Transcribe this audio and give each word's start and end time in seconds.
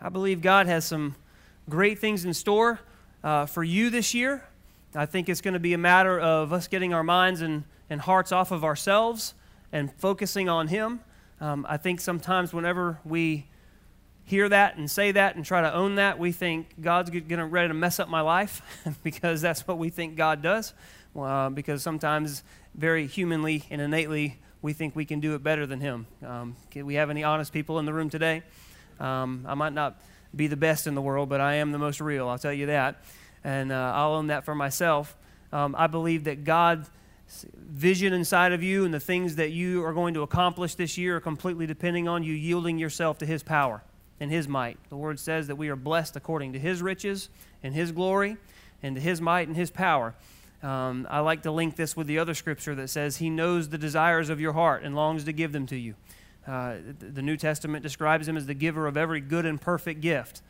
I 0.00 0.10
believe 0.10 0.42
God 0.42 0.66
has 0.68 0.84
some 0.84 1.16
great 1.68 1.98
things 1.98 2.24
in 2.24 2.32
store 2.32 2.78
uh, 3.24 3.46
for 3.46 3.64
you 3.64 3.90
this 3.90 4.14
year. 4.14 4.44
I 4.94 5.06
think 5.06 5.28
it's 5.28 5.40
going 5.40 5.54
to 5.54 5.60
be 5.60 5.74
a 5.74 5.78
matter 5.78 6.20
of 6.20 6.52
us 6.52 6.68
getting 6.68 6.94
our 6.94 7.02
minds 7.02 7.40
and, 7.40 7.64
and 7.90 8.00
hearts 8.00 8.30
off 8.30 8.52
of 8.52 8.64
ourselves 8.64 9.34
and 9.72 9.92
focusing 9.92 10.48
on 10.48 10.68
Him. 10.68 11.00
Um, 11.40 11.66
I 11.68 11.78
think 11.78 12.00
sometimes 12.00 12.52
whenever 12.54 13.00
we 13.04 13.46
hear 14.24 14.48
that 14.48 14.76
and 14.76 14.88
say 14.88 15.10
that 15.10 15.34
and 15.34 15.44
try 15.44 15.62
to 15.62 15.74
own 15.74 15.96
that, 15.96 16.16
we 16.18 16.30
think 16.30 16.80
God's 16.80 17.10
going 17.10 17.26
to 17.28 17.44
ready 17.44 17.68
to 17.68 17.74
mess 17.74 17.98
up 17.98 18.08
my 18.08 18.20
life 18.20 18.62
because 19.02 19.40
that's 19.40 19.66
what 19.66 19.78
we 19.78 19.90
think 19.90 20.14
God 20.14 20.42
does. 20.42 20.74
Uh, 21.16 21.50
because 21.50 21.82
sometimes, 21.82 22.44
very 22.76 23.08
humanly 23.08 23.64
and 23.70 23.80
innately, 23.80 24.38
we 24.62 24.72
think 24.72 24.94
we 24.94 25.04
can 25.04 25.18
do 25.18 25.34
it 25.34 25.42
better 25.42 25.66
than 25.66 25.80
Him. 25.80 26.06
Um, 26.24 26.54
we 26.72 26.94
have 26.94 27.10
any 27.10 27.24
honest 27.24 27.52
people 27.52 27.80
in 27.80 27.84
the 27.84 27.92
room 27.92 28.10
today? 28.10 28.44
Um, 29.00 29.44
I 29.48 29.54
might 29.54 29.72
not 29.72 30.00
be 30.34 30.46
the 30.46 30.56
best 30.56 30.86
in 30.86 30.94
the 30.94 31.02
world, 31.02 31.28
but 31.28 31.40
I 31.40 31.54
am 31.54 31.72
the 31.72 31.78
most 31.78 32.00
real, 32.00 32.28
I'll 32.28 32.38
tell 32.38 32.52
you 32.52 32.66
that. 32.66 33.02
And 33.44 33.72
uh, 33.72 33.92
I'll 33.94 34.14
own 34.14 34.28
that 34.28 34.44
for 34.44 34.54
myself. 34.54 35.16
Um, 35.52 35.74
I 35.78 35.86
believe 35.86 36.24
that 36.24 36.44
God's 36.44 36.90
vision 37.54 38.12
inside 38.12 38.52
of 38.52 38.62
you 38.62 38.84
and 38.84 38.92
the 38.92 39.00
things 39.00 39.36
that 39.36 39.50
you 39.50 39.84
are 39.84 39.92
going 39.92 40.14
to 40.14 40.22
accomplish 40.22 40.74
this 40.74 40.96
year 40.98 41.16
are 41.16 41.20
completely 41.20 41.66
depending 41.66 42.08
on 42.08 42.22
you 42.22 42.32
yielding 42.32 42.78
yourself 42.78 43.18
to 43.18 43.26
His 43.26 43.42
power 43.42 43.82
and 44.20 44.30
His 44.30 44.48
might. 44.48 44.78
The 44.88 44.96
Word 44.96 45.20
says 45.20 45.46
that 45.46 45.56
we 45.56 45.68
are 45.68 45.76
blessed 45.76 46.16
according 46.16 46.54
to 46.54 46.58
His 46.58 46.82
riches 46.82 47.28
and 47.62 47.74
His 47.74 47.92
glory 47.92 48.36
and 48.82 48.96
to 48.96 49.00
His 49.00 49.20
might 49.20 49.48
and 49.48 49.56
His 49.56 49.70
power. 49.70 50.14
Um, 50.62 51.06
I 51.08 51.20
like 51.20 51.42
to 51.42 51.52
link 51.52 51.76
this 51.76 51.96
with 51.96 52.06
the 52.06 52.18
other 52.18 52.34
scripture 52.34 52.74
that 52.74 52.88
says 52.88 53.18
He 53.18 53.30
knows 53.30 53.68
the 53.68 53.78
desires 53.78 54.28
of 54.28 54.40
your 54.40 54.54
heart 54.54 54.82
and 54.82 54.94
longs 54.94 55.24
to 55.24 55.32
give 55.32 55.52
them 55.52 55.66
to 55.66 55.76
you. 55.76 55.94
Uh, 56.48 56.76
the 56.98 57.22
New 57.22 57.36
Testament 57.36 57.82
describes 57.82 58.26
Him 58.26 58.36
as 58.36 58.46
the 58.46 58.54
giver 58.54 58.86
of 58.86 58.96
every 58.96 59.20
good 59.20 59.44
and 59.44 59.60
perfect 59.60 60.00
gift. 60.00 60.40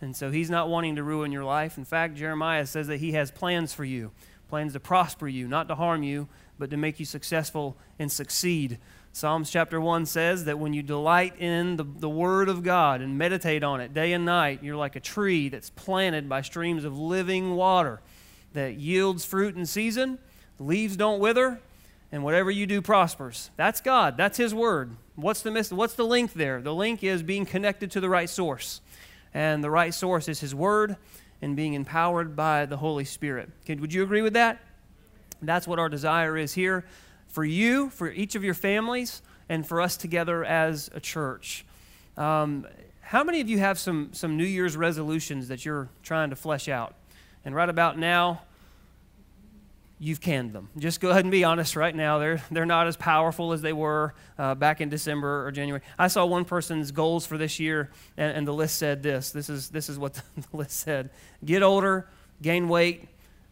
And 0.00 0.16
so 0.16 0.30
He's 0.30 0.50
not 0.50 0.68
wanting 0.68 0.96
to 0.96 1.02
ruin 1.02 1.30
your 1.30 1.44
life. 1.44 1.78
In 1.78 1.84
fact, 1.84 2.16
Jeremiah 2.16 2.66
says 2.66 2.88
that 2.88 2.98
He 2.98 3.12
has 3.12 3.30
plans 3.30 3.72
for 3.72 3.84
you 3.84 4.10
plans 4.54 4.74
to 4.74 4.78
prosper 4.78 5.26
you, 5.26 5.48
not 5.48 5.66
to 5.66 5.74
harm 5.74 6.04
you, 6.04 6.28
but 6.58 6.70
to 6.70 6.76
make 6.76 7.00
you 7.00 7.04
successful 7.04 7.76
and 7.98 8.12
succeed. 8.12 8.78
Psalms 9.12 9.50
chapter 9.50 9.80
1 9.80 10.06
says 10.06 10.44
that 10.44 10.60
when 10.60 10.72
you 10.72 10.82
delight 10.82 11.34
in 11.40 11.76
the, 11.76 11.84
the 11.84 12.08
Word 12.08 12.48
of 12.48 12.62
God 12.62 13.00
and 13.00 13.18
meditate 13.18 13.64
on 13.64 13.80
it 13.80 13.92
day 13.92 14.12
and 14.12 14.24
night, 14.24 14.62
you're 14.62 14.76
like 14.76 14.94
a 14.94 15.00
tree 15.00 15.48
that's 15.48 15.70
planted 15.70 16.28
by 16.28 16.40
streams 16.40 16.84
of 16.84 16.96
living 16.96 17.56
water 17.56 18.00
that 18.52 18.74
yields 18.74 19.24
fruit 19.24 19.56
in 19.56 19.66
season, 19.66 20.18
leaves 20.60 20.96
don't 20.96 21.18
wither, 21.18 21.60
and 22.12 22.22
whatever 22.22 22.50
you 22.50 22.66
do 22.66 22.80
prospers. 22.80 23.50
That's 23.56 23.80
God. 23.80 24.16
That's 24.16 24.38
His 24.38 24.54
Word. 24.54 24.96
What's 25.16 25.42
the, 25.42 25.50
miss- 25.50 25.72
what's 25.72 25.94
the 25.94 26.04
link 26.04 26.32
there? 26.32 26.60
The 26.60 26.74
link 26.74 27.04
is 27.04 27.22
being 27.22 27.46
connected 27.46 27.90
to 27.92 28.00
the 28.00 28.08
right 28.08 28.28
source. 28.28 28.80
And 29.32 29.62
the 29.62 29.70
right 29.70 29.94
source 29.94 30.28
is 30.28 30.40
His 30.40 30.54
Word 30.54 30.96
and 31.40 31.56
being 31.56 31.74
empowered 31.74 32.34
by 32.34 32.66
the 32.66 32.76
Holy 32.76 33.04
Spirit. 33.04 33.50
Okay, 33.64 33.74
would 33.74 33.92
you 33.92 34.02
agree 34.02 34.22
with 34.22 34.32
that? 34.32 34.60
That's 35.42 35.66
what 35.66 35.78
our 35.78 35.88
desire 35.88 36.36
is 36.36 36.54
here 36.54 36.84
for 37.28 37.44
you, 37.44 37.90
for 37.90 38.10
each 38.10 38.34
of 38.34 38.44
your 38.44 38.54
families, 38.54 39.22
and 39.48 39.66
for 39.66 39.80
us 39.80 39.96
together 39.96 40.44
as 40.44 40.88
a 40.94 41.00
church. 41.00 41.64
Um, 42.16 42.66
how 43.00 43.24
many 43.24 43.40
of 43.40 43.48
you 43.48 43.58
have 43.58 43.78
some, 43.78 44.10
some 44.12 44.36
New 44.36 44.44
Year's 44.44 44.76
resolutions 44.76 45.48
that 45.48 45.64
you're 45.64 45.88
trying 46.02 46.30
to 46.30 46.36
flesh 46.36 46.68
out? 46.68 46.94
And 47.44 47.54
right 47.54 47.68
about 47.68 47.98
now, 47.98 48.42
you've 50.04 50.20
canned 50.20 50.52
them. 50.52 50.68
Just 50.76 51.00
go 51.00 51.08
ahead 51.08 51.24
and 51.24 51.32
be 51.32 51.44
honest 51.44 51.76
right 51.76 51.94
now. 51.96 52.18
They're, 52.18 52.42
they're 52.50 52.66
not 52.66 52.86
as 52.86 52.94
powerful 52.94 53.54
as 53.54 53.62
they 53.62 53.72
were 53.72 54.14
uh, 54.38 54.54
back 54.54 54.82
in 54.82 54.90
December 54.90 55.46
or 55.46 55.50
January. 55.50 55.80
I 55.98 56.08
saw 56.08 56.26
one 56.26 56.44
person's 56.44 56.90
goals 56.90 57.24
for 57.24 57.38
this 57.38 57.58
year, 57.58 57.90
and, 58.18 58.36
and 58.36 58.46
the 58.46 58.52
list 58.52 58.76
said 58.76 59.02
this. 59.02 59.30
This 59.30 59.48
is, 59.48 59.70
this 59.70 59.88
is 59.88 59.98
what 59.98 60.12
the 60.36 60.56
list 60.56 60.72
said 60.72 61.08
Get 61.42 61.62
older, 61.62 62.06
gain 62.42 62.68
weight, 62.68 63.08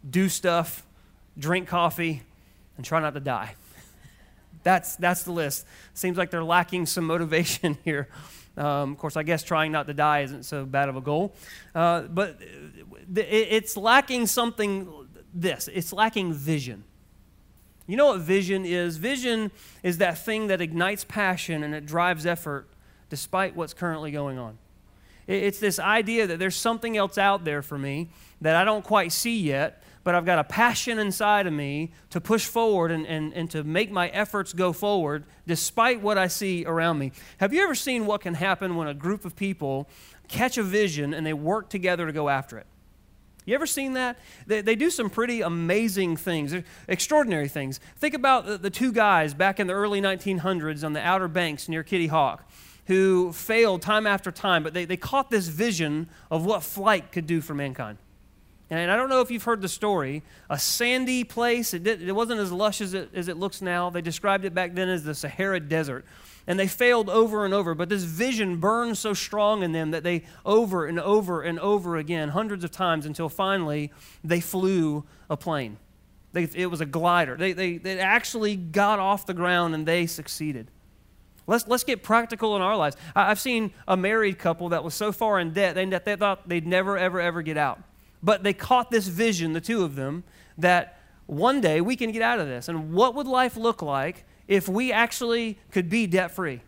do 0.08 0.28
stuff, 0.28 0.84
drink 1.39 1.69
coffee, 1.69 2.20
and 2.77 2.84
try 2.84 3.00
not 3.00 3.14
to 3.14 3.20
die. 3.20 3.55
That's, 4.63 4.95
that's 4.95 5.24
the 5.24 5.33
list. 5.33 5.67
Seems 5.92 6.17
like 6.17 6.30
they're 6.30 6.45
lacking 6.45 6.86
some 6.86 7.05
motivation 7.05 7.79
here. 7.84 8.08
Um, 8.57 8.92
of 8.92 8.98
course, 8.98 9.17
I 9.17 9.24
guess 9.24 9.42
trying 9.42 9.73
not 9.73 9.86
to 9.89 9.95
die 9.95 10.20
isn't 10.20 10.45
so 10.45 10.64
bad 10.64 10.89
of 10.89 10.96
a 10.96 11.01
goal. 11.01 11.34
Uh, 11.74 12.02
but 12.02 12.39
it's 13.17 13.77
lacking 13.77 14.27
something 14.27 15.02
this 15.35 15.69
it's 15.73 15.93
lacking 15.93 16.33
vision. 16.33 16.85
You 17.87 17.97
know 17.97 18.07
what 18.07 18.20
vision 18.20 18.65
is? 18.65 18.97
Vision 18.97 19.51
is 19.83 19.98
that 19.98 20.19
thing 20.19 20.47
that 20.47 20.61
ignites 20.61 21.05
passion 21.05 21.65
and 21.65 21.75
it 21.75 21.85
drives 21.85 22.27
effort 22.27 22.69
despite 23.11 23.57
what's 23.57 23.75
currently 23.75 24.11
going 24.11 24.39
on. 24.39 24.59
It's 25.27 25.59
this 25.59 25.79
idea 25.79 26.27
that 26.27 26.39
there's 26.39 26.57
something 26.57 26.97
else 26.97 27.17
out 27.17 27.45
there 27.45 27.63
for 27.63 27.79
me 27.79 28.09
that 28.41 28.57
I 28.57 28.65
don't 28.65 28.85
quite 28.85 29.13
see 29.13 29.39
yet, 29.39 29.83
but 30.05 30.15
I've 30.15 30.25
got 30.25 30.39
a 30.41 30.45
passion 30.45 30.98
inside 30.98 31.47
of 31.47 31.53
me 31.53 31.93
to 32.11 32.20
push 32.20 32.45
forward 32.45 32.91
and, 32.91 33.07
and, 33.07 33.33
and 33.33 33.51
to 33.53 33.63
make 33.63 33.91
my 33.91 34.09
efforts 34.09 34.53
go 34.53 34.73
forward 34.73 35.25
despite 35.47 36.01
what 36.01 36.19
I 36.19 36.27
see 36.27 36.64
around 36.64 36.99
me. 36.99 37.13
Have 37.39 37.53
you 37.53 37.63
ever 37.63 37.75
seen 37.75 38.07
what 38.07 38.20
can 38.20 38.35
happen 38.35 38.75
when 38.75 38.89
a 38.89 38.95
group 38.95 39.25
of 39.25 39.37
people 39.37 39.89
catch 40.27 40.59
a 40.59 40.63
vision 40.63 41.14
and 41.14 41.25
they 41.25 41.35
work 41.35 41.69
together 41.69 42.07
to 42.07 42.13
go 42.13 42.29
after 42.29 42.59
it? 42.59 42.67
You 43.45 43.55
ever 43.55 43.67
seen 43.67 43.95
that? 43.95 44.19
They, 44.47 44.61
they 44.61 44.77
do 44.77 44.91
some 44.91 45.11
pretty 45.11 45.41
amazing 45.41 46.17
things, 46.17 46.55
extraordinary 46.86 47.48
things. 47.48 47.80
Think 47.97 48.14
about 48.14 48.47
the, 48.47 48.57
the 48.58 48.70
two 48.70 48.92
guys 48.92 49.35
back 49.35 49.58
in 49.58 49.67
the 49.67 49.73
early 49.73 50.01
1900s 50.01 50.85
on 50.85 50.92
the 50.92 51.01
Outer 51.01 51.29
Banks 51.29 51.69
near 51.69 51.83
Kitty 51.83 52.07
Hawk 52.07 52.48
who 52.86 53.33
failed 53.33 53.81
time 53.81 54.07
after 54.07 54.31
time, 54.31 54.63
but 54.63 54.75
they, 54.75 54.85
they 54.85 54.97
caught 54.97 55.31
this 55.31 55.47
vision 55.47 56.08
of 56.31 56.45
what 56.45 56.63
flight 56.63 57.13
could 57.13 57.27
do 57.27 57.41
for 57.41 57.55
mankind. 57.55 57.98
And 58.70 58.91
I 58.91 58.97
don't 58.97 59.11
know 59.11 59.20
if 59.20 59.31
you've 59.31 59.42
heard 59.42 59.61
the 59.61 59.69
story. 59.69 60.23
A 60.48 60.58
sandy 60.58 61.25
place, 61.25 61.75
it, 61.75 61.85
did, 61.85 62.02
it 62.02 62.13
wasn't 62.13 62.41
as 62.41 62.51
lush 62.51 62.81
as 62.81 62.95
it, 62.95 63.11
as 63.14 63.29
it 63.29 63.36
looks 63.36 63.61
now. 63.61 63.91
They 63.91 64.01
described 64.01 64.45
it 64.47 64.55
back 64.55 64.75
then 64.75 64.89
as 64.89 65.05
the 65.05 65.14
Sahara 65.14 65.61
Desert. 65.61 66.07
And 66.47 66.58
they 66.58 66.67
failed 66.67 67.08
over 67.08 67.45
and 67.45 67.55
over, 67.55 67.75
but 67.75 67.89
this 67.89 68.03
vision 68.03 68.57
burned 68.57 68.98
so 68.98 69.14
strong 69.14 69.63
in 69.63 69.73
them 69.73 69.92
that 69.92 70.03
they 70.03 70.25
over 70.45 70.86
and 70.86 70.98
over 70.98 71.42
and 71.42 71.58
over 71.61 71.97
again, 71.97 72.30
hundreds 72.30 72.64
of 72.64 72.73
times, 72.73 73.07
until 73.07 73.29
finally 73.29 73.92
they 74.25 74.41
flew 74.41 75.05
a 75.31 75.36
plane. 75.36 75.77
They, 76.33 76.48
it 76.55 76.67
was 76.67 76.81
a 76.81 76.86
glider. 76.86 77.36
They, 77.36 77.52
they, 77.52 77.77
they 77.77 77.98
actually 77.98 78.57
got 78.57 78.98
off 78.98 79.27
the 79.27 79.35
ground 79.35 79.75
and 79.75 79.86
they 79.86 80.07
succeeded. 80.07 80.69
Let's, 81.47 81.67
let's 81.69 81.85
get 81.85 82.02
practical 82.02 82.57
in 82.57 82.63
our 82.63 82.77
lives. 82.77 82.97
I, 83.14 83.31
I've 83.31 83.41
seen 83.41 83.73
a 83.86 83.97
married 83.97 84.39
couple 84.39 84.70
that 84.70 84.83
was 84.83 84.95
so 84.95 85.13
far 85.13 85.39
in 85.39 85.52
debt 85.52 85.75
they, 85.75 85.85
they 85.85 86.17
thought 86.17 86.48
they'd 86.48 86.67
never, 86.67 86.97
ever, 86.97 87.20
ever 87.20 87.42
get 87.42 87.57
out. 87.57 87.81
But 88.23 88.42
they 88.42 88.52
caught 88.52 88.91
this 88.91 89.08
vision, 89.08 89.52
the 89.52 89.61
two 89.61 89.85
of 89.85 89.95
them, 89.95 90.25
that 90.58 90.98
one 91.27 91.61
day 91.61 91.81
we 91.81 91.97
can 91.97 92.13
get 92.13 92.23
out 92.23 92.39
of 92.39 92.47
this. 92.47 92.69
And 92.69 92.92
what 92.92 93.14
would 93.14 93.27
life 93.27 93.57
look 93.57 93.83
like 93.83 94.25
if 94.52 94.68
we 94.68 94.92
actually 94.92 95.58
could 95.70 95.89
be 95.89 96.07
debt 96.07 96.30
free? 96.30 96.61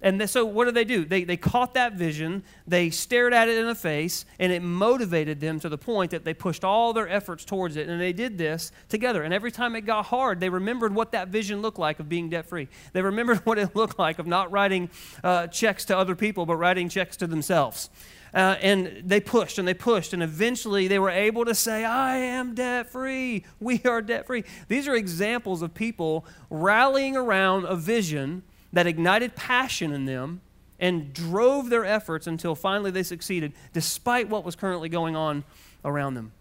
And 0.00 0.28
so, 0.28 0.44
what 0.44 0.66
did 0.66 0.74
they 0.74 0.84
do? 0.84 1.06
They, 1.06 1.24
they 1.24 1.38
caught 1.38 1.74
that 1.74 1.94
vision, 1.94 2.44
they 2.66 2.90
stared 2.90 3.32
at 3.32 3.48
it 3.48 3.56
in 3.56 3.66
the 3.66 3.74
face, 3.74 4.26
and 4.38 4.52
it 4.52 4.60
motivated 4.60 5.40
them 5.40 5.58
to 5.60 5.70
the 5.70 5.78
point 5.78 6.10
that 6.10 6.26
they 6.26 6.34
pushed 6.34 6.62
all 6.62 6.92
their 6.92 7.08
efforts 7.08 7.42
towards 7.42 7.76
it. 7.76 7.88
And 7.88 7.98
they 7.98 8.12
did 8.12 8.36
this 8.36 8.70
together. 8.90 9.22
And 9.22 9.32
every 9.32 9.50
time 9.50 9.74
it 9.74 9.86
got 9.86 10.04
hard, 10.04 10.40
they 10.40 10.50
remembered 10.50 10.94
what 10.94 11.12
that 11.12 11.28
vision 11.28 11.62
looked 11.62 11.78
like 11.78 12.00
of 12.00 12.08
being 12.08 12.28
debt 12.28 12.44
free. 12.44 12.68
They 12.92 13.00
remembered 13.00 13.38
what 13.46 13.58
it 13.58 13.74
looked 13.74 13.98
like 13.98 14.18
of 14.18 14.26
not 14.26 14.52
writing 14.52 14.90
uh, 15.24 15.46
checks 15.46 15.86
to 15.86 15.96
other 15.96 16.14
people, 16.14 16.44
but 16.44 16.56
writing 16.56 16.90
checks 16.90 17.16
to 17.16 17.26
themselves. 17.26 17.88
Uh, 18.34 18.56
and 18.60 19.02
they 19.04 19.20
pushed 19.20 19.58
and 19.58 19.68
they 19.68 19.74
pushed, 19.74 20.12
and 20.12 20.22
eventually 20.22 20.88
they 20.88 20.98
were 20.98 21.10
able 21.10 21.44
to 21.44 21.54
say, 21.54 21.84
I 21.84 22.16
am 22.16 22.54
debt 22.54 22.90
free. 22.90 23.44
We 23.60 23.80
are 23.84 24.02
debt 24.02 24.26
free. 24.26 24.42
These 24.66 24.88
are 24.88 24.96
examples 24.96 25.62
of 25.62 25.72
people 25.72 26.26
rallying 26.50 27.16
around 27.16 27.64
a 27.64 27.76
vision 27.76 28.42
that 28.72 28.88
ignited 28.88 29.36
passion 29.36 29.92
in 29.92 30.04
them 30.04 30.40
and 30.80 31.12
drove 31.14 31.70
their 31.70 31.84
efforts 31.84 32.26
until 32.26 32.56
finally 32.56 32.90
they 32.90 33.04
succeeded, 33.04 33.52
despite 33.72 34.28
what 34.28 34.44
was 34.44 34.56
currently 34.56 34.88
going 34.88 35.14
on 35.14 35.44
around 35.84 36.14
them. 36.14 36.32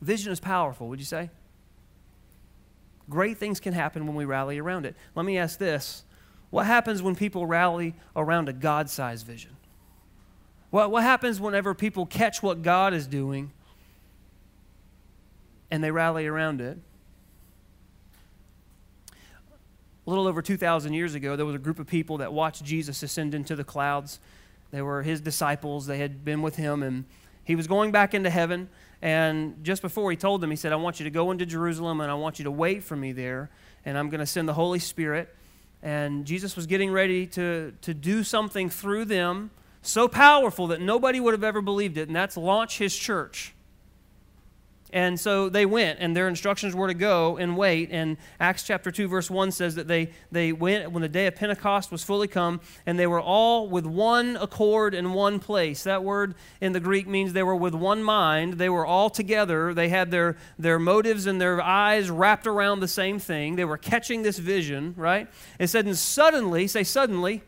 Vision 0.00 0.32
is 0.32 0.40
powerful, 0.40 0.88
would 0.88 0.98
you 0.98 1.04
say? 1.04 1.28
Great 3.10 3.36
things 3.36 3.60
can 3.60 3.74
happen 3.74 4.06
when 4.06 4.16
we 4.16 4.24
rally 4.24 4.58
around 4.58 4.86
it. 4.86 4.96
Let 5.14 5.26
me 5.26 5.36
ask 5.36 5.58
this 5.58 6.04
What 6.48 6.64
happens 6.64 7.02
when 7.02 7.14
people 7.14 7.46
rally 7.46 7.94
around 8.16 8.48
a 8.48 8.54
God 8.54 8.88
sized 8.88 9.26
vision? 9.26 9.56
What, 10.72 10.90
what 10.90 11.02
happens 11.02 11.38
whenever 11.38 11.74
people 11.74 12.06
catch 12.06 12.42
what 12.42 12.62
God 12.62 12.94
is 12.94 13.06
doing 13.06 13.52
and 15.70 15.84
they 15.84 15.90
rally 15.90 16.26
around 16.26 16.62
it? 16.62 16.78
A 20.06 20.10
little 20.10 20.26
over 20.26 20.40
2,000 20.40 20.94
years 20.94 21.14
ago, 21.14 21.36
there 21.36 21.44
was 21.44 21.54
a 21.54 21.58
group 21.58 21.78
of 21.78 21.86
people 21.86 22.16
that 22.16 22.32
watched 22.32 22.64
Jesus 22.64 23.02
ascend 23.02 23.34
into 23.34 23.54
the 23.54 23.64
clouds. 23.64 24.18
They 24.70 24.80
were 24.80 25.02
his 25.02 25.20
disciples, 25.20 25.84
they 25.84 25.98
had 25.98 26.24
been 26.24 26.40
with 26.40 26.56
him, 26.56 26.82
and 26.82 27.04
he 27.44 27.54
was 27.54 27.66
going 27.66 27.92
back 27.92 28.14
into 28.14 28.30
heaven. 28.30 28.70
And 29.02 29.62
just 29.62 29.82
before 29.82 30.10
he 30.10 30.16
told 30.16 30.40
them, 30.40 30.48
he 30.48 30.56
said, 30.56 30.72
I 30.72 30.76
want 30.76 31.00
you 31.00 31.04
to 31.04 31.10
go 31.10 31.32
into 31.32 31.44
Jerusalem 31.44 32.00
and 32.00 32.10
I 32.10 32.14
want 32.14 32.38
you 32.38 32.44
to 32.44 32.50
wait 32.50 32.82
for 32.82 32.96
me 32.96 33.12
there, 33.12 33.50
and 33.84 33.98
I'm 33.98 34.08
going 34.08 34.20
to 34.20 34.26
send 34.26 34.48
the 34.48 34.54
Holy 34.54 34.78
Spirit. 34.78 35.36
And 35.82 36.24
Jesus 36.24 36.56
was 36.56 36.66
getting 36.66 36.90
ready 36.90 37.26
to, 37.26 37.74
to 37.82 37.92
do 37.92 38.24
something 38.24 38.70
through 38.70 39.04
them 39.04 39.50
so 39.82 40.08
powerful 40.08 40.68
that 40.68 40.80
nobody 40.80 41.20
would 41.20 41.34
have 41.34 41.44
ever 41.44 41.60
believed 41.60 41.98
it, 41.98 42.08
and 42.08 42.16
that's 42.16 42.36
launch 42.36 42.78
his 42.78 42.96
church. 42.96 43.54
And 44.92 45.18
so 45.18 45.48
they 45.48 45.64
went, 45.64 46.00
and 46.00 46.14
their 46.14 46.28
instructions 46.28 46.74
were 46.74 46.86
to 46.86 46.94
go 46.94 47.38
and 47.38 47.56
wait. 47.56 47.88
And 47.90 48.18
Acts 48.38 48.62
chapter 48.62 48.90
2, 48.90 49.08
verse 49.08 49.30
1 49.30 49.50
says 49.50 49.76
that 49.76 49.88
they, 49.88 50.10
they 50.30 50.52
went 50.52 50.92
when 50.92 51.00
the 51.00 51.08
day 51.08 51.26
of 51.26 51.34
Pentecost 51.34 51.90
was 51.90 52.04
fully 52.04 52.28
come, 52.28 52.60
and 52.84 52.98
they 52.98 53.06
were 53.06 53.20
all 53.20 53.68
with 53.68 53.86
one 53.86 54.36
accord 54.36 54.92
in 54.94 55.14
one 55.14 55.38
place. 55.38 55.84
That 55.84 56.04
word 56.04 56.34
in 56.60 56.72
the 56.72 56.80
Greek 56.80 57.08
means 57.08 57.32
they 57.32 57.42
were 57.42 57.56
with 57.56 57.74
one 57.74 58.02
mind. 58.02 58.54
They 58.54 58.68
were 58.68 58.84
all 58.84 59.08
together. 59.08 59.72
They 59.72 59.88
had 59.88 60.10
their, 60.10 60.36
their 60.58 60.78
motives 60.78 61.26
and 61.26 61.40
their 61.40 61.62
eyes 61.62 62.10
wrapped 62.10 62.46
around 62.46 62.80
the 62.80 62.88
same 62.88 63.18
thing. 63.18 63.56
They 63.56 63.64
were 63.64 63.78
catching 63.78 64.22
this 64.22 64.38
vision, 64.38 64.92
right? 64.98 65.26
It 65.58 65.68
said, 65.68 65.86
and 65.86 65.96
suddenly, 65.96 66.66
say 66.66 66.84
suddenly, 66.84 67.42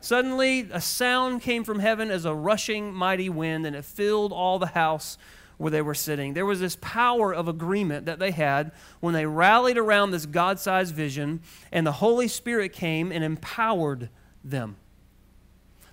Suddenly, 0.00 0.68
a 0.72 0.80
sound 0.80 1.42
came 1.42 1.64
from 1.64 1.80
heaven 1.80 2.10
as 2.10 2.24
a 2.24 2.34
rushing 2.34 2.92
mighty 2.92 3.28
wind, 3.28 3.66
and 3.66 3.74
it 3.74 3.84
filled 3.84 4.32
all 4.32 4.58
the 4.58 4.66
house 4.66 5.18
where 5.56 5.70
they 5.72 5.82
were 5.82 5.94
sitting. 5.94 6.34
There 6.34 6.46
was 6.46 6.60
this 6.60 6.76
power 6.80 7.34
of 7.34 7.48
agreement 7.48 8.06
that 8.06 8.20
they 8.20 8.30
had 8.30 8.72
when 9.00 9.12
they 9.12 9.26
rallied 9.26 9.76
around 9.76 10.12
this 10.12 10.24
God 10.24 10.58
sized 10.58 10.94
vision, 10.94 11.40
and 11.72 11.86
the 11.86 11.92
Holy 11.92 12.28
Spirit 12.28 12.72
came 12.72 13.10
and 13.12 13.22
empowered 13.24 14.08
them. 14.44 14.76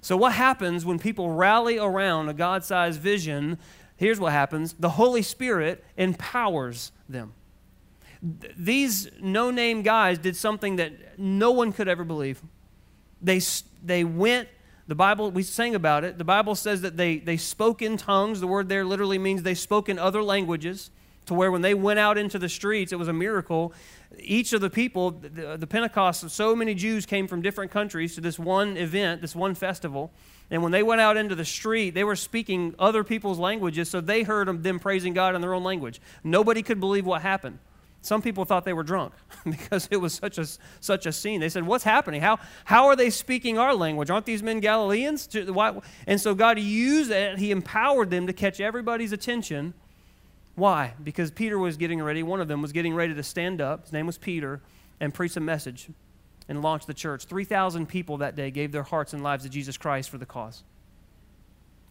So, 0.02 0.16
what 0.16 0.34
happens 0.34 0.86
when 0.86 1.00
people 1.00 1.32
rally 1.32 1.80
around 1.80 2.30
a 2.30 2.34
God 2.34 2.64
sized 2.64 3.02
vision? 3.02 3.58
Here's 3.98 4.20
what 4.20 4.32
happens 4.32 4.74
the 4.74 4.90
Holy 4.90 5.24
Spirit 5.24 5.84
empowers 5.98 6.92
them. 7.10 7.34
These 8.22 9.10
no 9.20 9.50
name 9.52 9.82
guys 9.82 10.20
did 10.20 10.36
something 10.36 10.76
that 10.76 11.18
no 11.18 11.52
one 11.52 11.74
could 11.74 11.88
ever 11.88 12.04
believe. 12.04 12.42
They, 13.22 13.40
they 13.86 14.04
went 14.04 14.50
the 14.88 14.96
Bible, 14.96 15.32
we 15.32 15.42
sang 15.42 15.74
about 15.74 16.04
it. 16.04 16.18
The 16.20 16.24
Bible 16.24 16.54
says 16.54 16.82
that 16.82 16.96
they, 16.96 17.18
they 17.18 17.38
spoke 17.38 17.82
in 17.82 17.98
tongues. 17.98 18.40
The 18.40 18.48
word 18.48 18.70
there 18.70 18.86
literally 18.86 19.18
means 19.18 19.42
they 19.42 19.56
spoke 19.56 19.90
in 19.90 19.98
other 19.98 20.22
languages, 20.22 20.92
to 21.26 21.34
where 21.34 21.52
when 21.52 21.64
they 21.64 21.74
went 21.74 21.98
out 21.98 22.20
into 22.20 22.38
the 22.38 22.50
streets, 22.50 22.92
it 22.92 23.00
was 23.00 23.08
a 23.08 23.14
miracle. 23.14 23.74
Each 24.20 24.54
of 24.54 24.62
the 24.62 24.70
people, 24.70 25.10
the, 25.10 25.58
the 25.58 25.66
Pentecost, 25.66 26.30
so 26.30 26.56
many 26.56 26.76
Jews 26.76 27.08
came 27.08 27.28
from 27.28 27.42
different 27.42 27.72
countries 27.72 28.14
to 28.14 28.22
this 28.22 28.38
one 28.38 28.78
event, 28.78 29.22
this 29.22 29.36
one 29.36 29.56
festival. 29.56 30.12
And 30.52 30.62
when 30.62 30.72
they 30.72 30.84
went 30.84 31.02
out 31.02 31.18
into 31.18 31.34
the 31.34 31.46
street, 31.46 31.96
they 31.96 32.04
were 32.04 32.16
speaking 32.16 32.76
other 32.78 33.04
people's 33.04 33.40
languages, 33.40 33.90
so 33.90 34.02
they 34.02 34.22
heard 34.22 34.62
them 34.62 34.80
praising 34.80 35.16
God 35.16 35.34
in 35.34 35.42
their 35.42 35.56
own 35.56 35.64
language. 35.64 36.00
Nobody 36.24 36.62
could 36.62 36.80
believe 36.80 37.08
what 37.08 37.24
happened. 37.24 37.58
Some 38.06 38.22
people 38.22 38.46
thought 38.46 38.66
they 38.66 38.74
were 38.74 38.84
drunk 38.84 39.14
because 39.44 39.88
it 39.90 39.98
was 39.98 40.14
such 40.14 40.38
a, 40.38 40.46
such 40.80 41.08
a 41.08 41.12
scene. 41.12 41.40
They 41.40 41.50
said, 41.50 41.66
What's 41.66 41.84
happening? 41.84 42.22
How, 42.22 42.38
how 42.64 42.86
are 42.86 42.96
they 42.96 43.10
speaking 43.10 43.58
our 43.58 43.74
language? 43.74 44.12
Aren't 44.12 44.28
these 44.28 44.44
men 44.44 44.60
Galileans? 44.60 45.28
And 46.06 46.22
so 46.22 46.36
God 46.36 46.60
used 46.60 47.10
it, 47.10 47.40
He 47.40 47.50
empowered 47.50 48.12
them 48.12 48.28
to 48.28 48.34
catch 48.34 48.60
everybody's 48.60 49.12
attention. 49.12 49.74
Why? 50.54 50.94
Because 51.04 51.32
Peter 51.32 51.58
was 51.58 51.78
getting 51.78 52.02
ready, 52.02 52.22
one 52.22 52.42
of 52.42 52.48
them 52.48 52.62
was 52.62 52.72
getting 52.72 52.94
ready 52.94 53.16
to 53.16 53.24
stand 53.24 53.60
up. 53.60 53.86
His 53.86 53.94
name 53.94 54.06
was 54.06 54.20
Peter, 54.20 54.62
and 55.00 55.12
preach 55.12 55.36
a 55.36 55.40
message 55.40 55.90
and 56.48 56.62
launch 56.62 56.86
the 56.86 56.94
church. 56.94 57.26
3,000 57.26 57.88
people 57.88 58.18
that 58.18 58.36
day 58.36 58.52
gave 58.52 58.72
their 58.72 58.84
hearts 58.84 59.14
and 59.14 59.24
lives 59.24 59.44
to 59.44 59.50
Jesus 59.50 59.78
Christ 59.78 60.12
for 60.12 60.20
the 60.20 60.28
cause. 60.28 60.64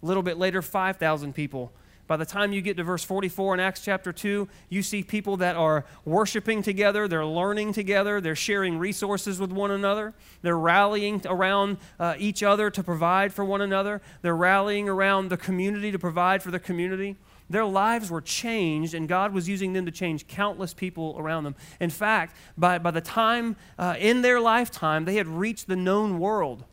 A 0.00 0.06
little 0.06 0.22
bit 0.22 0.38
later, 0.38 0.62
5,000 0.62 1.32
people 1.34 1.72
by 2.06 2.16
the 2.18 2.26
time 2.26 2.52
you 2.52 2.60
get 2.60 2.76
to 2.76 2.84
verse 2.84 3.02
44 3.02 3.54
in 3.54 3.60
Acts 3.60 3.80
chapter 3.80 4.12
2, 4.12 4.46
you 4.68 4.82
see 4.82 5.02
people 5.02 5.38
that 5.38 5.56
are 5.56 5.86
worshiping 6.04 6.62
together, 6.62 7.08
they're 7.08 7.24
learning 7.24 7.72
together, 7.72 8.20
they're 8.20 8.36
sharing 8.36 8.78
resources 8.78 9.40
with 9.40 9.50
one 9.50 9.70
another, 9.70 10.12
they're 10.42 10.58
rallying 10.58 11.22
around 11.24 11.78
uh, 11.98 12.14
each 12.18 12.42
other 12.42 12.70
to 12.70 12.82
provide 12.82 13.32
for 13.32 13.44
one 13.44 13.62
another, 13.62 14.02
they're 14.20 14.36
rallying 14.36 14.88
around 14.88 15.28
the 15.28 15.36
community 15.38 15.90
to 15.90 15.98
provide 15.98 16.42
for 16.42 16.50
the 16.50 16.60
community. 16.60 17.16
Their 17.48 17.64
lives 17.64 18.10
were 18.10 18.22
changed, 18.22 18.94
and 18.94 19.08
God 19.08 19.32
was 19.32 19.48
using 19.48 19.74
them 19.74 19.86
to 19.86 19.92
change 19.92 20.26
countless 20.26 20.74
people 20.74 21.14
around 21.18 21.44
them. 21.44 21.54
In 21.78 21.90
fact, 21.90 22.36
by, 22.56 22.78
by 22.78 22.90
the 22.90 23.02
time 23.02 23.56
uh, 23.78 23.96
in 23.98 24.22
their 24.22 24.40
lifetime, 24.40 25.04
they 25.04 25.16
had 25.16 25.28
reached 25.28 25.68
the 25.68 25.76
known 25.76 26.18
world 26.18 26.64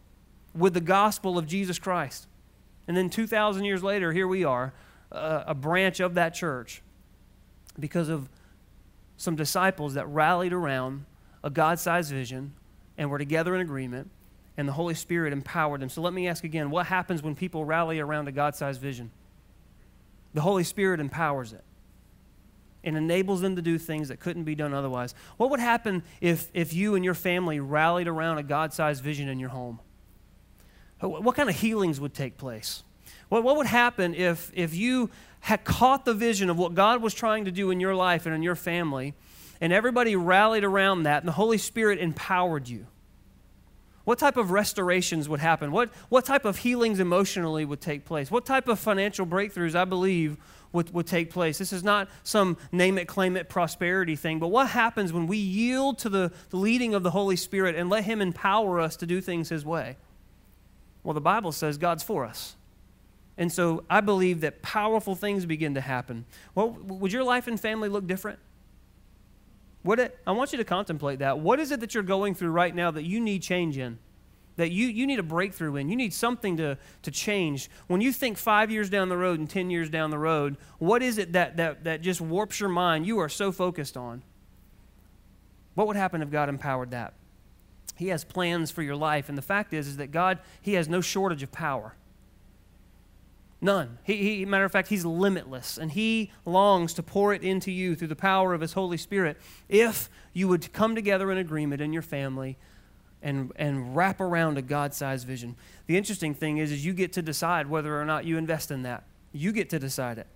with 0.55 0.73
the 0.73 0.81
gospel 0.81 1.37
of 1.37 1.45
Jesus 1.45 1.77
Christ. 1.79 2.27
And 2.87 2.97
then 2.97 3.09
2,000 3.09 3.63
years 3.63 3.83
later, 3.83 4.11
here 4.11 4.27
we 4.27 4.43
are 4.43 4.73
a, 5.11 5.53
branch 5.53 5.99
of 5.99 6.13
that 6.15 6.33
church 6.33 6.81
because 7.79 8.09
of 8.09 8.29
some 9.17 9.35
disciples 9.35 9.93
that 9.95 10.07
rallied 10.07 10.53
around 10.53 11.05
a 11.43 11.49
God 11.49 11.79
sized 11.79 12.11
vision 12.11 12.53
and 12.97 13.09
were 13.09 13.17
together 13.17 13.55
in 13.55 13.61
agreement, 13.61 14.09
and 14.57 14.67
the 14.67 14.73
Holy 14.73 14.93
Spirit 14.93 15.33
empowered 15.33 15.81
them. 15.81 15.89
So 15.89 16.01
let 16.01 16.13
me 16.13 16.27
ask 16.27 16.43
again 16.43 16.69
what 16.69 16.85
happens 16.87 17.21
when 17.21 17.35
people 17.35 17.65
rally 17.65 17.99
around 17.99 18.27
a 18.27 18.31
God 18.31 18.55
sized 18.55 18.81
vision? 18.81 19.11
The 20.33 20.41
Holy 20.41 20.63
Spirit 20.63 20.99
empowers 20.99 21.53
it 21.53 21.63
and 22.83 22.97
enables 22.97 23.41
them 23.41 23.55
to 23.55 23.61
do 23.61 23.77
things 23.77 24.07
that 24.07 24.19
couldn't 24.19 24.43
be 24.43 24.55
done 24.55 24.73
otherwise. 24.73 25.13
What 25.37 25.49
would 25.51 25.59
happen 25.59 26.03
if, 26.19 26.49
if 26.53 26.73
you 26.73 26.95
and 26.95 27.05
your 27.05 27.13
family 27.13 27.59
rallied 27.59 28.07
around 28.07 28.39
a 28.39 28.43
God 28.43 28.73
sized 28.73 29.03
vision 29.03 29.29
in 29.29 29.39
your 29.39 29.49
home? 29.49 29.79
What 30.99 31.35
kind 31.35 31.49
of 31.49 31.55
healings 31.55 31.99
would 31.99 32.13
take 32.13 32.37
place? 32.37 32.83
What, 33.31 33.43
what 33.43 33.55
would 33.55 33.65
happen 33.65 34.13
if, 34.13 34.51
if 34.53 34.75
you 34.75 35.09
had 35.39 35.63
caught 35.63 36.03
the 36.03 36.13
vision 36.13 36.49
of 36.49 36.57
what 36.57 36.75
God 36.75 37.01
was 37.01 37.13
trying 37.13 37.45
to 37.45 37.51
do 37.51 37.71
in 37.71 37.79
your 37.79 37.95
life 37.95 38.25
and 38.25 38.35
in 38.35 38.43
your 38.43 38.55
family, 38.55 39.13
and 39.61 39.71
everybody 39.71 40.17
rallied 40.17 40.65
around 40.65 41.03
that, 41.03 41.21
and 41.21 41.29
the 41.29 41.33
Holy 41.33 41.57
Spirit 41.57 41.99
empowered 41.99 42.67
you? 42.67 42.87
What 44.03 44.19
type 44.19 44.35
of 44.35 44.51
restorations 44.51 45.29
would 45.29 45.39
happen? 45.39 45.71
What, 45.71 45.91
what 46.09 46.25
type 46.25 46.43
of 46.43 46.57
healings 46.57 46.99
emotionally 46.99 47.63
would 47.63 47.79
take 47.79 48.03
place? 48.03 48.29
What 48.29 48.45
type 48.45 48.67
of 48.67 48.79
financial 48.79 49.25
breakthroughs, 49.25 49.75
I 49.75 49.85
believe, 49.85 50.35
would, 50.73 50.93
would 50.93 51.07
take 51.07 51.29
place? 51.29 51.57
This 51.57 51.71
is 51.71 51.85
not 51.85 52.09
some 52.23 52.57
name 52.73 52.97
it, 52.97 53.07
claim 53.07 53.37
it 53.37 53.47
prosperity 53.47 54.17
thing, 54.17 54.39
but 54.39 54.49
what 54.49 54.67
happens 54.67 55.13
when 55.13 55.25
we 55.25 55.37
yield 55.37 55.99
to 55.99 56.09
the, 56.09 56.33
the 56.49 56.57
leading 56.57 56.93
of 56.93 57.03
the 57.03 57.11
Holy 57.11 57.37
Spirit 57.37 57.77
and 57.77 57.89
let 57.89 58.03
Him 58.03 58.19
empower 58.19 58.81
us 58.81 58.97
to 58.97 59.05
do 59.05 59.21
things 59.21 59.47
His 59.47 59.63
way? 59.63 59.95
Well, 61.01 61.13
the 61.13 61.21
Bible 61.21 61.53
says 61.53 61.77
God's 61.77 62.03
for 62.03 62.25
us. 62.25 62.57
And 63.37 63.51
so 63.51 63.83
I 63.89 64.01
believe 64.01 64.41
that 64.41 64.61
powerful 64.61 65.15
things 65.15 65.45
begin 65.45 65.73
to 65.75 65.81
happen. 65.81 66.25
Well, 66.53 66.69
would 66.69 67.11
your 67.11 67.23
life 67.23 67.47
and 67.47 67.59
family 67.59 67.89
look 67.89 68.05
different? 68.05 68.39
Would 69.83 69.99
it? 69.99 70.19
I 70.27 70.31
want 70.31 70.51
you 70.51 70.57
to 70.57 70.63
contemplate 70.63 71.19
that. 71.19 71.39
What 71.39 71.59
is 71.59 71.71
it 71.71 71.79
that 71.79 71.93
you're 71.93 72.03
going 72.03 72.35
through 72.35 72.51
right 72.51 72.75
now 72.75 72.91
that 72.91 73.03
you 73.03 73.19
need 73.19 73.41
change 73.41 73.77
in? 73.77 73.97
That 74.57 74.69
you, 74.69 74.87
you 74.87 75.07
need 75.07 75.17
a 75.17 75.23
breakthrough 75.23 75.77
in? 75.77 75.89
You 75.89 75.95
need 75.95 76.13
something 76.13 76.57
to, 76.57 76.77
to 77.01 77.11
change. 77.11 77.69
When 77.87 78.01
you 78.01 78.11
think 78.11 78.37
five 78.37 78.69
years 78.69 78.89
down 78.89 79.09
the 79.09 79.17
road 79.17 79.39
and 79.39 79.49
10 79.49 79.71
years 79.71 79.89
down 79.89 80.11
the 80.11 80.19
road, 80.19 80.57
what 80.77 81.01
is 81.01 81.17
it 81.17 81.33
that, 81.33 81.57
that, 81.57 81.85
that 81.85 82.01
just 82.01 82.21
warps 82.21 82.59
your 82.59 82.69
mind 82.69 83.07
you 83.07 83.17
are 83.19 83.29
so 83.29 83.51
focused 83.51 83.97
on? 83.97 84.21
What 85.73 85.87
would 85.87 85.95
happen 85.95 86.21
if 86.21 86.29
God 86.29 86.49
empowered 86.49 86.91
that? 86.91 87.13
He 87.95 88.09
has 88.09 88.23
plans 88.23 88.71
for 88.71 88.81
your 88.81 88.95
life, 88.95 89.29
and 89.29 89.37
the 89.37 89.43
fact 89.43 89.73
is, 89.73 89.87
is 89.87 89.97
that 89.97 90.11
God, 90.11 90.39
He 90.61 90.73
has 90.73 90.89
no 90.89 91.01
shortage 91.01 91.43
of 91.43 91.51
power. 91.51 91.95
None. 93.63 93.99
He, 94.03 94.37
he, 94.39 94.45
matter 94.45 94.65
of 94.65 94.71
fact, 94.71 94.87
he's 94.87 95.05
limitless, 95.05 95.77
and 95.77 95.91
he 95.91 96.31
longs 96.45 96.95
to 96.95 97.03
pour 97.03 97.31
it 97.31 97.43
into 97.43 97.71
you 97.71 97.95
through 97.95 98.07
the 98.07 98.15
power 98.15 98.55
of 98.55 98.61
his 98.61 98.73
Holy 98.73 98.97
Spirit 98.97 99.37
if 99.69 100.09
you 100.33 100.47
would 100.47 100.73
come 100.73 100.95
together 100.95 101.31
in 101.31 101.37
agreement 101.37 101.79
in 101.79 101.93
your 101.93 102.01
family 102.01 102.57
and, 103.21 103.51
and 103.55 103.95
wrap 103.95 104.19
around 104.19 104.57
a 104.57 104.63
God 104.63 104.95
sized 104.95 105.27
vision. 105.27 105.55
The 105.85 105.95
interesting 105.95 106.33
thing 106.33 106.57
is, 106.57 106.71
is 106.71 106.83
you 106.83 106.93
get 106.93 107.13
to 107.13 107.21
decide 107.21 107.67
whether 107.67 108.01
or 108.01 108.05
not 108.05 108.25
you 108.25 108.37
invest 108.37 108.71
in 108.71 108.81
that. 108.81 109.03
You 109.31 109.51
get 109.51 109.69
to 109.69 109.79
decide 109.79 110.17
it. 110.17 110.27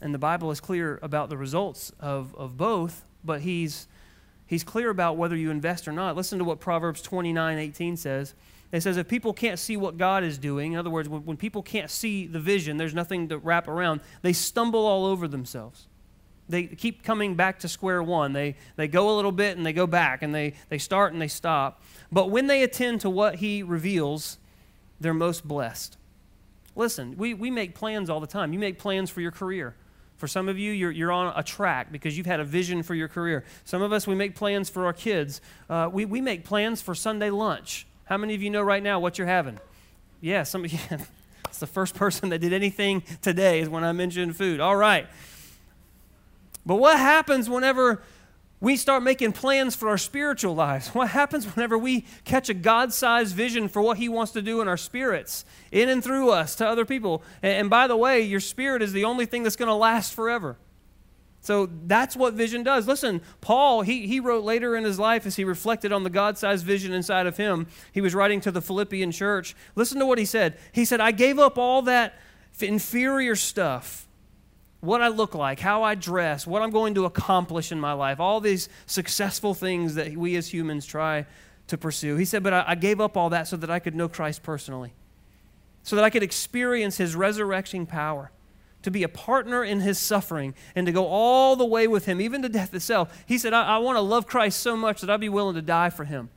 And 0.00 0.12
the 0.12 0.18
Bible 0.18 0.50
is 0.50 0.60
clear 0.60 0.98
about 1.00 1.28
the 1.28 1.36
results 1.36 1.92
of, 2.00 2.34
of 2.34 2.56
both, 2.56 3.04
but 3.24 3.42
he's, 3.42 3.86
he's 4.46 4.64
clear 4.64 4.90
about 4.90 5.16
whether 5.16 5.36
you 5.36 5.52
invest 5.52 5.86
or 5.86 5.92
not. 5.92 6.16
Listen 6.16 6.40
to 6.40 6.44
what 6.44 6.58
Proverbs 6.58 7.00
29 7.02 7.58
18 7.58 7.96
says. 7.96 8.34
It 8.72 8.82
says 8.82 8.96
if 8.96 9.06
people 9.06 9.34
can't 9.34 9.58
see 9.58 9.76
what 9.76 9.98
God 9.98 10.24
is 10.24 10.38
doing, 10.38 10.72
in 10.72 10.78
other 10.78 10.90
words, 10.90 11.08
when, 11.08 11.24
when 11.26 11.36
people 11.36 11.62
can't 11.62 11.90
see 11.90 12.26
the 12.26 12.40
vision, 12.40 12.78
there's 12.78 12.94
nothing 12.94 13.28
to 13.28 13.38
wrap 13.38 13.68
around, 13.68 14.00
they 14.22 14.32
stumble 14.32 14.86
all 14.86 15.04
over 15.04 15.28
themselves. 15.28 15.88
They 16.48 16.64
keep 16.64 17.04
coming 17.04 17.34
back 17.34 17.60
to 17.60 17.68
square 17.68 18.02
one. 18.02 18.32
They, 18.32 18.56
they 18.76 18.88
go 18.88 19.14
a 19.14 19.14
little 19.14 19.30
bit 19.32 19.56
and 19.56 19.64
they 19.64 19.72
go 19.72 19.86
back, 19.86 20.22
and 20.22 20.34
they, 20.34 20.54
they 20.70 20.78
start 20.78 21.12
and 21.12 21.20
they 21.20 21.28
stop. 21.28 21.82
But 22.10 22.30
when 22.30 22.46
they 22.46 22.62
attend 22.62 23.02
to 23.02 23.10
what 23.10 23.36
He 23.36 23.62
reveals, 23.62 24.38
they're 25.00 25.14
most 25.14 25.46
blessed. 25.46 25.98
Listen, 26.74 27.16
we, 27.16 27.34
we 27.34 27.50
make 27.50 27.74
plans 27.74 28.08
all 28.08 28.20
the 28.20 28.26
time. 28.26 28.52
You 28.52 28.58
make 28.58 28.78
plans 28.78 29.10
for 29.10 29.20
your 29.20 29.30
career. 29.30 29.76
For 30.16 30.26
some 30.26 30.48
of 30.48 30.58
you, 30.58 30.72
you're, 30.72 30.90
you're 30.90 31.12
on 31.12 31.32
a 31.36 31.42
track 31.42 31.92
because 31.92 32.16
you've 32.16 32.26
had 32.26 32.40
a 32.40 32.44
vision 32.44 32.82
for 32.82 32.94
your 32.94 33.08
career. 33.08 33.44
Some 33.64 33.82
of 33.82 33.92
us, 33.92 34.06
we 34.06 34.14
make 34.14 34.34
plans 34.34 34.70
for 34.70 34.86
our 34.86 34.92
kids. 34.92 35.40
Uh, 35.68 35.90
we, 35.92 36.04
we 36.04 36.20
make 36.20 36.44
plans 36.44 36.80
for 36.80 36.94
Sunday 36.94 37.30
lunch. 37.30 37.86
How 38.04 38.16
many 38.16 38.34
of 38.34 38.42
you 38.42 38.50
know 38.50 38.62
right 38.62 38.82
now 38.82 39.00
what 39.00 39.18
you're 39.18 39.26
having? 39.26 39.58
Yeah, 40.20 40.42
some 40.42 40.64
of 40.64 40.72
you. 40.72 40.78
it's 41.48 41.58
the 41.58 41.66
first 41.66 41.94
person 41.94 42.28
that 42.30 42.38
did 42.38 42.52
anything 42.52 43.02
today 43.20 43.60
is 43.60 43.68
when 43.68 43.84
I 43.84 43.92
mentioned 43.92 44.36
food. 44.36 44.60
All 44.60 44.76
right. 44.76 45.06
But 46.64 46.76
what 46.76 46.98
happens 46.98 47.50
whenever 47.50 48.02
we 48.62 48.76
start 48.76 49.02
making 49.02 49.32
plans 49.32 49.74
for 49.74 49.88
our 49.88 49.98
spiritual 49.98 50.54
lives. 50.54 50.86
What 50.94 51.08
happens 51.08 51.44
whenever 51.56 51.76
we 51.76 52.06
catch 52.24 52.48
a 52.48 52.54
God 52.54 52.92
sized 52.92 53.34
vision 53.34 53.66
for 53.66 53.82
what 53.82 53.96
He 53.98 54.08
wants 54.08 54.30
to 54.32 54.40
do 54.40 54.60
in 54.60 54.68
our 54.68 54.76
spirits, 54.76 55.44
in 55.72 55.88
and 55.88 56.02
through 56.02 56.30
us 56.30 56.54
to 56.56 56.68
other 56.68 56.84
people? 56.84 57.24
And, 57.42 57.52
and 57.54 57.70
by 57.70 57.88
the 57.88 57.96
way, 57.96 58.22
your 58.22 58.38
spirit 58.38 58.80
is 58.80 58.92
the 58.92 59.04
only 59.04 59.26
thing 59.26 59.42
that's 59.42 59.56
going 59.56 59.68
to 59.68 59.74
last 59.74 60.14
forever. 60.14 60.56
So 61.42 61.68
that's 61.86 62.16
what 62.16 62.34
vision 62.34 62.62
does. 62.62 62.86
Listen, 62.86 63.20
Paul, 63.40 63.82
he, 63.82 64.06
he 64.06 64.20
wrote 64.20 64.44
later 64.44 64.76
in 64.76 64.84
his 64.84 64.98
life 64.98 65.26
as 65.26 65.36
he 65.36 65.44
reflected 65.44 65.92
on 65.92 66.04
the 66.04 66.10
God 66.10 66.38
sized 66.38 66.64
vision 66.64 66.92
inside 66.92 67.26
of 67.26 67.36
him. 67.36 67.66
He 67.92 68.00
was 68.00 68.14
writing 68.14 68.40
to 68.42 68.52
the 68.52 68.62
Philippian 68.62 69.10
church. 69.10 69.56
Listen 69.74 69.98
to 69.98 70.06
what 70.06 70.18
he 70.18 70.24
said. 70.24 70.56
He 70.70 70.84
said, 70.84 71.00
I 71.00 71.10
gave 71.10 71.40
up 71.40 71.58
all 71.58 71.82
that 71.82 72.14
inferior 72.60 73.34
stuff 73.34 74.06
what 74.82 75.00
I 75.00 75.08
look 75.08 75.36
like, 75.36 75.60
how 75.60 75.84
I 75.84 75.94
dress, 75.94 76.44
what 76.44 76.60
I'm 76.60 76.70
going 76.70 76.94
to 76.96 77.04
accomplish 77.04 77.70
in 77.70 77.78
my 77.78 77.92
life, 77.92 78.18
all 78.18 78.40
these 78.40 78.68
successful 78.86 79.54
things 79.54 79.94
that 79.94 80.16
we 80.16 80.34
as 80.34 80.52
humans 80.52 80.84
try 80.84 81.24
to 81.68 81.78
pursue. 81.78 82.16
He 82.16 82.24
said, 82.24 82.42
But 82.42 82.52
I, 82.52 82.64
I 82.68 82.74
gave 82.74 83.00
up 83.00 83.16
all 83.16 83.30
that 83.30 83.46
so 83.46 83.56
that 83.56 83.70
I 83.70 83.78
could 83.78 83.94
know 83.94 84.08
Christ 84.08 84.42
personally, 84.42 84.92
so 85.84 85.94
that 85.94 86.04
I 86.04 86.10
could 86.10 86.24
experience 86.24 86.96
his 86.96 87.14
resurrecting 87.14 87.86
power, 87.86 88.32
to 88.82 88.90
be 88.90 89.02
a 89.02 89.08
partner 89.08 89.64
in 89.64 89.80
his 89.80 89.98
suffering, 89.98 90.54
and 90.74 90.86
to 90.86 90.92
go 90.92 91.06
all 91.06 91.56
the 91.56 91.64
way 91.64 91.86
with 91.86 92.06
him, 92.06 92.20
even 92.20 92.42
to 92.42 92.48
death 92.48 92.74
itself. 92.74 93.24
He 93.26 93.38
said, 93.38 93.52
I, 93.52 93.76
I 93.76 93.78
want 93.78 93.96
to 93.96 94.00
love 94.00 94.26
Christ 94.26 94.60
so 94.60 94.76
much 94.76 95.00
that 95.00 95.10
I'd 95.10 95.20
be 95.20 95.28
willing 95.28 95.54
to 95.54 95.62
die 95.62 95.90
for 95.90 96.04
him 96.04 96.30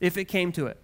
if 0.00 0.16
it 0.16 0.26
came 0.26 0.52
to 0.52 0.66
it. 0.66 0.78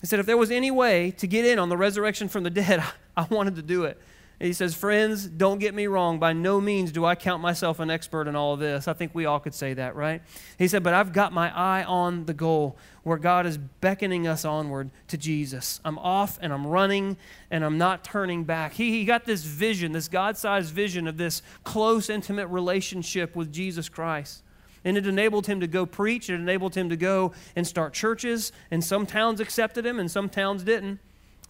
He 0.00 0.06
said, 0.06 0.18
if 0.18 0.26
there 0.26 0.38
was 0.38 0.50
any 0.50 0.70
way 0.70 1.10
to 1.12 1.26
get 1.26 1.44
in 1.44 1.58
on 1.58 1.68
the 1.68 1.76
resurrection 1.76 2.28
from 2.28 2.42
the 2.42 2.50
dead, 2.50 2.82
I 3.16 3.26
wanted 3.30 3.56
to 3.56 3.62
do 3.62 3.84
it. 3.84 4.00
He 4.40 4.54
says, 4.54 4.74
Friends, 4.74 5.26
don't 5.26 5.58
get 5.58 5.74
me 5.74 5.86
wrong. 5.86 6.18
By 6.18 6.32
no 6.32 6.62
means 6.62 6.92
do 6.92 7.04
I 7.04 7.14
count 7.14 7.42
myself 7.42 7.78
an 7.78 7.90
expert 7.90 8.26
in 8.26 8.34
all 8.34 8.54
of 8.54 8.60
this. 8.60 8.88
I 8.88 8.94
think 8.94 9.14
we 9.14 9.26
all 9.26 9.38
could 9.38 9.52
say 9.52 9.74
that, 9.74 9.94
right? 9.94 10.22
He 10.58 10.66
said, 10.66 10.82
But 10.82 10.94
I've 10.94 11.12
got 11.12 11.34
my 11.34 11.54
eye 11.54 11.84
on 11.84 12.24
the 12.24 12.32
goal 12.32 12.78
where 13.02 13.18
God 13.18 13.44
is 13.44 13.58
beckoning 13.58 14.26
us 14.26 14.46
onward 14.46 14.90
to 15.08 15.18
Jesus. 15.18 15.78
I'm 15.84 15.98
off 15.98 16.38
and 16.40 16.54
I'm 16.54 16.66
running 16.66 17.18
and 17.50 17.62
I'm 17.62 17.76
not 17.76 18.02
turning 18.02 18.44
back. 18.44 18.72
He, 18.72 18.90
he 18.92 19.04
got 19.04 19.26
this 19.26 19.44
vision, 19.44 19.92
this 19.92 20.08
God 20.08 20.38
sized 20.38 20.72
vision 20.72 21.06
of 21.06 21.18
this 21.18 21.42
close, 21.62 22.08
intimate 22.08 22.46
relationship 22.46 23.36
with 23.36 23.52
Jesus 23.52 23.90
Christ. 23.90 24.42
And 24.86 24.96
it 24.96 25.06
enabled 25.06 25.46
him 25.46 25.60
to 25.60 25.66
go 25.66 25.84
preach. 25.84 26.30
It 26.30 26.34
enabled 26.34 26.74
him 26.74 26.88
to 26.88 26.96
go 26.96 27.32
and 27.54 27.66
start 27.66 27.92
churches. 27.92 28.52
And 28.70 28.82
some 28.82 29.04
towns 29.04 29.38
accepted 29.38 29.84
him 29.84 30.00
and 30.00 30.10
some 30.10 30.30
towns 30.30 30.62
didn't. 30.62 30.98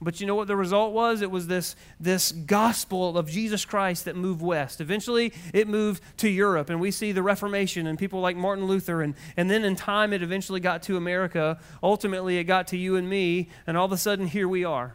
But 0.02 0.18
you 0.18 0.26
know 0.26 0.34
what 0.34 0.48
the 0.48 0.56
result 0.56 0.94
was? 0.94 1.20
It 1.20 1.30
was 1.30 1.46
this, 1.46 1.76
this 1.98 2.32
gospel 2.32 3.18
of 3.18 3.28
Jesus 3.28 3.66
Christ 3.66 4.06
that 4.06 4.16
moved 4.16 4.40
west. 4.40 4.80
Eventually, 4.80 5.34
it 5.52 5.68
moved 5.68 6.02
to 6.18 6.28
Europe, 6.30 6.70
and 6.70 6.80
we 6.80 6.90
see 6.90 7.12
the 7.12 7.22
Reformation 7.22 7.86
and 7.86 7.98
people 7.98 8.20
like 8.20 8.34
Martin 8.34 8.64
Luther. 8.64 9.02
And, 9.02 9.14
and 9.36 9.50
then 9.50 9.62
in 9.62 9.76
time, 9.76 10.14
it 10.14 10.22
eventually 10.22 10.60
got 10.60 10.82
to 10.84 10.96
America. 10.96 11.58
Ultimately, 11.82 12.38
it 12.38 12.44
got 12.44 12.68
to 12.68 12.78
you 12.78 12.96
and 12.96 13.10
me, 13.10 13.50
and 13.66 13.76
all 13.76 13.84
of 13.84 13.92
a 13.92 13.98
sudden, 13.98 14.26
here 14.26 14.48
we 14.48 14.64
are. 14.64 14.94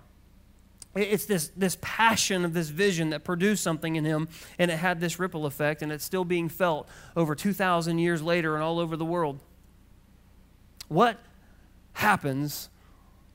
It's 0.95 1.25
this, 1.25 1.49
this 1.55 1.77
passion 1.81 2.43
of 2.43 2.53
this 2.53 2.69
vision 2.69 3.11
that 3.11 3.23
produced 3.23 3.61
something 3.61 3.97
in 3.97 4.05
him, 4.05 4.27
and 4.57 4.71
it 4.71 4.77
had 4.77 5.01
this 5.01 5.19
ripple 5.19 5.45
effect, 5.45 5.83
and 5.83 5.91
it's 5.91 6.05
still 6.05 6.25
being 6.25 6.49
felt 6.49 6.89
over 7.15 7.35
2,000 7.35 7.99
years 7.99 8.23
later 8.23 8.55
and 8.55 8.63
all 8.63 8.79
over 8.79 8.97
the 8.97 9.05
world. 9.05 9.39
What 10.87 11.19
happens 11.93 12.69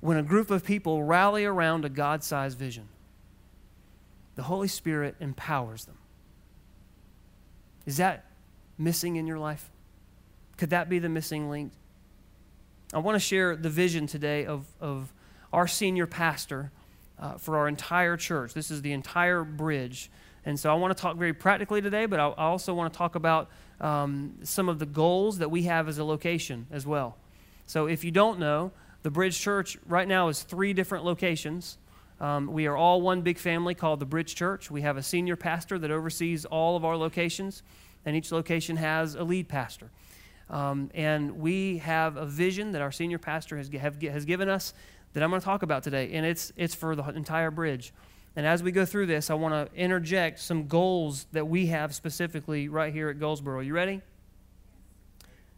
when 0.00 0.16
a 0.16 0.23
group 0.23 0.50
of 0.50 0.64
people 0.64 1.02
rally 1.02 1.45
around 1.45 1.85
a 1.85 1.88
God 1.88 2.25
sized 2.25 2.59
vision, 2.59 2.88
the 4.35 4.42
Holy 4.45 4.69
Spirit 4.69 5.16
empowers 5.21 5.85
them. 5.85 5.99
Is 7.87 7.99
that 7.99 8.25
missing 8.78 9.16
in 9.16 9.26
your 9.26 9.38
life? 9.38 9.71
Could 10.57 10.71
that 10.71 10.88
be 10.88 10.99
the 10.99 11.09
missing 11.09 11.50
link? 11.50 11.73
I 12.92 12.99
want 12.99 13.14
to 13.14 13.21
share 13.21 13.54
the 13.57 13.71
vision 13.71 14.07
today 14.07 14.47
of, 14.47 14.66
of 14.80 15.12
our 15.52 15.66
senior 15.66 16.07
pastor 16.07 16.73
uh, 17.19 17.35
for 17.35 17.57
our 17.57 17.69
entire 17.69 18.16
church. 18.16 18.54
This 18.54 18.71
is 18.71 18.83
the 18.83 18.92
entire 18.92 19.45
bridge. 19.45 20.11
And 20.45 20.59
so 20.59 20.71
I 20.71 20.75
want 20.75 20.97
to 20.97 21.00
talk 21.00 21.16
very 21.16 21.35
practically 21.35 21.83
today, 21.83 22.07
but 22.07 22.19
I 22.19 22.25
also 22.25 22.73
want 22.73 22.92
to 22.92 22.97
talk 22.97 23.14
about 23.14 23.50
um, 23.80 24.38
some 24.42 24.69
of 24.69 24.78
the 24.78 24.87
goals 24.87 25.38
that 25.38 25.50
we 25.50 25.64
have 25.64 25.88
as 25.88 25.99
a 25.99 26.04
location 26.04 26.66
as 26.71 26.87
well. 26.87 27.16
So 27.66 27.87
if 27.87 28.04
you 28.04 28.11
don't 28.11 28.38
know, 28.38 28.73
the 29.02 29.11
Bridge 29.11 29.38
Church 29.38 29.78
right 29.87 30.07
now 30.07 30.28
is 30.28 30.42
three 30.42 30.73
different 30.73 31.04
locations. 31.04 31.78
Um, 32.21 32.52
we 32.52 32.66
are 32.66 32.76
all 32.76 33.00
one 33.00 33.23
big 33.23 33.38
family 33.38 33.75
called 33.75 34.00
the 34.00 34.07
Bridge 34.07 34.35
Church. 34.35 34.71
We 34.71 34.83
have 34.83 34.97
a 34.97 35.02
senior 35.02 35.37
pastor 35.37 35.78
that 35.78 35.90
oversees 35.90 36.45
all 36.45 36.76
of 36.76 36.85
our 36.85 36.97
locations, 36.97 37.62
and 38.04 38.14
each 38.14 38.30
location 38.30 38.76
has 38.76 39.14
a 39.14 39.25
lead 39.25 39.49
pastor. 39.49 39.90
Um, 40.50 40.90
and 40.95 41.38
we 41.38 41.78
have 41.78 42.16
a 42.16 42.26
vision 42.26 42.73
that 42.73 42.83
our 42.83 42.92
senior 42.92 43.19
pastor 43.19 43.57
has, 43.57 43.69
have, 43.69 44.02
has 44.02 44.25
given 44.25 44.49
us 44.49 44.75
that 45.12 45.23
I'm 45.23 45.30
going 45.30 45.40
to 45.40 45.45
talk 45.45 45.62
about 45.62 45.83
today, 45.83 46.12
and 46.12 46.26
it's, 46.26 46.52
it's 46.57 46.75
for 46.75 46.95
the 46.95 47.04
entire 47.04 47.50
bridge. 47.50 47.92
And 48.37 48.47
as 48.47 48.62
we 48.62 48.71
go 48.71 48.85
through 48.85 49.07
this, 49.07 49.30
I 49.30 49.35
want 49.35 49.54
to 49.54 49.80
interject 49.80 50.40
some 50.40 50.66
goals 50.66 51.26
that 51.33 51.49
we 51.49 51.66
have 51.66 51.95
specifically 51.95 52.69
right 52.69 52.92
here 52.92 53.09
at 53.09 53.19
Goldsboro. 53.19 53.61
You 53.61 53.75
ready? 53.75 54.02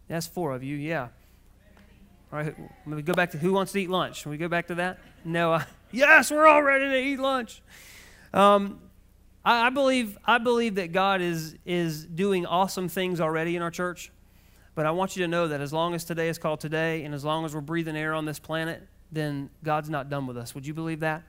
That's 0.09 0.27
four 0.27 0.55
of 0.55 0.63
you, 0.63 0.77
yeah. 0.77 1.09
All 2.33 2.39
right, 2.39 2.55
me 2.87 3.03
go 3.03 3.13
back 3.13 3.33
to 3.33 3.39
who 3.39 3.53
wants 3.53 3.73
to 3.73 3.79
eat 3.79 3.91
lunch. 3.91 4.23
Can 4.23 4.31
we 4.31 4.39
go 4.39 4.49
back 4.49 4.69
to 4.69 4.77
that? 4.77 4.99
No. 5.23 5.53
Uh, 5.53 5.65
yes, 5.93 6.31
we're 6.31 6.47
all 6.47 6.63
ready 6.63 6.89
to 6.89 6.99
eat 6.99 7.19
lunch. 7.19 7.61
Um, 8.33 8.81
I, 9.45 9.67
I, 9.67 9.71
believe 9.71 10.17
I 10.25 10.39
believe 10.39 10.77
that 10.77 10.93
God 10.93 11.21
is 11.21 11.57
is 11.67 12.07
doing 12.07 12.47
awesome 12.47 12.89
things 12.89 13.21
already 13.21 13.55
in 13.55 13.61
our 13.61 13.71
church, 13.71 14.11
but 14.75 14.87
I 14.87 14.93
want 14.93 15.15
you 15.15 15.25
to 15.25 15.29
know 15.29 15.49
that 15.49 15.61
as 15.61 15.75
long 15.75 15.95
as 15.95 16.05
today 16.05 16.31
is 16.31 16.39
called 16.39 16.61
today, 16.61 17.05
and 17.05 17.15
as 17.15 17.23
long 17.23 17.45
as 17.45 17.55
we're 17.55 17.61
breathing 17.61 17.99
air 17.99 18.15
on 18.15 18.25
this 18.25 18.39
planet, 18.39 18.83
then 19.11 19.51
God's 19.63 19.91
not 19.91 20.09
done 20.09 20.27
with 20.27 20.39
us. 20.39 20.55
Would 20.55 20.67
you 20.67 20.73
believe 20.73 21.01
that? 21.01 21.25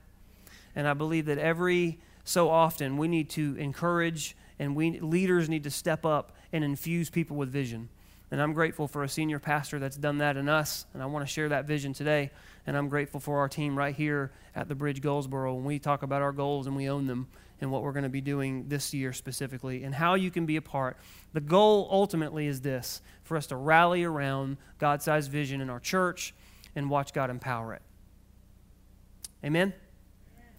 And 0.74 0.88
I 0.88 0.94
believe 0.94 1.26
that 1.26 1.38
every 1.38 2.00
so 2.24 2.50
often 2.50 2.96
we 2.96 3.10
need 3.10 3.30
to 3.32 3.58
encourage 3.58 4.38
and 4.58 4.74
we 4.74 5.02
leaders 5.02 5.50
need 5.50 5.66
to 5.66 5.70
step 5.70 6.06
up 6.06 6.32
and 6.54 6.64
infuse 6.64 7.10
people 7.10 7.36
with 7.36 7.50
vision. 7.50 7.90
And 8.34 8.42
I'm 8.42 8.54
grateful 8.54 8.88
for 8.88 9.04
a 9.04 9.08
senior 9.08 9.38
pastor 9.38 9.78
that's 9.78 9.96
done 9.96 10.18
that 10.18 10.38
in 10.38 10.50
us. 10.50 10.88
And 10.96 11.04
I 11.04 11.06
want 11.06 11.24
to 11.24 11.32
share 11.32 11.50
that 11.50 11.66
vision 11.66 11.94
today. 11.94 12.32
And 12.66 12.76
I'm 12.76 12.90
grateful 12.90 13.20
for 13.20 13.38
our 13.38 13.48
team 13.48 13.78
right 13.78 13.96
here 13.96 14.32
at 14.56 14.68
the 14.68 14.74
Bridge 14.74 15.02
Goldsboro 15.02 15.54
when 15.54 15.66
we 15.66 15.78
talk 15.78 16.02
about 16.02 16.24
our 16.24 16.32
goals 16.32 16.66
and 16.66 16.76
we 16.76 16.90
own 16.90 17.06
them 17.06 17.28
and 17.62 17.70
what 17.70 17.84
we're 17.84 17.92
going 17.92 18.06
to 18.06 18.10
be 18.10 18.22
doing 18.22 18.68
this 18.70 18.92
year 18.92 19.14
specifically 19.14 19.84
and 19.84 19.94
how 19.94 20.16
you 20.16 20.32
can 20.32 20.48
be 20.48 20.56
a 20.56 20.64
part. 20.64 20.98
The 21.34 21.42
goal 21.42 21.88
ultimately 21.92 22.48
is 22.48 22.62
this 22.62 23.04
for 23.22 23.38
us 23.38 23.46
to 23.48 23.56
rally 23.56 24.04
around 24.04 24.58
God 24.80 25.04
sized 25.04 25.30
vision 25.30 25.62
in 25.62 25.70
our 25.70 25.80
church 25.80 26.34
and 26.76 26.90
watch 26.90 27.14
God 27.14 27.30
empower 27.30 27.76
it. 27.76 27.84
Amen? 29.46 29.74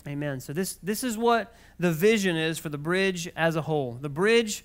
Amen. 0.07 0.39
So, 0.39 0.53
this, 0.53 0.75
this 0.75 1.03
is 1.03 1.19
what 1.19 1.53
the 1.81 1.91
vision 1.91 2.37
is 2.37 2.57
for 2.57 2.69
the 2.69 2.79
bridge 2.79 3.29
as 3.35 3.57
a 3.57 3.63
whole. 3.63 3.99
The 4.01 4.09
bridge 4.09 4.65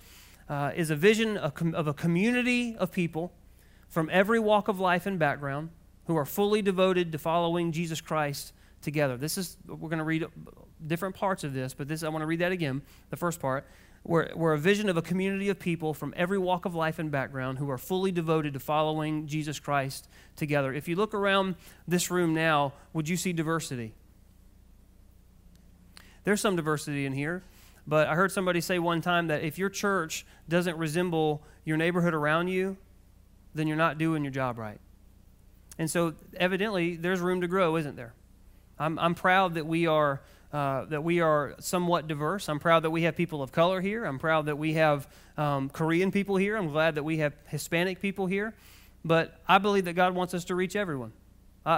uh, 0.50 0.72
is 0.76 0.90
a 0.90 0.96
vision 0.96 1.38
of 1.38 1.88
a 1.88 1.94
community 1.94 2.76
of 2.76 2.92
people 2.92 3.32
from 3.88 4.10
every 4.12 4.40
walk 4.40 4.68
of 4.68 4.80
life 4.80 5.06
and 5.06 5.20
background 5.20 5.70
who 6.06 6.18
are 6.18 6.26
fully 6.26 6.62
devoted 6.62 7.12
to 7.12 7.18
following 7.18 7.72
Jesus 7.72 8.02
Christ 8.02 8.54
together. 8.82 9.16
This 9.16 9.38
is, 9.38 9.58
we're 9.68 9.90
going 9.90 10.00
to 10.00 10.04
read 10.04 10.26
different 10.86 11.16
parts 11.16 11.44
of 11.44 11.54
this, 11.54 11.74
but 11.74 11.88
this, 11.88 12.04
I 12.04 12.10
want 12.10 12.24
to 12.24 12.28
read 12.28 12.40
that 12.40 12.52
again, 12.52 12.82
the 13.10 13.18
first 13.18 13.40
part. 13.40 13.68
We're, 14.04 14.30
we're 14.34 14.54
a 14.54 14.58
vision 14.58 14.90
of 14.90 14.98
a 14.98 15.02
community 15.02 15.50
of 15.50 15.60
people 15.60 15.94
from 15.94 16.14
every 16.16 16.38
walk 16.38 16.66
of 16.66 16.74
life 16.74 17.00
and 17.00 17.12
background 17.12 17.60
who 17.60 17.70
are 17.70 17.78
fully 17.78 18.12
devoted 18.12 18.54
to 18.54 18.60
following 18.60 19.28
Jesus 19.28 19.60
Christ 19.60 20.08
together. 20.36 20.74
If 20.74 20.88
you 20.88 20.96
look 20.96 21.14
around 21.14 21.56
this 21.88 22.10
room 22.10 22.34
now, 22.34 22.74
would 22.94 23.10
you 23.10 23.18
see 23.18 23.34
diversity? 23.34 23.94
There's 26.24 26.42
some 26.42 26.56
diversity 26.56 27.06
in 27.06 27.14
here. 27.14 27.44
But 27.88 28.08
I 28.08 28.16
heard 28.16 28.32
somebody 28.32 28.62
say 28.62 28.80
one 28.80 29.02
time 29.02 29.28
that 29.28 29.44
if 29.44 29.58
your 29.58 29.70
church 29.70 30.26
doesn't 30.48 30.78
resemble 30.78 31.44
your 31.66 31.78
neighborhood 31.78 32.14
around 32.14 32.48
you, 32.48 32.78
then 33.56 33.68
you're 33.68 33.78
not 33.78 33.98
doing 33.98 34.24
your 34.24 34.32
job 34.32 34.58
right. 34.58 34.80
And 35.78 35.90
so, 35.90 36.14
evidently, 36.38 36.96
there's 36.96 37.20
room 37.20 37.42
to 37.42 37.48
grow, 37.48 37.78
isn't 37.78 37.96
there? 37.96 38.14
I'm, 38.78 39.00
I'm 39.00 39.16
proud 39.16 39.56
that 39.56 39.66
we 39.66 39.88
are. 39.88 40.22
Uh, 40.52 40.86
that 40.86 41.04
we 41.04 41.22
are 41.22 41.54
somewhat 41.60 42.08
diverse. 42.08 42.50
I'm 42.50 42.60
proud 42.60 42.82
that 42.82 42.90
we 42.90 43.04
have 43.04 43.16
people 43.16 43.44
of 43.44 43.52
color 43.52 43.82
here. 43.82 44.04
I'm 44.04 44.18
proud 44.18 44.48
that 44.48 44.56
we 44.56 44.74
have 44.74 45.08
um, 45.38 45.70
Korean 45.70 46.12
people 46.12 46.38
here. 46.38 46.58
I'm 46.58 46.72
glad 46.72 46.96
that 46.96 47.04
we 47.04 47.20
have 47.20 47.36
Hispanic 47.50 48.02
people 48.02 48.26
here. 48.26 48.56
But 49.06 49.40
I 49.48 49.60
believe 49.60 49.86
that 49.86 49.94
God 49.94 50.16
wants 50.16 50.34
us 50.34 50.46
to 50.46 50.56
reach 50.56 50.76
everyone. 50.76 51.12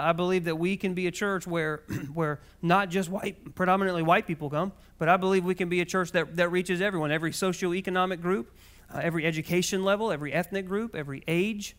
I 0.00 0.12
believe 0.12 0.44
that 0.44 0.56
we 0.56 0.76
can 0.76 0.94
be 0.94 1.06
a 1.06 1.10
church 1.10 1.46
where, 1.46 1.82
where 2.14 2.40
not 2.60 2.88
just 2.88 3.08
white, 3.08 3.54
predominantly 3.54 4.02
white 4.02 4.26
people 4.26 4.48
come, 4.48 4.72
but 4.98 5.08
I 5.08 5.16
believe 5.16 5.44
we 5.44 5.54
can 5.54 5.68
be 5.68 5.80
a 5.80 5.84
church 5.84 6.12
that, 6.12 6.36
that 6.36 6.50
reaches 6.50 6.80
everyone, 6.80 7.10
every 7.10 7.32
socioeconomic 7.32 8.20
group, 8.20 8.54
uh, 8.94 9.00
every 9.02 9.26
education 9.26 9.84
level, 9.84 10.12
every 10.12 10.32
ethnic 10.32 10.66
group, 10.66 10.94
every 10.94 11.22
age, 11.28 11.76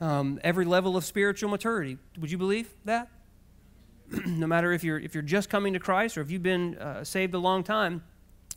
um, 0.00 0.40
every 0.42 0.64
level 0.64 0.96
of 0.96 1.04
spiritual 1.04 1.50
maturity. 1.50 1.98
Would 2.18 2.30
you 2.30 2.38
believe 2.38 2.70
that? 2.84 3.08
no 4.26 4.46
matter 4.46 4.72
if 4.72 4.84
you're, 4.84 4.98
if 4.98 5.14
you're 5.14 5.22
just 5.22 5.48
coming 5.48 5.72
to 5.72 5.80
Christ 5.80 6.18
or 6.18 6.20
if 6.20 6.30
you've 6.30 6.42
been 6.42 6.76
uh, 6.78 7.04
saved 7.04 7.34
a 7.34 7.38
long 7.38 7.62
time, 7.62 8.02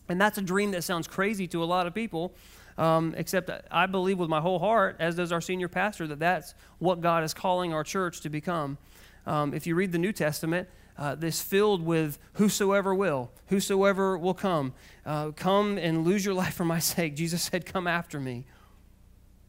and 0.10 0.20
that's 0.20 0.38
a 0.38 0.42
dream 0.42 0.72
that 0.72 0.84
sounds 0.84 1.08
crazy 1.08 1.48
to 1.48 1.64
a 1.64 1.66
lot 1.66 1.88
of 1.88 1.94
people. 1.94 2.34
Um, 2.78 3.16
except 3.18 3.50
I 3.72 3.88
believe 3.88 4.20
with 4.20 4.30
my 4.30 4.40
whole 4.40 4.60
heart, 4.60 4.98
as 5.00 5.16
does 5.16 5.32
our 5.32 5.42
senior 5.42 5.68
pastor, 5.68 6.06
that 6.08 6.20
that's 6.20 6.54
what 6.78 7.02
God 7.02 7.24
is 7.24 7.34
calling 7.34 7.74
our 7.74 7.84
church 7.84 8.22
to 8.22 8.30
become. 8.30 8.78
Um, 9.26 9.54
if 9.54 9.66
you 9.66 9.76
read 9.76 9.92
the 9.92 9.98
New 9.98 10.14
Testament, 10.14 10.70
uh, 10.98 11.16
this 11.16 11.42
filled 11.42 11.84
with 11.84 12.18
whosoever 12.34 12.94
will, 12.94 13.32
whosoever 13.48 14.18
will 14.18 14.34
come. 14.34 14.74
Uh, 15.06 15.32
come 15.32 15.78
and 15.78 16.04
lose 16.06 16.26
your 16.26 16.34
life 16.44 16.54
for 16.54 16.66
my 16.66 16.80
sake. 16.80 17.16
Jesus 17.16 17.44
said, 17.44 17.66
Come 17.66 17.88
after 17.88 18.20
me. 18.20 18.46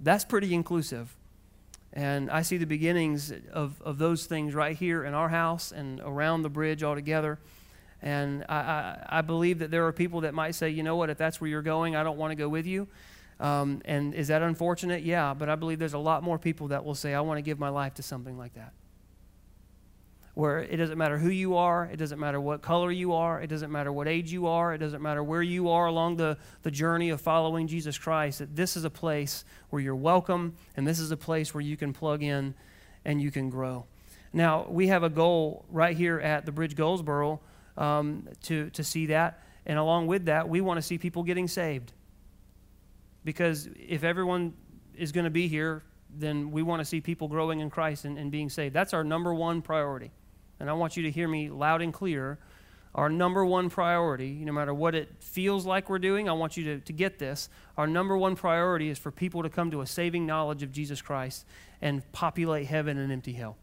That's 0.01 0.25
pretty 0.25 0.55
inclusive. 0.55 1.15
And 1.93 2.31
I 2.31 2.43
see 2.43 2.59
the 2.59 2.67
beginnings 2.67 3.33
of, 3.53 3.81
of 3.83 3.99
those 3.99 4.27
things 4.27 4.55
right 4.55 4.77
here 4.77 5.05
in 5.05 5.15
our 5.15 5.29
house 5.29 5.73
and 5.73 6.01
around 6.01 6.43
the 6.43 6.51
bridge 6.51 6.83
altogether. 6.83 7.39
And 8.03 8.45
I, 8.49 8.57
I, 8.57 9.07
I 9.09 9.21
believe 9.23 9.59
that 9.61 9.71
there 9.71 9.87
are 9.87 9.93
people 9.93 10.21
that 10.21 10.35
might 10.35 10.55
say, 10.55 10.71
you 10.71 10.83
know 10.83 10.97
what, 10.97 11.11
if 11.11 11.19
that's 11.19 11.41
where 11.41 11.49
you're 11.49 11.63
going, 11.63 11.97
I 11.97 12.03
don't 12.03 12.19
want 12.19 12.31
to 12.31 12.37
go 12.37 12.49
with 12.49 12.67
you. 12.67 12.89
Um, 13.41 13.83
and 13.85 14.15
is 14.15 14.29
that 14.29 14.43
unfortunate? 14.43 15.03
Yeah, 15.03 15.35
but 15.35 15.49
I 15.49 15.55
believe 15.55 15.79
there's 15.79 15.93
a 15.93 15.99
lot 15.99 16.23
more 16.23 16.39
people 16.39 16.69
that 16.69 16.85
will 16.85 16.95
say, 16.95 17.15
I 17.15 17.21
want 17.21 17.39
to 17.39 17.43
give 17.43 17.59
my 17.59 17.69
life 17.69 17.95
to 17.95 18.03
something 18.03 18.37
like 18.37 18.55
that 18.55 18.73
where 20.39 20.61
it 20.61 20.77
doesn't 20.77 20.97
matter 20.97 21.19
who 21.19 21.31
you 21.31 21.57
are, 21.57 21.87
it 21.87 21.97
doesn't 21.97 22.21
matter 22.21 22.41
what 22.41 22.63
color 22.63 22.93
you 22.93 23.13
are, 23.13 23.43
it 23.43 23.49
doesn't 23.49 23.73
matter 23.73 23.91
what 23.91 24.07
age 24.07 24.31
you 24.31 24.47
are, 24.47 24.73
it 24.73 24.79
doesn't 24.79 25.03
matter 25.03 25.21
where 25.21 25.43
you 25.43 25.69
are 25.69 25.87
along 25.87 26.15
the, 26.15 26.39
the 26.63 26.71
journey 26.71 27.11
of 27.11 27.21
following 27.21 27.67
Jesus 27.67 27.99
Christ, 27.99 28.39
that 28.39 28.55
this 28.55 28.77
is 28.77 28.85
a 28.85 28.91
place 28.91 29.45
where 29.71 29.83
you're 29.83 29.97
welcome 29.97 30.55
and 30.77 30.87
this 30.87 31.01
is 31.01 31.11
a 31.11 31.17
place 31.17 31.53
where 31.53 31.61
you 31.61 31.77
can 31.77 31.93
plug 31.93 32.23
in 32.23 32.55
and 33.05 33.21
you 33.21 33.33
can 33.33 33.51
grow. 33.51 33.87
Now, 34.33 34.65
we 34.69 34.87
have 34.87 35.03
a 35.03 35.09
goal 35.09 35.65
right 35.71 35.97
here 35.97 36.21
at 36.21 36.47
the 36.47 36.53
Bridge 36.53 36.77
Goldsboro 36.77 37.41
um, 37.77 38.29
to, 38.45 38.71
to 38.71 38.85
see 38.85 39.07
that. 39.07 39.43
And 39.67 39.77
along 39.77 40.07
with 40.07 40.27
that, 40.27 40.49
we 40.49 40.61
want 40.61 40.79
to 40.79 40.83
see 40.83 40.99
people 40.99 41.25
getting 41.25 41.49
saved. 41.49 41.93
Because 43.29 43.69
if 43.77 44.05
everyone 44.05 44.55
is 44.97 45.13
going 45.13 45.25
to 45.25 45.31
be 45.31 45.49
here, 45.49 45.83
then 46.09 46.51
we 46.51 46.63
want 46.63 46.81
to 46.81 46.85
see 46.85 47.03
people 47.03 47.29
growing 47.29 47.61
in 47.61 47.69
Christ 47.69 48.07
and, 48.07 48.17
and 48.17 48.31
being 48.31 48.49
saved. 48.49 48.75
That's 48.75 48.95
our 48.95 49.05
number 49.05 49.35
one 49.35 49.61
priority 49.61 50.13
and 50.61 50.69
I 50.69 50.73
want 50.73 50.97
you 50.97 51.03
to 51.05 51.11
hear 51.11 51.29
me 51.29 51.51
loud 51.51 51.83
and 51.83 51.93
clear, 51.93 52.39
our 52.95 53.09
number 53.09 53.45
one 53.45 53.71
priority, 53.71 54.45
no 54.45 54.53
matter 54.53 54.75
what 54.75 54.95
it 54.95 55.23
feels 55.23 55.67
like 55.67 55.89
we're 55.89 55.99
doing, 55.99 56.29
I 56.29 56.33
want 56.33 56.57
you 56.57 56.65
to, 56.65 56.81
to 56.81 56.93
get 56.93 57.19
this. 57.19 57.49
Our 57.77 57.87
number 57.87 58.17
one 58.17 58.35
priority 58.35 58.89
is 58.89 58.99
for 58.99 59.11
people 59.11 59.43
to 59.43 59.49
come 59.49 59.71
to 59.71 59.83
a 59.83 59.87
saving 59.87 60.27
knowledge 60.27 60.63
of 60.63 60.73
Jesus 60.73 61.01
Christ 61.01 61.45
and 61.81 62.03
populate 62.13 62.67
heaven 62.67 62.99
and 62.99 63.13
empty 63.13 63.35
hell. 63.35 63.57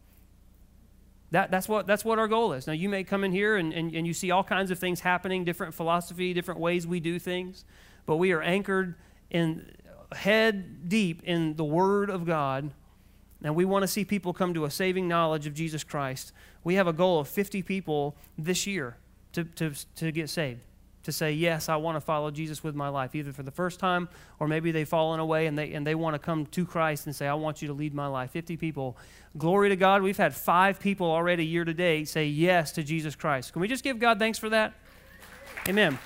That, 1.32 1.52
that's, 1.52 1.68
what, 1.68 1.86
that's 1.86 2.06
what 2.06 2.18
our 2.18 2.30
goal 2.30 2.54
is. 2.54 2.68
Now, 2.68 2.74
you 2.74 2.88
may 2.88 3.04
come 3.04 3.24
in 3.24 3.32
here 3.32 3.58
and, 3.58 3.74
and, 3.74 3.94
and 3.94 4.08
you 4.08 4.14
see 4.14 4.32
all 4.32 4.44
kinds 4.44 4.72
of 4.72 4.80
things 4.80 5.02
happening, 5.02 5.44
different 5.44 5.74
philosophy, 5.74 6.34
different 6.34 6.62
ways 6.62 6.88
we 6.88 7.00
do 7.02 7.20
things, 7.20 7.66
but 8.06 8.18
we 8.18 8.32
are 8.32 8.42
anchored 8.42 8.96
in 9.30 9.72
head 10.14 10.88
deep 10.88 11.24
in 11.24 11.56
the 11.56 11.66
Word 11.66 12.10
of 12.10 12.26
God 12.26 12.72
and 13.46 13.56
we 13.56 13.64
want 13.64 13.84
to 13.84 13.88
see 13.88 14.04
people 14.04 14.34
come 14.34 14.56
to 14.56 14.66
a 14.66 14.72
saving 14.72 15.08
knowledge 15.08 15.46
of 15.46 15.54
Jesus 15.54 15.84
Christ. 15.84 16.34
We 16.64 16.76
have 16.76 16.88
a 16.88 16.94
goal 16.94 17.20
of 17.20 17.28
50 17.28 17.62
people 17.62 18.16
this 18.40 18.66
year 18.66 18.98
to, 19.34 19.44
to, 19.44 19.74
to 19.98 20.12
get 20.12 20.32
saved, 20.32 20.62
to 21.04 21.12
say, 21.12 21.32
Yes, 21.32 21.70
I 21.70 21.76
want 21.76 21.96
to 21.96 22.02
follow 22.02 22.32
Jesus 22.32 22.64
with 22.64 22.74
my 22.74 22.90
life, 22.90 23.14
either 23.14 23.32
for 23.32 23.44
the 23.44 23.52
first 23.52 23.80
time 23.80 24.10
or 24.40 24.48
maybe 24.48 24.72
they've 24.72 24.90
fallen 24.90 25.20
away 25.20 25.46
and 25.46 25.56
they, 25.56 25.74
and 25.74 25.86
they 25.86 25.94
want 25.94 26.16
to 26.16 26.20
come 26.20 26.48
to 26.48 26.66
Christ 26.66 27.06
and 27.06 27.16
say, 27.16 27.28
I 27.28 27.36
want 27.36 27.62
you 27.62 27.68
to 27.68 27.74
lead 27.74 27.94
my 27.94 28.08
life. 28.08 28.32
50 28.32 28.58
people. 28.58 28.98
Glory 29.38 29.70
to 29.70 29.76
God. 29.76 30.02
We've 30.02 30.18
had 30.18 30.34
five 30.34 30.80
people 30.80 31.06
already 31.06 31.46
year 31.46 31.66
to 31.66 31.74
date 31.74 32.08
say 32.08 32.26
yes 32.26 32.72
to 32.74 32.84
Jesus 32.84 33.16
Christ. 33.16 33.54
Can 33.54 33.62
we 33.62 33.68
just 33.68 33.84
give 33.84 34.00
God 34.00 34.18
thanks 34.18 34.40
for 34.40 34.50
that? 34.50 34.74
Amen. 35.68 36.00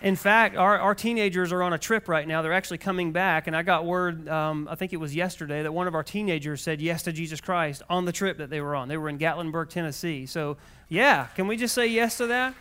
In 0.00 0.14
fact, 0.14 0.56
our, 0.56 0.78
our 0.78 0.94
teenagers 0.94 1.52
are 1.52 1.62
on 1.62 1.72
a 1.72 1.78
trip 1.78 2.08
right 2.08 2.26
now. 2.26 2.40
They're 2.42 2.52
actually 2.52 2.78
coming 2.78 3.10
back, 3.10 3.48
and 3.48 3.56
I 3.56 3.62
got 3.62 3.84
word, 3.84 4.28
um, 4.28 4.68
I 4.70 4.76
think 4.76 4.92
it 4.92 4.98
was 4.98 5.14
yesterday, 5.14 5.62
that 5.62 5.72
one 5.72 5.88
of 5.88 5.94
our 5.94 6.04
teenagers 6.04 6.62
said 6.62 6.80
yes 6.80 7.02
to 7.04 7.12
Jesus 7.12 7.40
Christ 7.40 7.82
on 7.90 8.04
the 8.04 8.12
trip 8.12 8.38
that 8.38 8.48
they 8.48 8.60
were 8.60 8.76
on. 8.76 8.86
They 8.88 8.96
were 8.96 9.08
in 9.08 9.18
Gatlinburg, 9.18 9.70
Tennessee. 9.70 10.26
So, 10.26 10.56
yeah, 10.88 11.26
can 11.34 11.48
we 11.48 11.56
just 11.56 11.74
say 11.74 11.88
yes 11.88 12.16
to 12.18 12.28
that? 12.28 12.54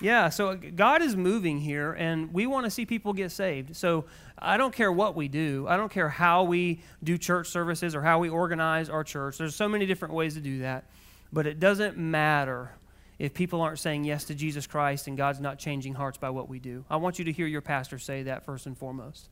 Yeah, 0.00 0.28
so 0.28 0.54
God 0.54 1.02
is 1.02 1.16
moving 1.16 1.58
here, 1.58 1.92
and 1.94 2.32
we 2.32 2.46
want 2.46 2.64
to 2.64 2.70
see 2.70 2.84
people 2.86 3.12
get 3.12 3.32
saved. 3.32 3.74
So 3.74 4.04
I 4.38 4.58
don't 4.58 4.74
care 4.74 4.92
what 4.92 5.16
we 5.16 5.26
do, 5.26 5.66
I 5.68 5.76
don't 5.76 5.90
care 5.90 6.10
how 6.10 6.44
we 6.44 6.82
do 7.02 7.18
church 7.18 7.48
services 7.48 7.94
or 7.94 8.02
how 8.02 8.18
we 8.18 8.28
organize 8.28 8.90
our 8.90 9.02
church. 9.02 9.38
There's 9.38 9.56
so 9.56 9.68
many 9.68 9.86
different 9.86 10.14
ways 10.14 10.34
to 10.34 10.40
do 10.40 10.60
that, 10.60 10.84
but 11.32 11.46
it 11.46 11.58
doesn't 11.58 11.96
matter 11.96 12.72
if 13.18 13.32
people 13.32 13.60
aren't 13.60 13.78
saying 13.78 14.04
yes 14.04 14.24
to 14.24 14.34
Jesus 14.34 14.66
Christ 14.66 15.06
and 15.06 15.16
God's 15.16 15.40
not 15.40 15.58
changing 15.58 15.94
hearts 15.94 16.18
by 16.18 16.30
what 16.30 16.48
we 16.48 16.58
do. 16.58 16.84
I 16.90 16.96
want 16.96 17.18
you 17.18 17.24
to 17.26 17.32
hear 17.32 17.46
your 17.46 17.62
pastor 17.62 17.98
say 17.98 18.24
that 18.24 18.44
first 18.44 18.66
and 18.66 18.76
foremost. 18.76 19.28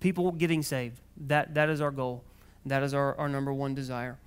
People 0.00 0.30
getting 0.32 0.62
saved, 0.62 1.00
that, 1.26 1.54
that 1.54 1.68
is 1.68 1.80
our 1.80 1.90
goal. 1.90 2.24
That 2.66 2.82
is 2.82 2.94
our, 2.94 3.16
our 3.16 3.28
number 3.28 3.52
one 3.52 3.74
desire. 3.74 4.18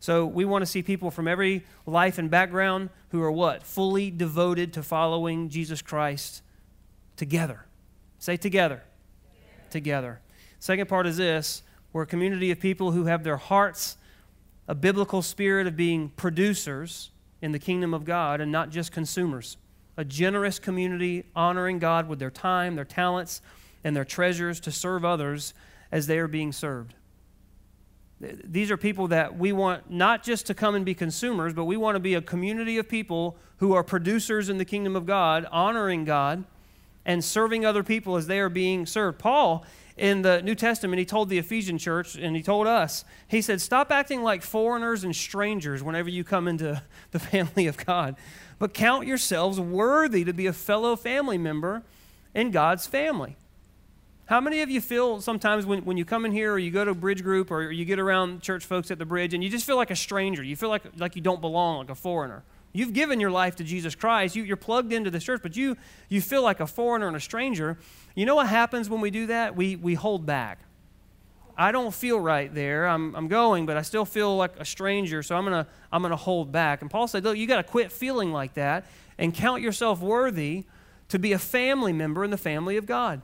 So 0.00 0.24
we 0.24 0.44
want 0.44 0.62
to 0.62 0.66
see 0.66 0.82
people 0.82 1.10
from 1.10 1.28
every 1.28 1.64
life 1.86 2.18
and 2.18 2.30
background 2.30 2.88
who 3.10 3.22
are 3.22 3.30
what? 3.30 3.62
Fully 3.62 4.10
devoted 4.10 4.72
to 4.74 4.82
following 4.82 5.48
Jesus 5.48 5.82
Christ 5.82 6.42
together. 7.16 7.66
Say 8.18 8.36
together. 8.36 8.82
Together. 9.70 9.70
together. 9.70 10.20
Second 10.58 10.88
part 10.88 11.06
is 11.06 11.18
this 11.18 11.62
we're 11.92 12.02
a 12.02 12.06
community 12.06 12.50
of 12.50 12.60
people 12.60 12.92
who 12.92 13.04
have 13.06 13.24
their 13.24 13.36
hearts 13.36 13.96
a 14.68 14.74
biblical 14.74 15.20
spirit 15.20 15.66
of 15.66 15.76
being 15.76 16.10
producers 16.10 17.10
in 17.42 17.52
the 17.52 17.58
kingdom 17.58 17.94
of 17.94 18.04
God 18.04 18.40
and 18.40 18.52
not 18.52 18.70
just 18.70 18.92
consumers. 18.92 19.56
A 19.96 20.04
generous 20.04 20.58
community 20.58 21.24
honoring 21.34 21.78
God 21.78 22.08
with 22.08 22.18
their 22.18 22.30
time, 22.30 22.76
their 22.76 22.84
talents, 22.84 23.42
and 23.84 23.94
their 23.94 24.04
treasures 24.04 24.60
to 24.60 24.72
serve 24.72 25.04
others 25.04 25.54
as 25.92 26.06
they 26.06 26.18
are 26.18 26.28
being 26.28 26.52
served. 26.52 26.94
These 28.20 28.70
are 28.70 28.76
people 28.76 29.08
that 29.08 29.38
we 29.38 29.52
want 29.52 29.90
not 29.90 30.22
just 30.22 30.46
to 30.46 30.54
come 30.54 30.74
and 30.74 30.84
be 30.84 30.94
consumers, 30.94 31.54
but 31.54 31.64
we 31.64 31.76
want 31.78 31.96
to 31.96 32.00
be 32.00 32.14
a 32.14 32.20
community 32.20 32.76
of 32.76 32.88
people 32.88 33.36
who 33.58 33.72
are 33.72 33.82
producers 33.82 34.48
in 34.50 34.58
the 34.58 34.64
kingdom 34.64 34.94
of 34.94 35.06
God, 35.06 35.46
honoring 35.50 36.04
God, 36.04 36.44
and 37.06 37.24
serving 37.24 37.64
other 37.64 37.82
people 37.82 38.16
as 38.16 38.26
they 38.26 38.38
are 38.38 38.50
being 38.50 38.84
served. 38.84 39.18
Paul 39.18 39.64
in 40.00 40.22
the 40.22 40.40
New 40.40 40.54
Testament, 40.54 40.98
he 40.98 41.04
told 41.04 41.28
the 41.28 41.36
Ephesian 41.36 41.76
church 41.76 42.16
and 42.16 42.34
he 42.34 42.42
told 42.42 42.66
us, 42.66 43.04
he 43.28 43.42
said, 43.42 43.60
Stop 43.60 43.90
acting 43.90 44.22
like 44.22 44.42
foreigners 44.42 45.04
and 45.04 45.14
strangers 45.14 45.82
whenever 45.82 46.08
you 46.08 46.24
come 46.24 46.48
into 46.48 46.82
the 47.10 47.18
family 47.18 47.66
of 47.66 47.76
God, 47.76 48.16
but 48.58 48.72
count 48.72 49.06
yourselves 49.06 49.60
worthy 49.60 50.24
to 50.24 50.32
be 50.32 50.46
a 50.46 50.54
fellow 50.54 50.96
family 50.96 51.36
member 51.36 51.82
in 52.34 52.50
God's 52.50 52.86
family. 52.86 53.36
How 54.24 54.40
many 54.40 54.62
of 54.62 54.70
you 54.70 54.80
feel 54.80 55.20
sometimes 55.20 55.66
when, 55.66 55.84
when 55.84 55.98
you 55.98 56.06
come 56.06 56.24
in 56.24 56.32
here 56.32 56.52
or 56.52 56.58
you 56.58 56.70
go 56.70 56.84
to 56.84 56.92
a 56.92 56.94
bridge 56.94 57.22
group 57.22 57.50
or 57.50 57.70
you 57.70 57.84
get 57.84 57.98
around 57.98 58.40
church 58.40 58.64
folks 58.64 58.90
at 58.90 58.98
the 58.98 59.04
bridge 59.04 59.34
and 59.34 59.44
you 59.44 59.50
just 59.50 59.66
feel 59.66 59.76
like 59.76 59.90
a 59.90 59.96
stranger? 59.96 60.42
You 60.42 60.56
feel 60.56 60.70
like, 60.70 60.82
like 60.96 61.14
you 61.14 61.20
don't 61.20 61.42
belong, 61.42 61.78
like 61.78 61.90
a 61.90 61.94
foreigner. 61.94 62.42
You've 62.72 62.92
given 62.92 63.18
your 63.18 63.30
life 63.30 63.56
to 63.56 63.64
Jesus 63.64 63.94
Christ. 63.94 64.36
You, 64.36 64.52
are 64.52 64.56
plugged 64.56 64.92
into 64.92 65.10
this 65.10 65.24
church, 65.24 65.40
but 65.42 65.56
you, 65.56 65.76
you 66.08 66.20
feel 66.20 66.42
like 66.42 66.60
a 66.60 66.66
foreigner 66.66 67.08
and 67.08 67.16
a 67.16 67.20
stranger. 67.20 67.78
You 68.14 68.26
know 68.26 68.36
what 68.36 68.48
happens 68.48 68.88
when 68.88 69.00
we 69.00 69.10
do 69.10 69.26
that? 69.26 69.56
We, 69.56 69.76
we 69.76 69.94
hold 69.94 70.24
back. 70.24 70.60
I 71.56 71.72
don't 71.72 71.92
feel 71.92 72.18
right 72.18 72.52
there. 72.54 72.86
I'm, 72.86 73.14
I'm 73.14 73.28
going, 73.28 73.66
but 73.66 73.76
I 73.76 73.82
still 73.82 74.04
feel 74.04 74.36
like 74.36 74.58
a 74.58 74.64
stranger, 74.64 75.22
so 75.22 75.36
I'm 75.36 75.44
going 75.44 75.64
to 75.64 75.70
I'm 75.92 76.00
gonna 76.00 76.16
hold 76.16 76.52
back. 76.52 76.80
And 76.80 76.90
Paul 76.90 77.06
said, 77.06 77.24
Look, 77.24 77.36
you 77.36 77.46
got 77.46 77.58
to 77.58 77.64
quit 77.64 77.92
feeling 77.92 78.32
like 78.32 78.54
that 78.54 78.86
and 79.18 79.34
count 79.34 79.60
yourself 79.60 80.00
worthy 80.00 80.64
to 81.08 81.18
be 81.18 81.32
a 81.32 81.38
family 81.38 81.92
member 81.92 82.24
in 82.24 82.30
the 82.30 82.38
family 82.38 82.76
of 82.76 82.86
God 82.86 83.20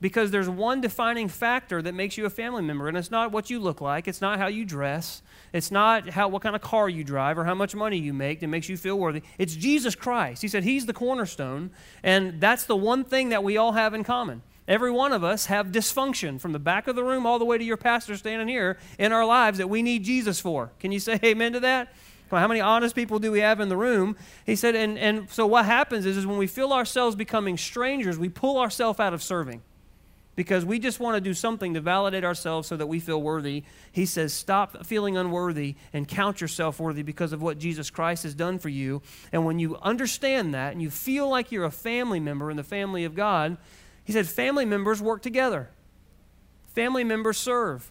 because 0.00 0.30
there's 0.30 0.48
one 0.48 0.80
defining 0.80 1.28
factor 1.28 1.82
that 1.82 1.94
makes 1.94 2.16
you 2.16 2.24
a 2.24 2.30
family 2.30 2.62
member 2.62 2.88
and 2.88 2.96
it's 2.96 3.10
not 3.10 3.32
what 3.32 3.50
you 3.50 3.58
look 3.58 3.80
like 3.80 4.06
it's 4.06 4.20
not 4.20 4.38
how 4.38 4.46
you 4.46 4.64
dress 4.64 5.22
it's 5.52 5.70
not 5.70 6.10
how 6.10 6.28
what 6.28 6.42
kind 6.42 6.54
of 6.54 6.62
car 6.62 6.88
you 6.88 7.04
drive 7.04 7.38
or 7.38 7.44
how 7.44 7.54
much 7.54 7.74
money 7.74 7.98
you 7.98 8.12
make 8.12 8.40
that 8.40 8.48
makes 8.48 8.68
you 8.68 8.76
feel 8.76 8.98
worthy. 8.98 9.22
It's 9.38 9.54
jesus 9.54 9.94
christ. 9.94 10.42
He 10.42 10.48
said 10.48 10.64
he's 10.64 10.86
the 10.86 10.92
cornerstone 10.92 11.70
and 12.02 12.40
that's 12.40 12.64
the 12.64 12.76
one 12.76 13.04
thing 13.04 13.30
that 13.30 13.42
we 13.42 13.56
all 13.56 13.72
have 13.72 13.94
in 13.94 14.04
common. 14.04 14.42
Every 14.66 14.90
one 14.90 15.12
of 15.12 15.24
us 15.24 15.46
have 15.46 15.68
dysfunction 15.68 16.38
from 16.38 16.52
the 16.52 16.58
back 16.58 16.88
of 16.88 16.96
the 16.96 17.02
room 17.02 17.24
all 17.24 17.38
the 17.38 17.44
way 17.46 17.56
to 17.56 17.64
your 17.64 17.78
pastor 17.78 18.16
standing 18.16 18.48
here 18.48 18.76
in 18.98 19.12
our 19.12 19.24
lives 19.24 19.58
that 19.58 19.68
we 19.68 19.82
need 19.82 20.04
jesus 20.04 20.40
for. 20.40 20.72
Can 20.78 20.92
you 20.92 21.00
say 21.00 21.18
amen 21.24 21.54
to 21.54 21.60
that? 21.60 21.92
How 22.30 22.46
many 22.46 22.60
honest 22.60 22.94
people 22.94 23.18
do 23.18 23.32
we 23.32 23.40
have 23.40 23.58
in 23.58 23.70
the 23.70 23.76
room? 23.76 24.14
He 24.44 24.54
said, 24.54 24.74
and, 24.74 24.98
and 24.98 25.30
so 25.30 25.46
what 25.46 25.64
happens 25.64 26.04
is, 26.04 26.18
is 26.18 26.26
when 26.26 26.36
we 26.36 26.46
feel 26.46 26.74
ourselves 26.74 27.16
becoming 27.16 27.56
strangers, 27.56 28.18
we 28.18 28.28
pull 28.28 28.58
ourselves 28.58 29.00
out 29.00 29.14
of 29.14 29.22
serving 29.22 29.62
because 30.38 30.64
we 30.64 30.78
just 30.78 31.00
want 31.00 31.16
to 31.16 31.20
do 31.20 31.34
something 31.34 31.74
to 31.74 31.80
validate 31.80 32.22
ourselves 32.22 32.68
so 32.68 32.76
that 32.76 32.86
we 32.86 33.00
feel 33.00 33.20
worthy. 33.20 33.64
He 33.90 34.06
says, 34.06 34.32
Stop 34.32 34.86
feeling 34.86 35.16
unworthy 35.16 35.74
and 35.92 36.06
count 36.06 36.40
yourself 36.40 36.78
worthy 36.78 37.02
because 37.02 37.32
of 37.32 37.42
what 37.42 37.58
Jesus 37.58 37.90
Christ 37.90 38.22
has 38.22 38.36
done 38.36 38.60
for 38.60 38.68
you. 38.68 39.02
And 39.32 39.44
when 39.44 39.58
you 39.58 39.74
understand 39.78 40.54
that 40.54 40.74
and 40.74 40.80
you 40.80 40.90
feel 40.90 41.28
like 41.28 41.50
you're 41.50 41.64
a 41.64 41.72
family 41.72 42.20
member 42.20 42.52
in 42.52 42.56
the 42.56 42.62
family 42.62 43.02
of 43.02 43.16
God, 43.16 43.56
he 44.04 44.12
said, 44.12 44.28
Family 44.28 44.64
members 44.64 45.02
work 45.02 45.22
together, 45.22 45.70
family 46.68 47.02
members 47.02 47.36
serve. 47.36 47.90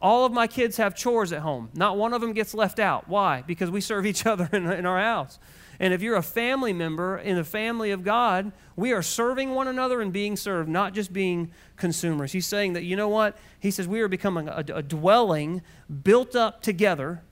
All 0.00 0.24
of 0.24 0.32
my 0.32 0.46
kids 0.46 0.76
have 0.76 0.94
chores 0.94 1.32
at 1.32 1.40
home. 1.40 1.70
Not 1.74 1.98
one 1.98 2.14
of 2.14 2.20
them 2.20 2.34
gets 2.34 2.54
left 2.54 2.78
out. 2.78 3.08
Why? 3.08 3.42
Because 3.44 3.68
we 3.68 3.80
serve 3.80 4.06
each 4.06 4.26
other 4.26 4.48
in, 4.52 4.70
in 4.70 4.86
our 4.86 5.00
house. 5.00 5.40
And 5.80 5.94
if 5.94 6.02
you're 6.02 6.16
a 6.16 6.22
family 6.22 6.74
member 6.74 7.16
in 7.16 7.36
the 7.36 7.44
family 7.44 7.90
of 7.90 8.04
God, 8.04 8.52
we 8.76 8.92
are 8.92 9.00
serving 9.00 9.54
one 9.54 9.66
another 9.66 10.02
and 10.02 10.12
being 10.12 10.36
served, 10.36 10.68
not 10.68 10.92
just 10.92 11.10
being 11.10 11.50
consumers. 11.76 12.32
He's 12.32 12.46
saying 12.46 12.74
that, 12.74 12.84
you 12.84 12.96
know 12.96 13.08
what? 13.08 13.38
He 13.58 13.70
says 13.70 13.88
we 13.88 14.02
are 14.02 14.08
becoming 14.08 14.46
a, 14.46 14.62
a 14.74 14.82
dwelling 14.82 15.62
built 16.04 16.36
up 16.36 16.62
together 16.62 17.22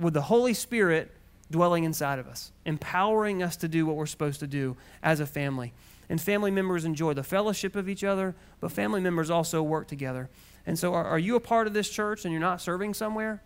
with 0.00 0.14
the 0.14 0.22
Holy 0.22 0.52
Spirit 0.52 1.12
dwelling 1.48 1.84
inside 1.84 2.18
of 2.18 2.26
us, 2.26 2.50
empowering 2.64 3.40
us 3.40 3.56
to 3.58 3.68
do 3.68 3.86
what 3.86 3.94
we're 3.94 4.06
supposed 4.06 4.40
to 4.40 4.48
do 4.48 4.76
as 5.00 5.20
a 5.20 5.26
family. 5.26 5.72
And 6.08 6.20
family 6.20 6.50
members 6.50 6.84
enjoy 6.84 7.14
the 7.14 7.22
fellowship 7.22 7.76
of 7.76 7.88
each 7.88 8.02
other, 8.02 8.34
but 8.60 8.72
family 8.72 9.00
members 9.00 9.30
also 9.30 9.62
work 9.62 9.86
together. 9.86 10.28
And 10.66 10.76
so, 10.76 10.92
are, 10.92 11.04
are 11.04 11.18
you 11.20 11.36
a 11.36 11.40
part 11.40 11.68
of 11.68 11.72
this 11.72 11.88
church 11.88 12.24
and 12.24 12.32
you're 12.32 12.40
not 12.40 12.60
serving 12.60 12.94
somewhere? 12.94 13.42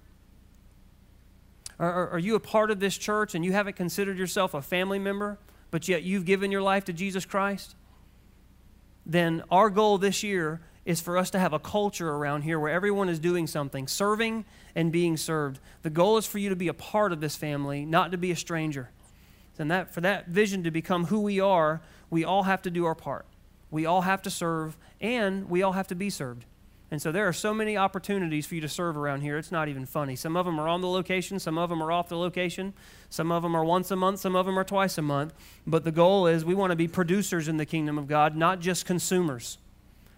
Are, 1.78 2.08
are 2.10 2.18
you 2.18 2.34
a 2.34 2.40
part 2.40 2.70
of 2.70 2.80
this 2.80 2.96
church 2.98 3.34
and 3.34 3.44
you 3.44 3.52
haven't 3.52 3.76
considered 3.76 4.18
yourself 4.18 4.54
a 4.54 4.62
family 4.62 4.98
member, 4.98 5.38
but 5.70 5.88
yet 5.88 6.02
you've 6.02 6.24
given 6.24 6.50
your 6.50 6.62
life 6.62 6.84
to 6.86 6.92
Jesus 6.92 7.24
Christ? 7.24 7.76
Then 9.06 9.42
our 9.50 9.70
goal 9.70 9.98
this 9.98 10.22
year 10.22 10.60
is 10.84 11.00
for 11.00 11.18
us 11.18 11.30
to 11.30 11.38
have 11.38 11.52
a 11.52 11.58
culture 11.58 12.08
around 12.08 12.42
here 12.42 12.58
where 12.58 12.72
everyone 12.72 13.08
is 13.08 13.18
doing 13.18 13.46
something, 13.46 13.86
serving 13.86 14.44
and 14.74 14.90
being 14.90 15.16
served. 15.16 15.60
The 15.82 15.90
goal 15.90 16.16
is 16.16 16.26
for 16.26 16.38
you 16.38 16.48
to 16.48 16.56
be 16.56 16.68
a 16.68 16.74
part 16.74 17.12
of 17.12 17.20
this 17.20 17.36
family, 17.36 17.84
not 17.84 18.10
to 18.12 18.18
be 18.18 18.30
a 18.30 18.36
stranger. 18.36 18.90
And 19.58 19.70
that, 19.70 19.92
for 19.92 20.00
that 20.02 20.28
vision 20.28 20.62
to 20.64 20.70
become 20.70 21.06
who 21.06 21.20
we 21.20 21.40
are, 21.40 21.82
we 22.10 22.24
all 22.24 22.44
have 22.44 22.62
to 22.62 22.70
do 22.70 22.86
our 22.86 22.94
part. 22.94 23.26
We 23.70 23.86
all 23.86 24.02
have 24.02 24.22
to 24.22 24.30
serve, 24.30 24.78
and 25.00 25.50
we 25.50 25.62
all 25.62 25.72
have 25.72 25.88
to 25.88 25.94
be 25.94 26.10
served. 26.10 26.46
And 26.90 27.03
so 27.03 27.12
there 27.12 27.29
are 27.29 27.35
so 27.35 27.53
many 27.53 27.77
opportunities 27.77 28.46
for 28.46 28.55
you 28.55 28.62
to 28.62 28.68
serve 28.68 28.96
around 28.96 29.20
here. 29.20 29.37
It's 29.37 29.53
not 29.53 29.68
even 29.68 29.85
funny. 29.85 30.16
Some 30.16 30.37
of 30.37 30.46
them 30.46 30.59
are 30.59 30.68
on 30.68 30.81
the 30.81 30.88
location, 30.88 31.38
some 31.38 31.59
of 31.59 31.68
them 31.68 31.83
are 31.83 31.92
off 31.92 32.09
the 32.09 32.16
location, 32.16 32.72
some 33.11 33.31
of 33.31 33.42
them 33.42 33.55
are 33.55 33.64
once 33.64 33.90
a 33.90 33.96
month, 33.96 34.20
some 34.20 34.35
of 34.35 34.46
them 34.46 34.59
are 34.59 34.64
twice 34.64 34.96
a 34.96 35.03
month. 35.03 35.35
But 35.66 35.85
the 35.85 35.92
goal 35.92 36.27
is 36.27 36.44
we 36.44 36.55
want 36.55 36.70
to 36.70 36.77
be 36.77 36.88
producers 36.88 37.46
in 37.46 37.59
the 37.59 37.66
kingdom 37.66 37.98
of 37.98 38.07
God, 38.07 38.37
not 38.37 38.61
just 38.61 38.87
consumers. 38.87 39.59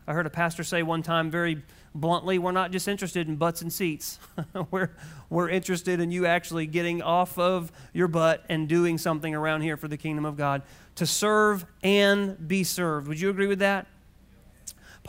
I 0.06 0.12
heard 0.12 0.26
a 0.26 0.30
pastor 0.30 0.62
say 0.62 0.82
one 0.82 1.02
time 1.02 1.30
very 1.30 1.62
bluntly, 1.94 2.38
we're 2.38 2.52
not 2.52 2.70
just 2.70 2.86
interested 2.86 3.26
in 3.26 3.36
butts 3.36 3.62
and 3.62 3.72
seats. 3.72 4.18
we're, 4.70 4.90
we're 5.28 5.48
interested 5.48 6.00
in 6.00 6.12
you 6.12 6.26
actually 6.26 6.66
getting 6.66 7.02
off 7.02 7.36
of 7.38 7.72
your 7.92 8.08
butt 8.08 8.44
and 8.48 8.68
doing 8.68 8.96
something 8.96 9.34
around 9.34 9.62
here 9.62 9.76
for 9.76 9.88
the 9.88 9.96
kingdom 9.96 10.24
of 10.24 10.36
God 10.36 10.62
to 10.96 11.06
serve 11.06 11.66
and 11.82 12.48
be 12.48 12.62
served. 12.62 13.08
Would 13.08 13.20
you 13.20 13.30
agree 13.30 13.46
with 13.46 13.58
that? 13.58 13.86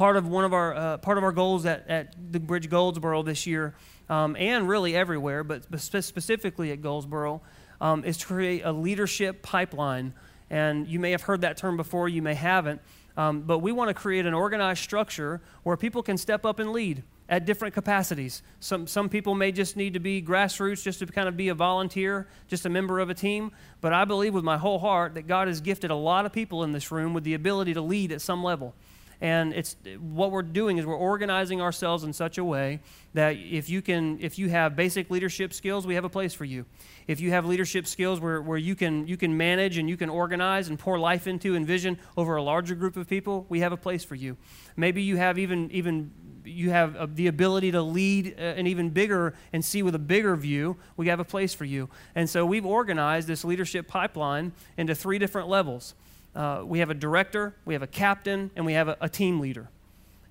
Part 0.01 0.17
of 0.17 0.27
one 0.27 0.43
of 0.43 0.51
our 0.51 0.73
uh, 0.73 0.97
part 0.97 1.19
of 1.19 1.23
our 1.23 1.31
goals 1.31 1.63
at, 1.63 1.87
at 1.87 2.15
the 2.31 2.39
Bridge 2.39 2.67
Goldsboro 2.67 3.21
this 3.21 3.45
year, 3.45 3.75
um, 4.09 4.35
and 4.35 4.67
really 4.67 4.95
everywhere, 4.95 5.43
but 5.43 5.79
specifically 5.79 6.71
at 6.71 6.81
Goldsboro, 6.81 7.39
um, 7.79 8.03
is 8.03 8.17
to 8.17 8.25
create 8.25 8.63
a 8.65 8.71
leadership 8.71 9.43
pipeline. 9.43 10.15
And 10.49 10.87
you 10.87 10.99
may 10.99 11.11
have 11.11 11.21
heard 11.21 11.41
that 11.41 11.55
term 11.55 11.77
before, 11.77 12.09
you 12.09 12.23
may 12.23 12.33
haven't, 12.33 12.81
um, 13.15 13.41
but 13.41 13.59
we 13.59 13.71
want 13.71 13.89
to 13.89 13.93
create 13.93 14.25
an 14.25 14.33
organized 14.33 14.81
structure 14.81 15.39
where 15.61 15.77
people 15.77 16.01
can 16.01 16.17
step 16.17 16.47
up 16.47 16.57
and 16.57 16.71
lead 16.71 17.03
at 17.29 17.45
different 17.45 17.75
capacities. 17.75 18.41
Some, 18.59 18.87
some 18.87 19.07
people 19.07 19.35
may 19.35 19.51
just 19.51 19.77
need 19.77 19.93
to 19.93 19.99
be 19.99 20.19
grassroots, 20.19 20.81
just 20.81 20.97
to 20.97 21.05
kind 21.05 21.27
of 21.27 21.37
be 21.37 21.49
a 21.49 21.53
volunteer, 21.53 22.27
just 22.47 22.65
a 22.65 22.69
member 22.69 22.99
of 22.99 23.11
a 23.11 23.13
team. 23.13 23.51
But 23.81 23.93
I 23.93 24.05
believe 24.05 24.33
with 24.33 24.43
my 24.43 24.57
whole 24.57 24.79
heart 24.79 25.13
that 25.13 25.27
God 25.27 25.47
has 25.47 25.61
gifted 25.61 25.91
a 25.91 25.95
lot 25.95 26.25
of 26.25 26.33
people 26.33 26.63
in 26.63 26.71
this 26.71 26.91
room 26.91 27.13
with 27.13 27.23
the 27.23 27.35
ability 27.35 27.75
to 27.75 27.81
lead 27.81 28.11
at 28.11 28.19
some 28.19 28.43
level. 28.43 28.73
And 29.21 29.53
it's 29.53 29.75
what 29.99 30.31
we're 30.31 30.41
doing 30.41 30.79
is 30.79 30.85
we're 30.85 30.95
organizing 30.95 31.61
ourselves 31.61 32.03
in 32.03 32.11
such 32.11 32.39
a 32.39 32.43
way 32.43 32.79
that 33.13 33.35
if 33.37 33.69
you 33.69 33.81
can, 33.83 34.19
if 34.19 34.39
you 34.39 34.49
have 34.49 34.75
basic 34.75 35.11
leadership 35.11 35.53
skills, 35.53 35.85
we 35.85 35.93
have 35.93 36.03
a 36.03 36.09
place 36.09 36.33
for 36.33 36.45
you. 36.45 36.65
If 37.07 37.21
you 37.21 37.29
have 37.29 37.45
leadership 37.45 37.85
skills 37.85 38.19
where, 38.19 38.41
where 38.41 38.57
you 38.57 38.73
can 38.73 39.07
you 39.07 39.17
can 39.17 39.37
manage 39.37 39.77
and 39.77 39.87
you 39.87 39.95
can 39.95 40.09
organize 40.09 40.69
and 40.69 40.79
pour 40.79 40.97
life 40.97 41.27
into 41.27 41.55
and 41.55 41.67
vision 41.67 41.99
over 42.17 42.35
a 42.35 42.41
larger 42.41 42.73
group 42.73 42.97
of 42.97 43.07
people, 43.07 43.45
we 43.47 43.59
have 43.59 43.71
a 43.71 43.77
place 43.77 44.03
for 44.03 44.15
you. 44.15 44.37
Maybe 44.75 45.03
you 45.03 45.17
have 45.17 45.37
even 45.37 45.69
even 45.71 46.11
you 46.43 46.71
have 46.71 46.95
uh, 46.95 47.07
the 47.13 47.27
ability 47.27 47.71
to 47.71 47.81
lead 47.83 48.35
uh, 48.39 48.41
an 48.41 48.65
even 48.65 48.89
bigger 48.89 49.35
and 49.53 49.63
see 49.63 49.83
with 49.83 49.93
a 49.93 49.99
bigger 49.99 50.35
view, 50.35 50.77
we 50.97 51.07
have 51.09 51.19
a 51.19 51.23
place 51.23 51.53
for 51.53 51.65
you. 51.65 51.89
And 52.15 52.27
so 52.27 52.43
we've 52.43 52.65
organized 52.65 53.27
this 53.27 53.43
leadership 53.43 53.87
pipeline 53.87 54.53
into 54.77 54.95
three 54.95 55.19
different 55.19 55.47
levels 55.47 55.93
uh, 56.35 56.63
we 56.65 56.79
have 56.79 56.89
a 56.89 56.93
director, 56.93 57.55
we 57.65 57.73
have 57.73 57.83
a 57.83 57.87
captain, 57.87 58.51
and 58.55 58.65
we 58.65 58.73
have 58.73 58.87
a, 58.87 58.97
a 59.01 59.09
team 59.09 59.39
leader. 59.39 59.69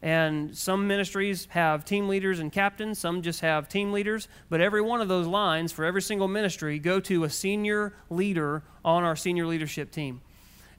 And 0.02 0.56
some 0.56 0.88
ministries 0.88 1.46
have 1.50 1.84
team 1.84 2.08
leaders 2.08 2.38
and 2.38 2.50
captains, 2.50 2.98
some 2.98 3.20
just 3.20 3.40
have 3.40 3.68
team 3.68 3.92
leaders, 3.92 4.28
but 4.48 4.60
every 4.60 4.80
one 4.80 5.02
of 5.02 5.08
those 5.08 5.26
lines 5.26 5.72
for 5.72 5.84
every 5.84 6.00
single 6.00 6.28
ministry 6.28 6.78
go 6.78 7.00
to 7.00 7.24
a 7.24 7.30
senior 7.30 7.92
leader 8.08 8.62
on 8.82 9.04
our 9.04 9.14
senior 9.14 9.46
leadership 9.46 9.90
team. 9.90 10.22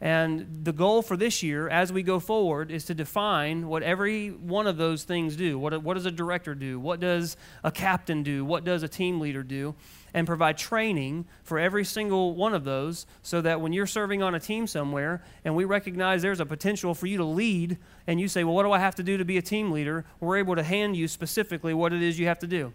And 0.03 0.61
the 0.63 0.73
goal 0.73 1.03
for 1.03 1.15
this 1.15 1.43
year, 1.43 1.69
as 1.69 1.93
we 1.93 2.01
go 2.01 2.19
forward, 2.19 2.71
is 2.71 2.85
to 2.85 2.95
define 2.95 3.67
what 3.67 3.83
every 3.83 4.29
one 4.29 4.65
of 4.65 4.77
those 4.77 5.03
things 5.03 5.35
do. 5.35 5.59
What, 5.59 5.83
what 5.83 5.93
does 5.93 6.07
a 6.07 6.11
director 6.11 6.55
do? 6.55 6.79
What 6.79 6.99
does 6.99 7.37
a 7.63 7.71
captain 7.71 8.23
do? 8.23 8.43
What 8.43 8.63
does 8.63 8.81
a 8.81 8.87
team 8.87 9.19
leader 9.19 9.43
do? 9.43 9.75
And 10.13 10.27
provide 10.27 10.57
training 10.57 11.25
for 11.43 11.59
every 11.59 11.85
single 11.85 12.35
one 12.35 12.53
of 12.53 12.63
those 12.63 13.05
so 13.21 13.41
that 13.41 13.61
when 13.61 13.73
you're 13.73 13.87
serving 13.87 14.21
on 14.21 14.35
a 14.35 14.39
team 14.39 14.67
somewhere 14.67 15.23
and 15.45 15.55
we 15.55 15.65
recognize 15.65 16.21
there's 16.21 16.39
a 16.39 16.45
potential 16.45 16.93
for 16.93 17.07
you 17.07 17.17
to 17.17 17.23
lead 17.23 17.77
and 18.07 18.19
you 18.19 18.27
say, 18.27 18.43
Well, 18.43 18.55
what 18.55 18.63
do 18.63 18.71
I 18.71 18.79
have 18.79 18.95
to 18.95 19.03
do 19.03 19.17
to 19.17 19.25
be 19.25 19.37
a 19.37 19.41
team 19.41 19.71
leader? 19.71 20.05
We're 20.19 20.37
able 20.37 20.55
to 20.55 20.63
hand 20.63 20.95
you 20.95 21.07
specifically 21.07 21.73
what 21.73 21.93
it 21.93 22.01
is 22.01 22.19
you 22.19 22.27
have 22.27 22.39
to 22.39 22.47
do. 22.47 22.73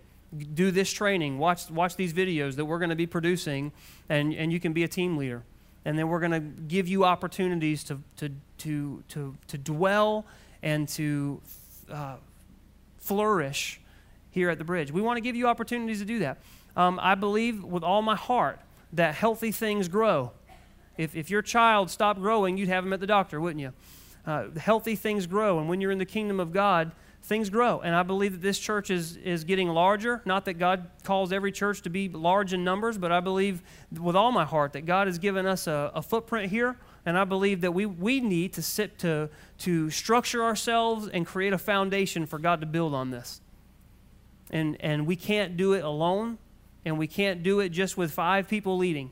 Do 0.54 0.70
this 0.70 0.92
training, 0.92 1.38
watch, 1.38 1.70
watch 1.70 1.96
these 1.96 2.12
videos 2.12 2.56
that 2.56 2.64
we're 2.64 2.78
going 2.78 2.90
to 2.90 2.96
be 2.96 3.06
producing, 3.06 3.72
and, 4.08 4.34
and 4.34 4.52
you 4.52 4.58
can 4.58 4.72
be 4.72 4.82
a 4.82 4.88
team 4.88 5.16
leader. 5.16 5.44
And 5.84 5.96
then 5.96 6.08
we're 6.08 6.18
going 6.18 6.32
to 6.32 6.40
give 6.40 6.88
you 6.88 7.04
opportunities 7.04 7.84
to, 7.84 8.00
to, 8.16 8.30
to, 8.58 9.04
to, 9.08 9.36
to 9.46 9.58
dwell 9.58 10.26
and 10.62 10.88
to 10.88 11.40
uh, 11.90 12.16
flourish 12.98 13.80
here 14.30 14.50
at 14.50 14.58
the 14.58 14.64
bridge. 14.64 14.90
We 14.90 15.00
want 15.00 15.16
to 15.16 15.20
give 15.20 15.36
you 15.36 15.46
opportunities 15.46 16.00
to 16.00 16.04
do 16.04 16.18
that 16.18 16.38
um, 16.76 17.00
I 17.02 17.14
believe 17.14 17.64
with 17.64 17.82
all 17.82 18.02
my 18.02 18.16
heart 18.16 18.60
that 18.92 19.14
healthy 19.14 19.50
things 19.50 19.88
grow. 19.88 20.32
If, 20.96 21.16
if 21.16 21.30
your 21.30 21.42
child 21.42 21.90
stopped 21.90 22.20
growing, 22.20 22.56
you'd 22.56 22.68
have 22.68 22.84
him 22.84 22.92
at 22.92 23.00
the 23.00 23.06
doctor, 23.06 23.40
wouldn't 23.40 23.60
you? 23.60 23.72
Uh, 24.26 24.46
healthy 24.58 24.96
things 24.96 25.26
grow, 25.26 25.58
and 25.58 25.68
when 25.68 25.80
you're 25.80 25.90
in 25.90 25.98
the 25.98 26.04
kingdom 26.06 26.40
of 26.40 26.52
God, 26.52 26.92
things 27.22 27.50
grow. 27.50 27.80
And 27.80 27.94
I 27.94 28.02
believe 28.02 28.32
that 28.32 28.42
this 28.42 28.58
church 28.58 28.90
is, 28.90 29.16
is 29.16 29.44
getting 29.44 29.68
larger. 29.68 30.22
Not 30.24 30.44
that 30.44 30.54
God 30.54 30.88
calls 31.02 31.32
every 31.32 31.52
church 31.52 31.82
to 31.82 31.90
be 31.90 32.08
large 32.08 32.52
in 32.52 32.62
numbers, 32.62 32.98
but 32.98 33.10
I 33.10 33.20
believe 33.20 33.62
with 34.00 34.14
all 34.14 34.32
my 34.32 34.44
heart 34.44 34.72
that 34.74 34.86
God 34.86 35.06
has 35.06 35.18
given 35.18 35.44
us 35.44 35.66
a, 35.66 35.90
a 35.94 36.02
footprint 36.02 36.50
here. 36.50 36.76
And 37.04 37.18
I 37.18 37.24
believe 37.24 37.60
that 37.62 37.72
we, 37.72 37.86
we 37.86 38.20
need 38.20 38.52
to 38.54 38.62
sit 38.62 38.98
to, 39.00 39.28
to 39.58 39.90
structure 39.90 40.42
ourselves 40.42 41.08
and 41.08 41.26
create 41.26 41.52
a 41.52 41.58
foundation 41.58 42.26
for 42.26 42.38
God 42.38 42.60
to 42.60 42.66
build 42.66 42.94
on 42.94 43.10
this. 43.10 43.40
And, 44.50 44.76
and 44.80 45.06
we 45.06 45.16
can't 45.16 45.56
do 45.56 45.72
it 45.72 45.84
alone 45.84 46.38
and 46.86 46.96
we 46.96 47.08
can't 47.08 47.42
do 47.42 47.58
it 47.58 47.70
just 47.70 47.96
with 47.96 48.12
five 48.12 48.48
people 48.48 48.78
leading. 48.78 49.10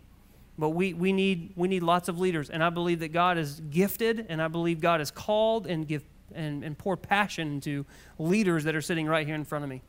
But 0.56 0.70
we, 0.70 0.94
we, 0.94 1.12
need, 1.12 1.52
we 1.56 1.66
need 1.66 1.82
lots 1.82 2.08
of 2.08 2.20
leaders. 2.20 2.48
And 2.48 2.62
I 2.62 2.70
believe 2.70 3.00
that 3.00 3.12
God 3.12 3.37
is 3.37 3.60
gifted, 3.68 4.26
and 4.28 4.40
I 4.40 4.46
believe 4.46 4.80
God 4.80 5.00
has 5.00 5.10
called 5.10 5.66
and, 5.66 5.87
give, 5.87 6.04
and, 6.32 6.62
and 6.62 6.78
poured 6.78 7.02
passion 7.02 7.48
into 7.48 7.84
leaders 8.16 8.62
that 8.64 8.76
are 8.76 8.80
sitting 8.80 9.08
right 9.08 9.26
here 9.26 9.34
in 9.34 9.44
front 9.44 9.64
of 9.64 9.68
me. 9.68 9.82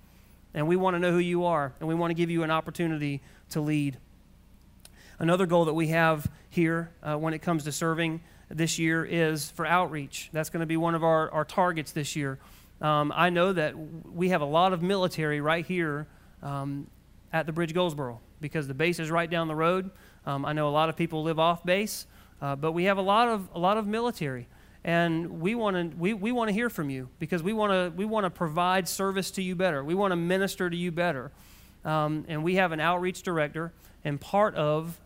And 0.56 0.68
we 0.68 0.76
want 0.76 0.96
to 0.96 1.00
know 1.00 1.12
who 1.12 1.20
you 1.20 1.46
are, 1.46 1.74
and 1.80 1.88
we 1.88 1.94
want 1.94 2.10
to 2.10 2.16
give 2.16 2.32
you 2.32 2.42
an 2.42 2.50
opportunity 2.50 3.22
to 3.52 3.62
lead. 3.62 3.98
Another 5.20 5.46
goal 5.46 5.66
that 5.66 5.76
we 5.76 5.90
have 5.90 6.28
here 6.50 6.90
uh, 7.04 7.16
when 7.16 7.36
it 7.36 7.44
comes 7.44 7.66
to 7.66 7.72
serving 7.72 8.22
this 8.50 8.80
year 8.80 9.06
is 9.06 9.52
for 9.52 9.64
outreach. 9.64 10.30
That's 10.34 10.50
going 10.50 10.62
to 10.62 10.66
be 10.66 10.78
one 10.78 10.96
of 10.96 11.04
our, 11.04 11.30
our 11.30 11.46
targets 11.46 11.92
this 11.92 12.16
year. 12.16 12.40
Um, 12.82 13.14
I 13.16 13.30
know 13.30 13.54
that 13.54 13.76
we 14.12 14.30
have 14.30 14.42
a 14.42 14.46
lot 14.46 14.74
of 14.74 14.82
military 14.82 15.40
right 15.40 15.66
here 15.66 16.08
um, 16.42 16.88
at 17.36 17.46
the 17.46 17.52
Bridge 17.52 17.74
Goldsboro 17.74 18.22
because 18.40 18.66
the 18.66 18.74
base 18.74 18.98
is 18.98 19.12
right 19.12 19.30
down 19.30 19.50
the 19.50 19.56
road. 19.56 19.92
Um, 20.26 20.46
I 20.46 20.54
know 20.54 20.70
a 20.70 20.72
lot 20.72 20.88
of 20.88 20.96
people 20.96 21.22
live 21.22 21.38
off 21.38 21.66
base, 21.66 22.08
uh, 22.42 22.56
but 22.56 22.72
we 22.72 22.86
have 22.86 22.98
a 22.98 23.02
lot 23.02 23.28
of 23.28 23.50
a 23.54 23.60
lot 23.60 23.76
of 23.76 23.86
military, 23.86 24.48
and 24.86 25.42
we 25.42 25.54
want 25.54 25.76
to 25.76 25.98
we, 25.98 26.14
we 26.14 26.32
want 26.32 26.48
to 26.48 26.54
hear 26.54 26.70
from 26.70 26.90
you 26.90 27.10
because 27.20 27.44
we 27.44 27.52
want 27.52 27.74
to 27.74 27.94
we 27.98 28.06
want 28.06 28.24
to 28.24 28.30
provide 28.30 28.88
service 28.88 29.32
to 29.32 29.42
you 29.42 29.54
better. 29.54 29.84
We 29.84 29.96
want 29.96 30.14
to 30.14 30.16
minister 30.16 30.70
to 30.70 30.78
you 30.78 30.94
better, 30.94 31.34
um, 31.84 32.24
and 32.30 32.42
we 32.42 32.56
have 32.56 32.72
an 32.72 32.80
outreach 32.80 33.22
director, 33.22 33.74
and 34.06 34.20
part 34.20 34.56
of 34.56 34.98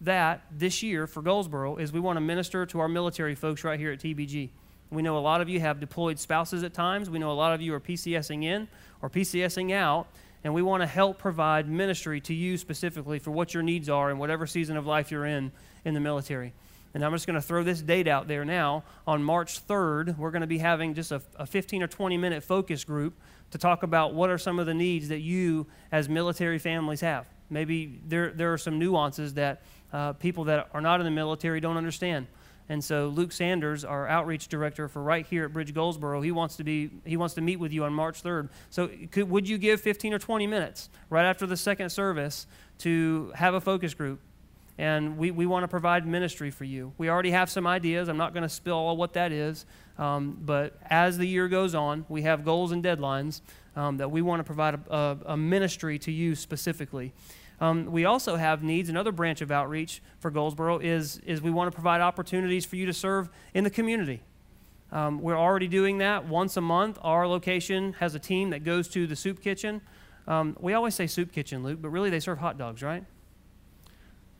that 0.00 0.40
this 0.50 0.82
year 0.82 1.06
for 1.06 1.20
Goldsboro 1.20 1.76
is 1.76 1.92
we 1.92 2.00
want 2.00 2.16
to 2.16 2.22
minister 2.22 2.64
to 2.64 2.80
our 2.80 2.88
military 2.88 3.34
folks 3.34 3.62
right 3.62 3.78
here 3.78 3.92
at 3.92 4.00
TBG. 4.00 4.48
We 4.90 5.02
know 5.02 5.18
a 5.18 5.20
lot 5.20 5.42
of 5.42 5.50
you 5.50 5.60
have 5.60 5.80
deployed 5.80 6.18
spouses 6.18 6.62
at 6.62 6.72
times. 6.72 7.10
We 7.10 7.18
know 7.18 7.30
a 7.30 7.32
lot 7.32 7.52
of 7.52 7.60
you 7.60 7.74
are 7.74 7.80
PCSing 7.80 8.44
in 8.44 8.68
or 9.02 9.10
PCSing 9.10 9.72
out, 9.72 10.06
and 10.44 10.52
we 10.52 10.62
want 10.62 10.82
to 10.82 10.86
help 10.86 11.18
provide 11.18 11.68
ministry 11.68 12.20
to 12.20 12.34
you 12.34 12.58
specifically 12.58 13.18
for 13.18 13.30
what 13.30 13.54
your 13.54 13.62
needs 13.62 13.88
are 13.88 14.10
in 14.10 14.18
whatever 14.18 14.46
season 14.46 14.76
of 14.76 14.86
life 14.86 15.10
you're 15.10 15.24
in 15.24 15.50
in 15.84 15.94
the 15.94 16.00
military. 16.00 16.52
And 16.92 17.04
I'm 17.04 17.12
just 17.12 17.26
going 17.26 17.34
to 17.34 17.42
throw 17.42 17.64
this 17.64 17.82
date 17.82 18.06
out 18.06 18.28
there 18.28 18.44
now. 18.44 18.84
On 19.06 19.24
March 19.24 19.66
3rd, 19.66 20.16
we're 20.16 20.30
going 20.30 20.42
to 20.42 20.46
be 20.46 20.58
having 20.58 20.94
just 20.94 21.10
a, 21.10 21.20
a 21.36 21.46
15 21.46 21.82
or 21.82 21.88
20 21.88 22.16
minute 22.18 22.44
focus 22.44 22.84
group 22.84 23.18
to 23.50 23.58
talk 23.58 23.82
about 23.82 24.14
what 24.14 24.30
are 24.30 24.38
some 24.38 24.58
of 24.58 24.66
the 24.66 24.74
needs 24.74 25.08
that 25.08 25.20
you 25.20 25.66
as 25.90 26.08
military 26.08 26.58
families 26.58 27.00
have. 27.00 27.26
Maybe 27.50 28.00
there, 28.06 28.30
there 28.30 28.52
are 28.52 28.58
some 28.58 28.78
nuances 28.78 29.34
that 29.34 29.62
uh, 29.92 30.12
people 30.12 30.44
that 30.44 30.68
are 30.72 30.80
not 30.80 31.00
in 31.00 31.04
the 31.04 31.10
military 31.10 31.58
don't 31.60 31.76
understand. 31.76 32.26
And 32.68 32.82
so 32.82 33.08
Luke 33.08 33.32
Sanders, 33.32 33.84
our 33.84 34.08
outreach 34.08 34.48
director 34.48 34.88
for 34.88 35.02
right 35.02 35.26
here 35.26 35.44
at 35.44 35.52
Bridge 35.52 35.74
Goldsboro, 35.74 36.22
he 36.22 36.32
wants 36.32 36.56
to 36.56 36.64
be 36.64 36.90
he 37.04 37.16
wants 37.16 37.34
to 37.34 37.40
meet 37.40 37.56
with 37.56 37.72
you 37.72 37.84
on 37.84 37.92
March 37.92 38.22
3rd. 38.22 38.48
So 38.70 38.88
could, 39.10 39.28
would 39.28 39.48
you 39.48 39.58
give 39.58 39.80
15 39.80 40.14
or 40.14 40.18
20 40.18 40.46
minutes 40.46 40.88
right 41.10 41.24
after 41.24 41.46
the 41.46 41.56
second 41.56 41.90
service 41.90 42.46
to 42.78 43.32
have 43.34 43.54
a 43.54 43.60
focus 43.60 43.92
group? 43.92 44.20
And 44.76 45.18
we, 45.18 45.30
we 45.30 45.46
want 45.46 45.62
to 45.62 45.68
provide 45.68 46.04
ministry 46.04 46.50
for 46.50 46.64
you. 46.64 46.92
We 46.98 47.08
already 47.08 47.30
have 47.30 47.48
some 47.48 47.66
ideas. 47.66 48.08
I'm 48.08 48.16
not 48.16 48.34
going 48.34 48.42
to 48.42 48.48
spill 48.48 48.74
all 48.76 48.96
what 48.96 49.12
that 49.12 49.30
is. 49.30 49.66
Um, 49.98 50.36
but 50.40 50.76
as 50.90 51.16
the 51.16 51.26
year 51.26 51.46
goes 51.46 51.76
on, 51.76 52.04
we 52.08 52.22
have 52.22 52.44
goals 52.44 52.72
and 52.72 52.82
deadlines 52.82 53.40
um, 53.76 53.98
that 53.98 54.10
we 54.10 54.20
want 54.20 54.40
to 54.40 54.44
provide 54.44 54.74
a, 54.74 54.94
a, 54.94 55.18
a 55.26 55.36
ministry 55.36 55.98
to 56.00 56.10
you 56.10 56.34
specifically. 56.34 57.12
Um, 57.60 57.86
we 57.90 58.04
also 58.04 58.36
have 58.36 58.62
needs. 58.62 58.88
Another 58.88 59.12
branch 59.12 59.40
of 59.40 59.50
outreach 59.50 60.02
for 60.18 60.30
Goldsboro 60.30 60.78
is, 60.78 61.18
is 61.26 61.40
we 61.40 61.50
want 61.50 61.70
to 61.70 61.74
provide 61.74 62.00
opportunities 62.00 62.64
for 62.64 62.76
you 62.76 62.86
to 62.86 62.92
serve 62.92 63.28
in 63.54 63.64
the 63.64 63.70
community. 63.70 64.22
Um, 64.92 65.20
we're 65.20 65.38
already 65.38 65.68
doing 65.68 65.98
that 65.98 66.26
once 66.26 66.56
a 66.56 66.60
month. 66.60 66.98
Our 67.02 67.26
location 67.26 67.94
has 67.94 68.14
a 68.14 68.18
team 68.18 68.50
that 68.50 68.64
goes 68.64 68.88
to 68.88 69.06
the 69.06 69.16
soup 69.16 69.40
kitchen. 69.40 69.80
Um, 70.26 70.56
we 70.60 70.72
always 70.72 70.94
say 70.94 71.06
soup 71.06 71.32
kitchen, 71.32 71.62
Luke, 71.62 71.80
but 71.82 71.90
really 71.90 72.10
they 72.10 72.20
serve 72.20 72.38
hot 72.38 72.58
dogs, 72.58 72.82
right? 72.82 73.04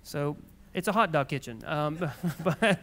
So 0.03 0.37
it's 0.72 0.88
a 0.88 0.92
hot 0.92 1.12
dog 1.12 1.29
kitchen. 1.29 1.62
Um, 1.66 1.98
but, 2.44 2.79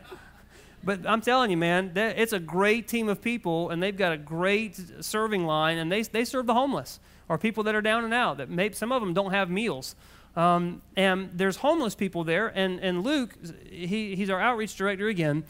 but 0.84 1.08
I'm 1.08 1.22
telling 1.22 1.52
you, 1.52 1.58
man, 1.58 1.94
it's 1.96 2.34
a 2.34 2.40
great 2.40 2.88
team 2.88 3.10
of 3.10 3.22
people, 3.22 3.70
and 3.70 3.82
they've 3.82 3.96
got 3.96 4.12
a 4.12 4.18
great 4.18 4.80
serving 5.00 5.46
line, 5.46 5.78
and 5.78 5.92
they, 5.92 6.02
they 6.04 6.26
serve 6.26 6.48
the 6.48 6.54
homeless 6.54 7.00
or 7.30 7.38
people 7.38 7.64
that 7.64 7.76
are 7.76 7.82
down 7.82 8.04
and 8.04 8.14
out. 8.14 8.38
That 8.38 8.50
maybe 8.50 8.76
some 8.76 8.92
of 8.92 9.02
them 9.02 9.14
don't 9.14 9.32
have 9.32 9.50
meals. 9.50 9.96
Um, 10.36 10.82
and 10.96 11.30
there's 11.34 11.58
homeless 11.58 11.94
people 11.94 12.24
there, 12.24 12.48
and, 12.48 12.80
and 12.80 13.04
Luke, 13.04 13.36
he, 13.70 14.16
he's 14.16 14.30
our 14.30 14.40
outreach 14.40 14.76
director 14.76 15.10
again, 15.10 15.44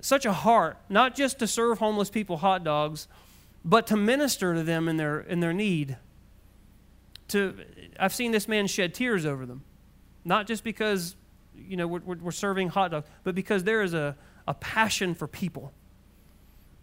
such 0.00 0.26
a 0.26 0.32
heart, 0.32 0.78
not 0.88 1.14
just 1.14 1.38
to 1.38 1.46
serve 1.46 1.78
homeless 1.78 2.10
people 2.10 2.38
hot 2.38 2.64
dogs, 2.64 3.06
but 3.64 3.86
to 3.88 3.96
minister 3.96 4.54
to 4.54 4.62
them 4.62 4.88
in 4.88 4.96
their, 4.96 5.20
in 5.20 5.40
their 5.40 5.52
need. 5.52 5.96
To, 7.28 7.54
I've 8.00 8.14
seen 8.14 8.32
this 8.32 8.48
man 8.48 8.66
shed 8.66 8.94
tears 8.94 9.24
over 9.24 9.46
them, 9.46 9.62
not 10.24 10.48
just 10.48 10.64
because 10.64 11.14
you 11.54 11.76
know, 11.76 11.86
we're, 11.86 12.16
we're 12.16 12.30
serving 12.32 12.68
hot 12.70 12.90
dogs, 12.90 13.06
but 13.22 13.34
because 13.34 13.64
there 13.64 13.82
is 13.82 13.94
a, 13.94 14.16
a 14.48 14.54
passion 14.54 15.14
for 15.14 15.28
people. 15.28 15.72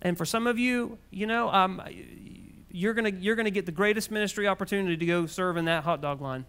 And 0.01 0.17
for 0.17 0.25
some 0.25 0.47
of 0.47 0.59
you, 0.59 0.97
you 1.09 1.25
know, 1.25 1.49
um, 1.49 1.81
you're 2.71 2.93
going 2.93 3.19
you're 3.21 3.35
gonna 3.35 3.49
get 3.49 3.65
the 3.65 3.71
greatest 3.71 4.11
ministry 4.11 4.47
opportunity 4.47 4.95
to 4.95 5.05
go 5.05 5.25
serve 5.25 5.57
in 5.57 5.65
that 5.65 5.83
hot 5.83 6.01
dog 6.01 6.21
line. 6.21 6.45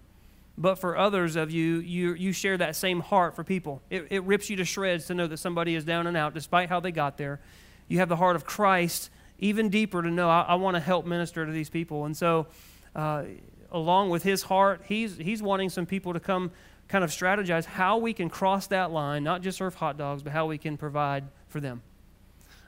But 0.61 0.75
for 0.81 0.99
others 0.99 1.37
of 1.37 1.53
you, 1.53 1.79
you, 1.79 2.15
you 2.15 2.33
share 2.33 2.57
that 2.59 2.75
same 2.75 2.99
heart 2.99 3.37
for 3.37 3.45
people. 3.45 3.81
It, 3.91 4.09
it 4.11 4.25
rips 4.25 4.51
you 4.51 4.57
to 4.57 4.65
shreds 4.65 5.07
to 5.07 5.15
know 5.15 5.29
that 5.29 5.37
somebody 5.37 5.77
is 5.77 5.85
down 5.85 6.09
and 6.09 6.17
out 6.17 6.35
despite 6.35 6.69
how 6.69 6.81
they 6.81 6.91
got 6.91 7.17
there. 7.17 7.41
You 7.87 7.99
have 7.99 8.09
the 8.09 8.17
heart 8.17 8.35
of 8.35 8.45
Christ 8.45 9.11
even 9.39 9.69
deeper 9.69 10.03
to 10.03 10.11
know 10.11 10.29
I, 10.29 10.41
I 10.43 10.55
want 10.57 10.75
to 10.75 10.81
help 10.81 11.07
minister 11.07 11.47
to 11.47 11.53
these 11.53 11.71
people. 11.71 12.07
And 12.07 12.17
so, 12.17 12.49
uh, 12.97 13.25
along 13.71 14.11
with 14.11 14.25
his 14.25 14.43
heart, 14.43 14.83
he's, 14.87 15.17
he's 15.17 15.41
wanting 15.41 15.71
some 15.71 15.87
people 15.87 16.13
to 16.13 16.21
come 16.21 16.51
kind 16.89 17.05
of 17.05 17.11
strategize 17.11 17.65
how 17.65 17.99
we 17.99 18.13
can 18.13 18.29
cross 18.29 18.67
that 18.69 18.91
line, 18.91 19.23
not 19.23 19.43
just 19.43 19.59
serve 19.59 19.77
hot 19.77 19.97
dogs, 19.97 20.25
but 20.25 20.33
how 20.33 20.47
we 20.47 20.59
can 20.59 20.77
provide 20.77 21.25
for 21.47 21.61
them. 21.61 21.83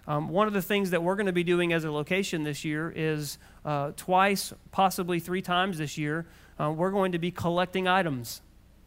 Um, 0.06 0.28
one 0.28 0.46
of 0.46 0.52
the 0.52 0.62
things 0.62 0.90
that 0.90 1.02
we're 1.02 1.16
going 1.16 1.26
to 1.26 1.32
be 1.32 1.44
doing 1.44 1.72
as 1.72 1.84
a 1.84 1.90
location 1.90 2.42
this 2.42 2.64
year 2.64 2.92
is 2.94 3.38
uh, 3.64 3.92
twice, 3.96 4.52
possibly 4.70 5.20
three 5.20 5.42
times 5.42 5.78
this 5.78 5.98
year, 5.98 6.26
uh, 6.60 6.70
we're 6.70 6.90
going 6.90 7.12
to 7.12 7.18
be 7.18 7.30
collecting 7.30 7.88
items 7.88 8.42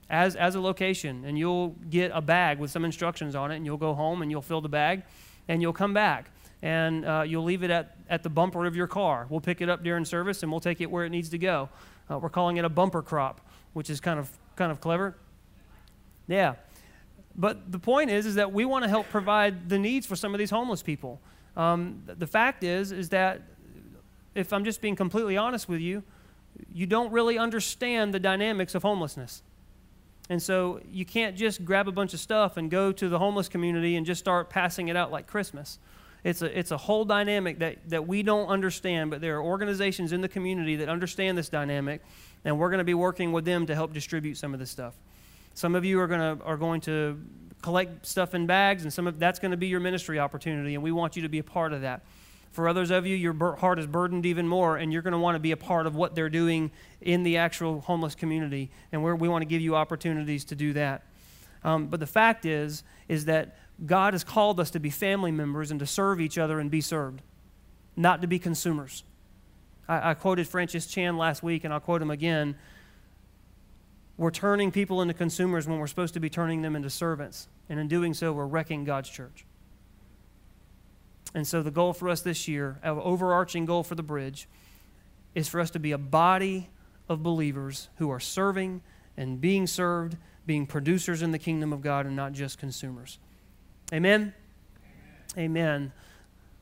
as, 0.09 0.35
as 0.35 0.55
a 0.55 0.61
location. 0.61 1.25
And 1.25 1.37
you'll 1.37 1.69
get 1.89 2.11
a 2.13 2.21
bag 2.21 2.59
with 2.59 2.69
some 2.71 2.85
instructions 2.85 3.35
on 3.35 3.51
it, 3.51 3.55
and 3.57 3.65
you'll 3.65 3.77
go 3.77 3.93
home 3.93 4.21
and 4.21 4.29
you'll 4.29 4.41
fill 4.41 4.61
the 4.61 4.69
bag, 4.69 5.03
and 5.47 5.61
you'll 5.61 5.73
come 5.73 5.93
back. 5.93 6.29
And 6.61 7.05
uh, 7.05 7.23
you'll 7.25 7.43
leave 7.43 7.63
it 7.63 7.71
at, 7.71 7.97
at 8.09 8.23
the 8.23 8.29
bumper 8.29 8.65
of 8.65 8.75
your 8.75 8.87
car. 8.87 9.25
We'll 9.29 9.41
pick 9.41 9.59
it 9.59 9.69
up 9.69 9.83
during 9.83 10.05
service, 10.05 10.43
and 10.43 10.51
we'll 10.51 10.61
take 10.61 10.81
it 10.81 10.89
where 10.89 11.05
it 11.05 11.09
needs 11.09 11.29
to 11.29 11.37
go. 11.37 11.69
Uh, 12.09 12.19
we're 12.19 12.29
calling 12.29 12.57
it 12.57 12.65
a 12.65 12.69
bumper 12.69 13.01
crop, 13.01 13.41
which 13.73 13.89
is 13.89 13.99
kind 13.99 14.19
of, 14.19 14.29
kind 14.55 14.71
of 14.71 14.79
clever. 14.79 15.15
Yeah. 16.27 16.55
But 17.35 17.71
the 17.71 17.79
point 17.79 18.11
is, 18.11 18.25
is 18.25 18.35
that 18.35 18.53
we 18.53 18.65
want 18.65 18.83
to 18.83 18.89
help 18.89 19.09
provide 19.09 19.67
the 19.67 19.79
needs 19.79 20.05
for 20.05 20.15
some 20.15 20.33
of 20.33 20.39
these 20.39 20.51
homeless 20.51 20.83
people. 20.83 21.19
Um, 21.57 22.03
the 22.05 22.27
fact 22.27 22.63
is, 22.63 22.91
is 22.91 23.09
that 23.09 23.41
if 24.35 24.53
I'm 24.53 24.63
just 24.63 24.81
being 24.81 24.95
completely 24.95 25.37
honest 25.37 25.67
with 25.67 25.81
you, 25.81 26.03
you 26.71 26.85
don't 26.85 27.11
really 27.11 27.37
understand 27.37 28.13
the 28.13 28.19
dynamics 28.19 28.75
of 28.75 28.83
homelessness. 28.83 29.41
And 30.29 30.41
so 30.41 30.79
you 30.89 31.05
can't 31.05 31.35
just 31.35 31.65
grab 31.65 31.87
a 31.87 31.91
bunch 31.91 32.13
of 32.13 32.19
stuff 32.19 32.57
and 32.57 32.71
go 32.71 32.91
to 32.91 33.09
the 33.09 33.19
homeless 33.19 33.49
community 33.49 33.95
and 33.95 34.05
just 34.05 34.19
start 34.19 34.49
passing 34.49 34.87
it 34.87 34.95
out 34.95 35.11
like 35.11 35.27
Christmas. 35.27 35.79
It's 36.23 36.41
a, 36.41 36.57
it's 36.57 36.71
a 36.71 36.77
whole 36.77 37.03
dynamic 37.03 37.59
that, 37.59 37.89
that 37.89 38.07
we 38.07 38.23
don't 38.23 38.47
understand, 38.47 39.11
but 39.11 39.19
there 39.19 39.35
are 39.37 39.43
organizations 39.43 40.13
in 40.13 40.21
the 40.21 40.29
community 40.29 40.77
that 40.77 40.87
understand 40.87 41.37
this 41.37 41.49
dynamic, 41.49 42.01
and 42.45 42.57
we're 42.57 42.69
going 42.69 42.77
to 42.77 42.85
be 42.85 42.93
working 42.93 43.33
with 43.33 43.43
them 43.43 43.65
to 43.65 43.75
help 43.75 43.93
distribute 43.93 44.35
some 44.35 44.53
of 44.53 44.59
this 44.59 44.69
stuff. 44.69 44.93
Some 45.53 45.75
of 45.75 45.83
you 45.83 45.99
are, 45.99 46.07
gonna, 46.07 46.39
are 46.45 46.55
going 46.55 46.79
to 46.81 47.21
collect 47.61 48.05
stuff 48.05 48.33
in 48.33 48.47
bags, 48.47 48.83
and 48.83 48.93
some 48.93 49.05
of 49.05 49.19
that's 49.19 49.39
going 49.39 49.51
to 49.51 49.57
be 49.57 49.67
your 49.67 49.81
ministry 49.81 50.17
opportunity, 50.17 50.75
and 50.75 50.83
we 50.83 50.93
want 50.93 51.17
you 51.17 51.23
to 51.23 51.29
be 51.29 51.39
a 51.39 51.43
part 51.43 51.73
of 51.73 51.81
that. 51.81 52.03
For 52.53 52.69
others 52.69 52.91
of 52.91 53.07
you, 53.07 53.15
your 53.15 53.55
heart 53.55 53.79
is 53.79 53.87
burdened 53.87 54.27
even 54.27 54.47
more, 54.47 54.77
and 54.77 54.93
you're 54.93 55.01
going 55.01 55.13
to 55.13 55.17
want 55.17 55.35
to 55.35 55.39
be 55.39 55.51
a 55.51 55.57
part 55.57 55.87
of 55.87 55.95
what 55.95 56.13
they're 56.13 56.29
doing 56.29 56.69
in 57.01 57.23
the 57.23 57.37
actual 57.37 57.81
homeless 57.81 58.13
community. 58.13 58.69
And 58.91 59.03
we 59.03 59.27
want 59.27 59.41
to 59.41 59.47
give 59.47 59.59
you 59.59 59.75
opportunities 59.75 60.45
to 60.45 60.55
do 60.55 60.71
that. 60.73 61.01
Um, 61.63 61.87
but 61.87 61.99
the 61.99 62.05
fact 62.05 62.45
is, 62.45 62.83
is 63.07 63.25
that 63.25 63.57
God 63.83 64.13
has 64.13 64.23
called 64.23 64.59
us 64.59 64.69
to 64.71 64.79
be 64.79 64.91
family 64.91 65.31
members 65.31 65.71
and 65.71 65.79
to 65.79 65.87
serve 65.87 66.21
each 66.21 66.37
other 66.37 66.59
and 66.59 66.69
be 66.69 66.79
served, 66.79 67.23
not 67.95 68.21
to 68.21 68.27
be 68.27 68.37
consumers. 68.37 69.03
I, 69.87 70.11
I 70.11 70.13
quoted 70.13 70.47
Francis 70.47 70.85
Chan 70.85 71.17
last 71.17 71.41
week, 71.41 71.63
and 71.63 71.73
I'll 71.73 71.79
quote 71.79 72.03
him 72.03 72.11
again. 72.11 72.55
We're 74.15 74.29
turning 74.29 74.71
people 74.71 75.01
into 75.01 75.15
consumers 75.15 75.67
when 75.67 75.79
we're 75.79 75.87
supposed 75.87 76.13
to 76.13 76.19
be 76.19 76.29
turning 76.29 76.61
them 76.61 76.75
into 76.75 76.91
servants. 76.91 77.47
And 77.67 77.79
in 77.79 77.87
doing 77.87 78.13
so, 78.13 78.31
we're 78.31 78.45
wrecking 78.45 78.83
God's 78.83 79.09
church. 79.09 79.43
And 81.33 81.47
so, 81.47 81.63
the 81.63 81.71
goal 81.71 81.93
for 81.93 82.09
us 82.09 82.21
this 82.21 82.47
year, 82.47 82.79
our 82.83 83.01
overarching 83.01 83.65
goal 83.65 83.83
for 83.83 83.95
the 83.95 84.03
bridge, 84.03 84.47
is 85.33 85.49
for 85.49 85.59
us 85.59 85.71
to 85.71 85.79
be 85.79 85.91
a 85.91 85.97
body 85.97 86.69
of 87.09 87.23
believers 87.23 87.89
who 87.95 88.09
are 88.11 88.19
serving 88.19 88.81
and 89.17 89.41
being 89.41 89.67
served, 89.67 90.17
being 90.45 90.65
producers 90.65 91.21
in 91.21 91.31
the 91.31 91.39
kingdom 91.39 91.73
of 91.73 91.81
God 91.81 92.05
and 92.05 92.15
not 92.15 92.33
just 92.33 92.57
consumers. 92.57 93.19
Amen? 93.91 94.33
Amen. 95.37 95.91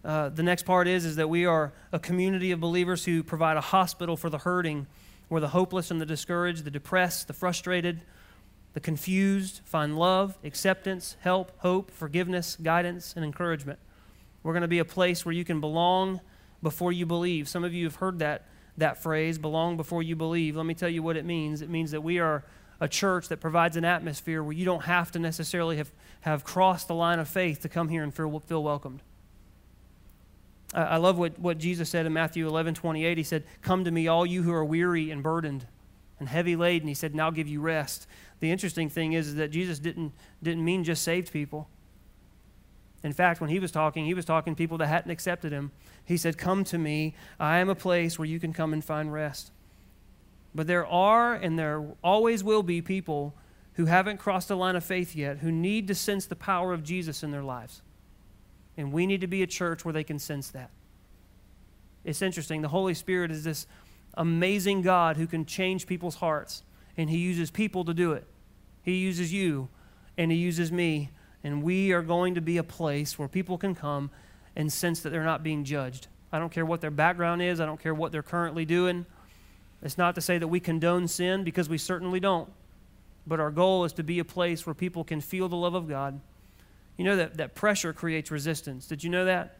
Uh, 0.03 0.29
the 0.29 0.43
next 0.43 0.63
part 0.63 0.87
is, 0.87 1.05
is 1.05 1.17
that 1.17 1.29
we 1.29 1.45
are 1.45 1.73
a 1.91 1.99
community 1.99 2.51
of 2.51 2.59
believers 2.59 3.05
who 3.05 3.23
provide 3.23 3.57
a 3.57 3.61
hospital 3.61 4.17
for 4.17 4.29
the 4.29 4.39
hurting, 4.39 4.87
where 5.27 5.41
the 5.41 5.49
hopeless 5.49 5.91
and 5.91 6.01
the 6.01 6.05
discouraged, 6.05 6.63
the 6.63 6.71
depressed, 6.71 7.27
the 7.27 7.33
frustrated, 7.33 8.01
the 8.73 8.79
confused 8.79 9.61
find 9.65 9.97
love, 9.97 10.37
acceptance, 10.43 11.17
help, 11.19 11.51
hope, 11.59 11.91
forgiveness, 11.91 12.57
guidance, 12.61 13.13
and 13.15 13.23
encouragement. 13.23 13.79
We're 14.43 14.53
going 14.53 14.61
to 14.61 14.67
be 14.67 14.79
a 14.79 14.85
place 14.85 15.25
where 15.25 15.33
you 15.33 15.45
can 15.45 15.59
belong 15.59 16.21
before 16.63 16.91
you 16.91 17.05
believe. 17.05 17.47
Some 17.47 17.63
of 17.63 17.73
you 17.73 17.85
have 17.85 17.95
heard 17.95 18.19
that, 18.19 18.45
that 18.77 19.01
phrase, 19.01 19.37
belong 19.37 19.77
before 19.77 20.03
you 20.03 20.15
believe. 20.15 20.55
Let 20.55 20.65
me 20.65 20.73
tell 20.73 20.89
you 20.89 21.03
what 21.03 21.17
it 21.17 21.25
means. 21.25 21.61
It 21.61 21.69
means 21.69 21.91
that 21.91 22.01
we 22.01 22.19
are 22.19 22.43
a 22.79 22.87
church 22.87 23.27
that 23.29 23.37
provides 23.37 23.77
an 23.77 23.85
atmosphere 23.85 24.41
where 24.41 24.53
you 24.53 24.65
don't 24.65 24.83
have 24.83 25.11
to 25.11 25.19
necessarily 25.19 25.77
have, 25.77 25.91
have 26.21 26.43
crossed 26.43 26.87
the 26.87 26.95
line 26.95 27.19
of 27.19 27.27
faith 27.27 27.61
to 27.61 27.69
come 27.69 27.89
here 27.89 28.03
and 28.03 28.13
feel, 28.13 28.39
feel 28.39 28.63
welcomed. 28.63 29.01
I, 30.73 30.81
I 30.81 30.97
love 30.97 31.17
what, 31.17 31.37
what 31.37 31.59
Jesus 31.59 31.89
said 31.89 32.05
in 32.05 32.13
Matthew 32.13 32.47
11 32.47 32.73
28. 32.73 33.17
He 33.17 33.23
said, 33.23 33.43
Come 33.61 33.85
to 33.85 33.91
me, 33.91 34.07
all 34.07 34.25
you 34.25 34.43
who 34.43 34.51
are 34.51 34.65
weary 34.65 35.11
and 35.11 35.21
burdened 35.21 35.67
and 36.19 36.27
heavy 36.29 36.55
laden. 36.55 36.87
He 36.87 36.93
said, 36.93 37.11
And 37.11 37.21
I'll 37.21 37.31
give 37.31 37.47
you 37.47 37.61
rest. 37.61 38.07
The 38.39 38.51
interesting 38.51 38.89
thing 38.89 39.13
is, 39.13 39.27
is 39.27 39.35
that 39.35 39.51
Jesus 39.51 39.77
didn't, 39.79 40.13
didn't 40.41 40.65
mean 40.65 40.83
just 40.83 41.03
saved 41.03 41.31
people. 41.31 41.69
In 43.03 43.13
fact, 43.13 43.41
when 43.41 43.49
he 43.49 43.59
was 43.59 43.71
talking, 43.71 44.05
he 44.05 44.13
was 44.13 44.25
talking 44.25 44.53
to 44.53 44.57
people 44.57 44.77
that 44.77 44.87
hadn't 44.87 45.11
accepted 45.11 45.51
him. 45.51 45.71
He 46.05 46.17
said, 46.17 46.37
Come 46.37 46.63
to 46.65 46.77
me. 46.77 47.15
I 47.39 47.57
am 47.57 47.69
a 47.69 47.75
place 47.75 48.19
where 48.19 48.27
you 48.27 48.39
can 48.39 48.53
come 48.53 48.73
and 48.73 48.83
find 48.83 49.11
rest. 49.11 49.51
But 50.53 50.67
there 50.67 50.85
are 50.85 51.33
and 51.33 51.57
there 51.57 51.83
always 52.03 52.43
will 52.43 52.63
be 52.63 52.81
people 52.81 53.33
who 53.73 53.85
haven't 53.85 54.17
crossed 54.17 54.49
the 54.49 54.57
line 54.57 54.75
of 54.75 54.83
faith 54.83 55.15
yet 55.15 55.37
who 55.37 55.51
need 55.51 55.87
to 55.87 55.95
sense 55.95 56.25
the 56.25 56.35
power 56.35 56.73
of 56.73 56.83
Jesus 56.83 57.23
in 57.23 57.31
their 57.31 57.43
lives. 57.43 57.81
And 58.77 58.91
we 58.91 59.07
need 59.07 59.21
to 59.21 59.27
be 59.27 59.41
a 59.41 59.47
church 59.47 59.85
where 59.85 59.93
they 59.93 60.03
can 60.03 60.19
sense 60.19 60.49
that. 60.49 60.69
It's 62.03 62.21
interesting. 62.21 62.61
The 62.61 62.67
Holy 62.67 62.93
Spirit 62.93 63.31
is 63.31 63.43
this 63.43 63.67
amazing 64.15 64.81
God 64.81 65.17
who 65.17 65.27
can 65.27 65.45
change 65.45 65.87
people's 65.87 66.15
hearts, 66.15 66.63
and 66.97 67.09
He 67.09 67.17
uses 67.17 67.51
people 67.51 67.85
to 67.85 67.93
do 67.93 68.13
it. 68.13 68.25
He 68.83 68.95
uses 68.95 69.31
you, 69.31 69.69
and 70.17 70.31
He 70.31 70.37
uses 70.37 70.71
me 70.71 71.11
And 71.43 71.63
we 71.63 71.91
are 71.91 72.01
going 72.01 72.35
to 72.35 72.41
be 72.41 72.57
a 72.57 72.63
place 72.63 73.17
where 73.17 73.27
people 73.27 73.57
can 73.57 73.75
come 73.75 74.11
and 74.55 74.71
sense 74.71 75.01
that 75.01 75.09
they're 75.09 75.23
not 75.23 75.43
being 75.43 75.63
judged. 75.63 76.07
I 76.31 76.39
don't 76.39 76.51
care 76.51 76.65
what 76.65 76.81
their 76.81 76.91
background 76.91 77.41
is, 77.41 77.59
I 77.59 77.65
don't 77.65 77.81
care 77.81 77.93
what 77.93 78.11
they're 78.11 78.23
currently 78.23 78.65
doing. 78.65 79.05
It's 79.81 79.97
not 79.97 80.15
to 80.15 80.21
say 80.21 80.37
that 80.37 80.47
we 80.47 80.59
condone 80.59 81.07
sin 81.07 81.43
because 81.43 81.67
we 81.67 81.77
certainly 81.77 82.19
don't. 82.19 82.49
But 83.25 83.39
our 83.39 83.51
goal 83.51 83.85
is 83.85 83.93
to 83.93 84.03
be 84.03 84.19
a 84.19 84.25
place 84.25 84.65
where 84.65 84.73
people 84.73 85.03
can 85.03 85.21
feel 85.21 85.49
the 85.49 85.55
love 85.55 85.73
of 85.73 85.87
God. 85.87 86.19
You 86.97 87.05
know 87.05 87.15
that, 87.15 87.37
that 87.37 87.55
pressure 87.55 87.93
creates 87.93 88.29
resistance. 88.29 88.85
Did 88.85 89.03
you 89.03 89.09
know 89.09 89.25
that? 89.25 89.57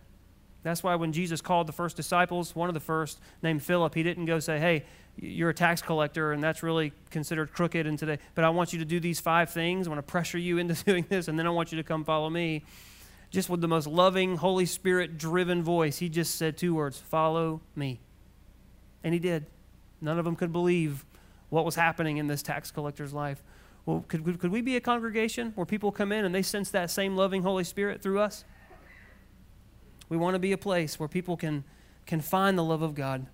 That's 0.64 0.84
why 0.84 0.96
when 0.96 1.12
Jesus 1.12 1.42
called 1.42 1.68
the 1.68 1.74
first 1.74 1.96
disciples, 1.96 2.56
one 2.56 2.70
of 2.70 2.74
the 2.74 2.80
first, 2.80 3.20
named 3.42 3.64
Philip, 3.64 3.96
he 3.96 4.04
didn't 4.04 4.26
go 4.26 4.40
say, 4.40 4.60
Hey, 4.60 4.86
you're 5.18 5.50
a 5.50 5.54
tax 5.54 5.82
collector, 5.82 6.32
and 6.32 6.44
that's 6.44 6.64
really 6.64 6.94
considered 7.10 7.52
crooked 7.52 7.86
and 7.86 7.98
today, 7.98 8.20
but 8.36 8.46
I 8.46 8.50
want 8.50 8.74
you 8.74 8.80
to 8.80 8.86
do 8.86 9.00
these 9.00 9.20
five 9.20 9.50
things. 9.50 9.88
I 9.88 9.90
want 9.90 10.00
to 10.00 10.10
pressure 10.10 10.38
you 10.38 10.58
into 10.58 10.74
doing 10.86 11.06
this, 11.10 11.28
and 11.28 11.38
then 11.38 11.48
I 11.48 11.50
want 11.50 11.72
you 11.72 11.78
to 11.78 11.84
come 11.84 12.04
follow 12.04 12.30
me. 12.30 12.64
Just 13.30 13.50
with 13.50 13.62
the 13.62 13.68
most 13.68 13.88
loving, 13.88 14.36
Holy 14.36 14.66
Spirit 14.66 15.18
driven 15.18 15.64
voice, 15.64 15.98
he 15.98 16.10
just 16.10 16.36
said 16.36 16.58
two 16.58 16.76
words 16.76 16.98
Follow 17.00 17.62
me. 17.76 18.00
And 19.04 19.14
he 19.14 19.20
did. 19.20 19.48
None 20.02 20.20
of 20.20 20.26
them 20.26 20.36
could 20.36 20.52
believe 20.52 21.06
what 21.50 21.66
was 21.66 21.76
happening 21.76 22.18
in 22.18 22.28
this 22.28 22.44
tax 22.44 22.72
collector's 22.72 23.14
life. 23.14 23.42
Well, 23.86 24.06
could, 24.08 24.40
could 24.40 24.52
we 24.52 24.62
be 24.62 24.76
a 24.76 24.82
congregation 24.82 25.54
where 25.56 25.66
people 25.66 25.92
come 25.92 26.12
in 26.12 26.24
and 26.24 26.36
they 26.36 26.42
sense 26.44 26.70
that 26.72 26.92
same 26.92 27.16
loving 27.16 27.42
Holy 27.42 27.64
Spirit 27.64 28.02
through 28.02 28.20
us? 28.20 28.44
We 30.12 30.18
want 30.18 30.36
to 30.36 30.40
be 30.40 30.52
a 30.52 30.58
place 30.58 31.00
where 31.00 31.08
people 31.08 31.38
can, 31.38 31.64
can 32.06 32.20
find 32.20 32.58
the 32.58 32.66
love 32.66 32.82
of 32.82 32.96
God. 32.96 33.28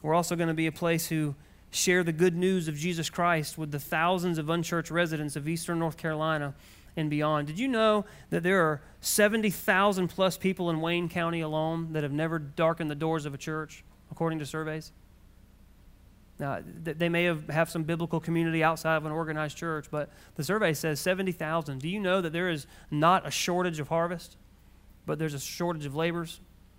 We're 0.00 0.14
also 0.14 0.36
going 0.36 0.46
to 0.46 0.54
be 0.54 0.68
a 0.68 0.72
place 0.72 1.08
who 1.08 1.34
share 1.72 2.04
the 2.04 2.12
good 2.12 2.36
news 2.36 2.68
of 2.68 2.76
Jesus 2.76 3.10
Christ 3.10 3.58
with 3.58 3.72
the 3.72 3.80
thousands 3.80 4.38
of 4.38 4.48
unchurched 4.48 4.92
residents 4.92 5.34
of 5.34 5.48
eastern 5.48 5.80
North 5.80 5.96
Carolina 5.96 6.54
and 6.96 7.10
beyond. 7.10 7.48
Did 7.48 7.58
you 7.58 7.66
know 7.66 8.04
that 8.30 8.44
there 8.44 8.62
are 8.62 8.80
70,000 9.00 10.06
plus 10.06 10.36
people 10.36 10.70
in 10.70 10.80
Wayne 10.80 11.08
County 11.08 11.40
alone 11.40 11.94
that 11.94 12.04
have 12.04 12.12
never 12.12 12.38
darkened 12.38 12.88
the 12.88 12.94
doors 12.94 13.26
of 13.26 13.34
a 13.34 13.38
church, 13.38 13.82
according 14.12 14.38
to 14.38 14.46
surveys? 14.46 14.92
Now, 16.38 16.60
they 16.64 17.08
may 17.08 17.24
have, 17.24 17.48
have 17.48 17.68
some 17.68 17.82
biblical 17.82 18.20
community 18.20 18.62
outside 18.62 18.94
of 18.94 19.04
an 19.04 19.10
organized 19.10 19.56
church, 19.56 19.86
but 19.90 20.10
the 20.36 20.44
survey 20.44 20.74
says 20.74 21.00
70,000. 21.00 21.80
Do 21.80 21.88
you 21.88 21.98
know 21.98 22.20
that 22.20 22.32
there 22.32 22.50
is 22.50 22.68
not 22.88 23.26
a 23.26 23.32
shortage 23.32 23.80
of 23.80 23.88
harvest? 23.88 24.36
But 25.10 25.18
there's 25.18 25.34
a 25.34 25.40
shortage 25.40 25.86
of 25.86 25.96
laborers. 25.96 26.38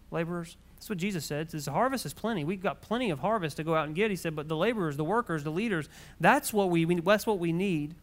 Laborers. 0.10 0.56
That's 0.76 0.88
what 0.88 0.98
Jesus 0.98 1.26
said. 1.26 1.50
The 1.50 1.70
harvest 1.70 2.06
is 2.06 2.14
plenty. 2.14 2.46
We've 2.46 2.64
got 2.64 2.80
plenty 2.80 3.10
of 3.10 3.20
harvest 3.20 3.58
to 3.58 3.64
go 3.66 3.76
out 3.76 3.88
and 3.88 3.94
get. 3.94 4.10
He 4.10 4.16
said, 4.16 4.38
but 4.38 4.48
the 4.48 4.56
laborers, 4.56 4.96
the 4.96 5.04
workers, 5.04 5.44
the 5.44 5.52
leaders, 5.52 5.90
that's 6.22 6.54
what 6.54 6.70
we, 6.70 6.86
that's 7.02 7.28
what 7.28 7.40
we 7.40 7.52
need. 7.52 7.94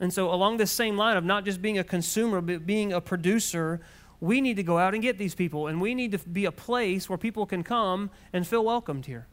And 0.00 0.12
so, 0.12 0.34
along 0.34 0.56
this 0.56 0.72
same 0.72 0.96
line 0.96 1.16
of 1.16 1.22
not 1.22 1.44
just 1.44 1.62
being 1.62 1.78
a 1.78 1.84
consumer, 1.84 2.40
but 2.40 2.66
being 2.66 2.92
a 2.92 3.00
producer, 3.00 3.80
we 4.20 4.40
need 4.40 4.56
to 4.56 4.64
go 4.64 4.76
out 4.76 4.92
and 4.92 5.00
get 5.00 5.18
these 5.18 5.36
people. 5.36 5.68
And 5.68 5.80
we 5.80 5.94
need 5.94 6.10
to 6.10 6.18
be 6.18 6.44
a 6.44 6.52
place 6.52 7.08
where 7.08 7.16
people 7.16 7.46
can 7.46 7.62
come 7.62 8.10
and 8.32 8.44
feel 8.44 8.64
welcomed 8.64 9.06
here. 9.06 9.28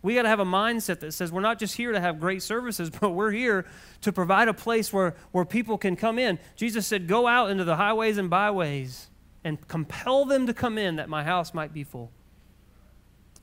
We 0.00 0.14
got 0.14 0.22
to 0.22 0.28
have 0.28 0.40
a 0.40 0.44
mindset 0.44 1.00
that 1.00 1.12
says 1.12 1.32
we're 1.32 1.40
not 1.40 1.58
just 1.58 1.76
here 1.76 1.92
to 1.92 2.00
have 2.00 2.20
great 2.20 2.42
services, 2.42 2.90
but 3.00 3.10
we're 3.10 3.32
here 3.32 3.66
to 4.02 4.12
provide 4.12 4.48
a 4.48 4.54
place 4.54 4.92
where, 4.92 5.14
where 5.32 5.44
people 5.44 5.78
can 5.78 5.96
come 5.96 6.18
in. 6.18 6.38
Jesus 6.56 6.86
said, 6.86 7.08
Go 7.08 7.26
out 7.26 7.50
into 7.50 7.64
the 7.64 7.76
highways 7.76 8.18
and 8.18 8.30
byways 8.30 9.08
and 9.44 9.66
compel 9.68 10.24
them 10.24 10.46
to 10.46 10.54
come 10.54 10.78
in 10.78 10.96
that 10.96 11.08
my 11.08 11.24
house 11.24 11.54
might 11.54 11.72
be 11.72 11.84
full. 11.84 12.10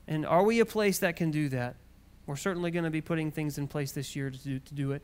And 0.06 0.24
are 0.24 0.42
we 0.42 0.60
a 0.60 0.66
place 0.66 0.98
that 1.00 1.16
can 1.16 1.30
do 1.30 1.48
that? 1.48 1.76
We're 2.26 2.36
certainly 2.36 2.70
going 2.70 2.84
to 2.84 2.90
be 2.90 3.00
putting 3.00 3.30
things 3.30 3.58
in 3.58 3.68
place 3.68 3.92
this 3.92 4.16
year 4.16 4.30
to 4.30 4.38
do, 4.38 4.58
to 4.58 4.74
do 4.74 4.92
it. 4.92 5.02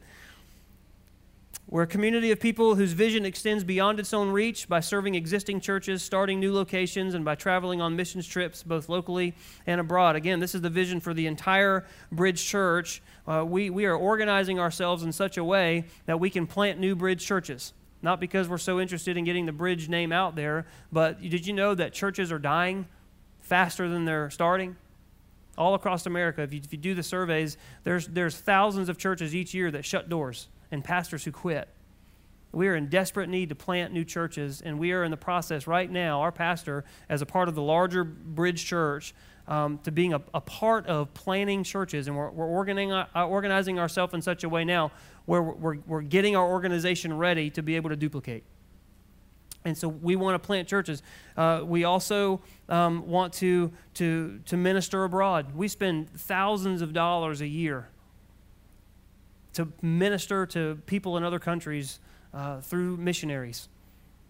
We're 1.69 1.83
a 1.83 1.87
community 1.87 2.31
of 2.33 2.41
people 2.41 2.75
whose 2.75 2.93
vision 2.93 3.25
extends 3.25 3.65
beyond 3.65 3.99
its 3.99 4.13
own 4.13 4.31
reach 4.31 4.69
by 4.69 4.81
serving 4.81 5.15
existing 5.15 5.61
churches, 5.61 6.03
starting 6.03 6.39
new 6.39 6.53
locations, 6.53 7.15
and 7.15 7.25
by 7.25 7.35
traveling 7.35 7.81
on 7.81 7.97
missions 7.97 8.27
trips 8.27 8.63
both 8.63 8.89
locally 8.89 9.35
and 9.67 9.81
abroad. 9.81 10.15
Again, 10.15 10.39
this 10.41 10.55
is 10.55 10.61
the 10.61 10.69
vision 10.69 11.01
for 11.01 11.15
the 11.15 11.27
entire 11.27 11.87
Bridge 12.11 12.45
Church. 12.45 13.01
Uh, 13.27 13.45
we, 13.47 13.71
we 13.71 13.87
are 13.87 13.97
organizing 13.97 14.59
ourselves 14.59 15.03
in 15.03 15.13
such 15.13 15.39
a 15.39 15.45
way 15.45 15.87
that 16.05 16.21
we 16.21 16.29
can 16.29 16.47
plant 16.47 16.79
new 16.79 16.95
Bridge 16.95 17.25
churches. 17.25 17.73
Not 18.03 18.21
because 18.21 18.49
we're 18.49 18.59
so 18.59 18.81
interested 18.81 19.17
in 19.17 19.25
getting 19.25 19.47
the 19.47 19.53
Bridge 19.53 19.89
name 19.89 20.13
out 20.13 20.35
there, 20.35 20.67
but 20.91 21.23
did 21.23 21.47
you 21.47 21.55
know 21.55 21.75
that 21.75 21.95
churches 21.95 22.31
are 22.33 22.39
dying 22.39 22.87
faster 23.41 23.89
than 23.89 24.05
they're 24.05 24.29
starting? 24.29 24.77
All 25.57 25.75
across 25.75 26.05
America, 26.05 26.43
if 26.43 26.53
you, 26.53 26.61
if 26.63 26.73
you 26.73 26.79
do 26.79 26.95
the 26.95 27.03
surveys, 27.03 27.57
there's, 27.85 28.09
there's 28.09 28.37
thousands 28.37 28.89
of 28.89 28.99
churches 28.99 29.35
each 29.35 29.55
year 29.55 29.71
that 29.71 29.85
shut 29.87 30.09
doors 30.09 30.49
and 30.73 30.83
pastors 30.83 31.23
who 31.25 31.31
quit. 31.31 31.69
We 32.51 32.69
are 32.69 32.75
in 32.75 32.89
desperate 32.89 33.29
need 33.29 33.51
to 33.51 33.55
plant 33.55 33.93
new 33.93 34.05
churches, 34.05 34.61
and 34.61 34.79
we 34.79 34.93
are 34.93 35.05
in 35.05 35.11
the 35.11 35.17
process 35.17 35.67
right 35.67 35.91
now, 35.91 36.21
our 36.21 36.33
pastor, 36.33 36.85
as 37.09 37.23
a 37.23 37.27
part 37.27 37.49
of 37.49 37.55
the 37.55 37.63
larger 37.63 38.05
Bridge 38.05 38.65
Church, 38.65 39.15
um, 39.49 39.79
to 39.85 39.91
being 39.91 40.13
a, 40.13 40.23
a, 40.35 40.41
part 40.41 40.87
of 40.87 41.13
planning 41.15 41.65
churches. 41.65 42.09
And 42.09 42.17
we're, 42.17 42.31
we're 42.31 42.47
organizing, 42.47 42.93
uh, 42.93 43.27
organizing 43.27 43.79
ourselves 43.79 44.15
in 44.15 44.23
such 44.23 44.45
a 44.45 44.49
way 44.49 44.65
now 44.65 44.93
where 45.25 45.43
we're, 45.43 45.79
we're 45.87 46.03
getting 46.03 46.37
our 46.37 46.47
organization 46.47 47.17
ready 47.17 47.51
to 47.51 47.63
be 47.63 47.77
able 47.77 47.91
to 47.91 47.97
duplicate. 47.97 48.45
And 49.65 49.77
so 49.77 49.89
we 49.89 50.17
want 50.17 50.41
to 50.41 50.45
plant 50.45 50.69
churches. 50.69 51.03
Uh, 51.37 51.63
we 51.65 51.85
also 51.85 52.41
um, 52.69 53.07
want 53.07 53.33
to, 53.35 53.73
to, 53.95 54.41
to 54.47 54.57
minister 54.57 55.05
abroad. 55.05 55.55
We 55.55 55.69
spend 55.69 56.11
thousands 56.13 56.83
of 56.83 56.93
dollars 56.93 57.41
a 57.41 57.47
year 57.47 57.89
to 59.55 59.73
minister 59.83 60.47
to 60.47 60.81
people 60.87 61.17
in 61.17 61.25
other 61.25 61.39
countries 61.39 62.01
uh, 62.33 62.61
through 62.61 62.97
missionaries. 62.97 63.69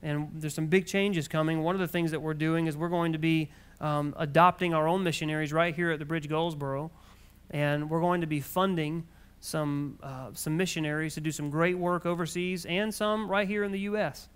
And 0.02 0.30
there's 0.34 0.54
some 0.54 0.66
big 0.66 0.86
changes 0.86 1.28
coming. 1.28 1.62
One 1.62 1.74
of 1.74 1.80
the 1.80 1.86
things 1.86 2.10
that 2.10 2.20
we're 2.20 2.34
doing 2.34 2.66
is 2.66 2.76
we're 2.76 2.88
going 2.88 3.12
to 3.12 3.18
be 3.18 3.50
um, 3.80 4.14
adopting 4.18 4.74
our 4.74 4.88
own 4.88 5.04
missionaries 5.04 5.52
right 5.52 5.74
here 5.74 5.92
at 5.92 5.98
the 5.98 6.04
Bridge 6.04 6.28
Goldsboro. 6.28 6.90
And 7.50 7.88
we're 7.88 8.00
going 8.00 8.22
to 8.22 8.26
be 8.26 8.40
funding 8.40 9.06
some, 9.38 9.98
uh, 10.02 10.30
some 10.34 10.56
missionaries 10.56 11.14
to 11.14 11.20
do 11.20 11.30
some 11.30 11.50
great 11.50 11.76
work 11.76 12.06
overseas 12.06 12.64
and 12.64 12.92
some 12.92 13.30
right 13.30 13.46
here 13.46 13.64
in 13.64 13.72
the 13.72 13.80
U.S. 13.80 14.28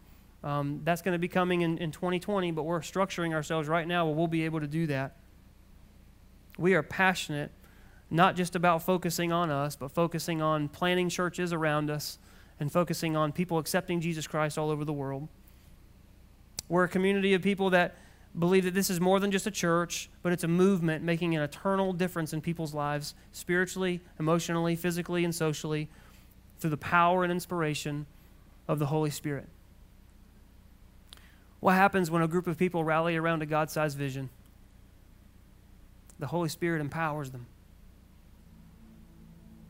Um, 0.45 0.83
that's 0.85 1.03
going 1.03 1.13
to 1.13 1.19
be 1.19 1.29
coming 1.29 1.63
in, 1.63 1.79
in 1.79 1.91
2020, 1.91 2.53
but 2.53 2.65
we're 2.65 2.81
structuring 2.81 3.33
ourselves 3.33 3.69
right 3.69 3.87
now 3.87 4.07
where 4.07 4.15
we'll 4.15 4.27
be 4.27 4.45
able 4.45 4.61
to 4.61 4.67
do 4.67 4.87
that. 4.89 5.17
We 6.59 6.75
are 6.75 6.83
passionate 6.83 7.51
not 8.11 8.37
just 8.37 8.55
about 8.55 8.83
focusing 8.83 9.33
on 9.33 9.51
us, 9.51 9.77
but 9.77 9.91
focusing 9.91 10.41
on 10.41 10.69
planting 10.69 11.09
churches 11.09 11.53
around 11.53 11.91
us 11.91 12.19
and 12.61 12.71
focusing 12.71 13.17
on 13.17 13.33
people 13.33 13.59
accepting 13.59 14.01
Jesus 14.01 14.27
Christ 14.27 14.57
all 14.57 14.71
over 14.71 14.85
the 14.85 14.93
world. 14.93 15.29
We're 16.69 16.85
a 16.85 16.89
community 16.89 17.35
of 17.35 17.43
people 17.43 17.71
that 17.71 17.97
believe 18.39 18.65
that 18.65 18.75
this 18.75 18.91
is 18.91 19.01
more 19.01 19.19
than 19.19 19.31
just 19.31 19.47
a 19.47 19.51
church, 19.51 20.11
but 20.23 20.33
it's 20.33 20.45
a 20.45 20.49
movement 20.49 21.03
making 21.05 21.35
an 21.35 21.43
eternal 21.43 21.93
difference 21.93 22.33
in 22.33 22.41
people's 22.41 22.75
lives, 22.75 23.15
spiritually, 23.33 24.01
emotionally, 24.19 24.77
physically, 24.77 25.25
and 25.25 25.35
socially, 25.35 25.89
through 26.59 26.71
the 26.71 26.77
power 26.77 27.23
and 27.23 27.33
inspiration 27.33 28.07
of 28.69 28.79
the 28.79 28.87
Holy 28.87 29.11
Spirit. 29.11 29.49
What 31.61 31.75
happens 31.75 32.11
when 32.11 32.23
a 32.23 32.29
group 32.29 32.47
of 32.47 32.59
people 32.59 32.85
rally 32.85 33.17
around 33.17 33.43
a 33.43 33.47
God 33.47 33.71
sized 33.71 33.97
vision? 33.97 34.29
The 36.19 36.27
Holy 36.29 36.49
Spirit 36.49 36.81
empowers 36.81 37.31
them. 37.31 37.47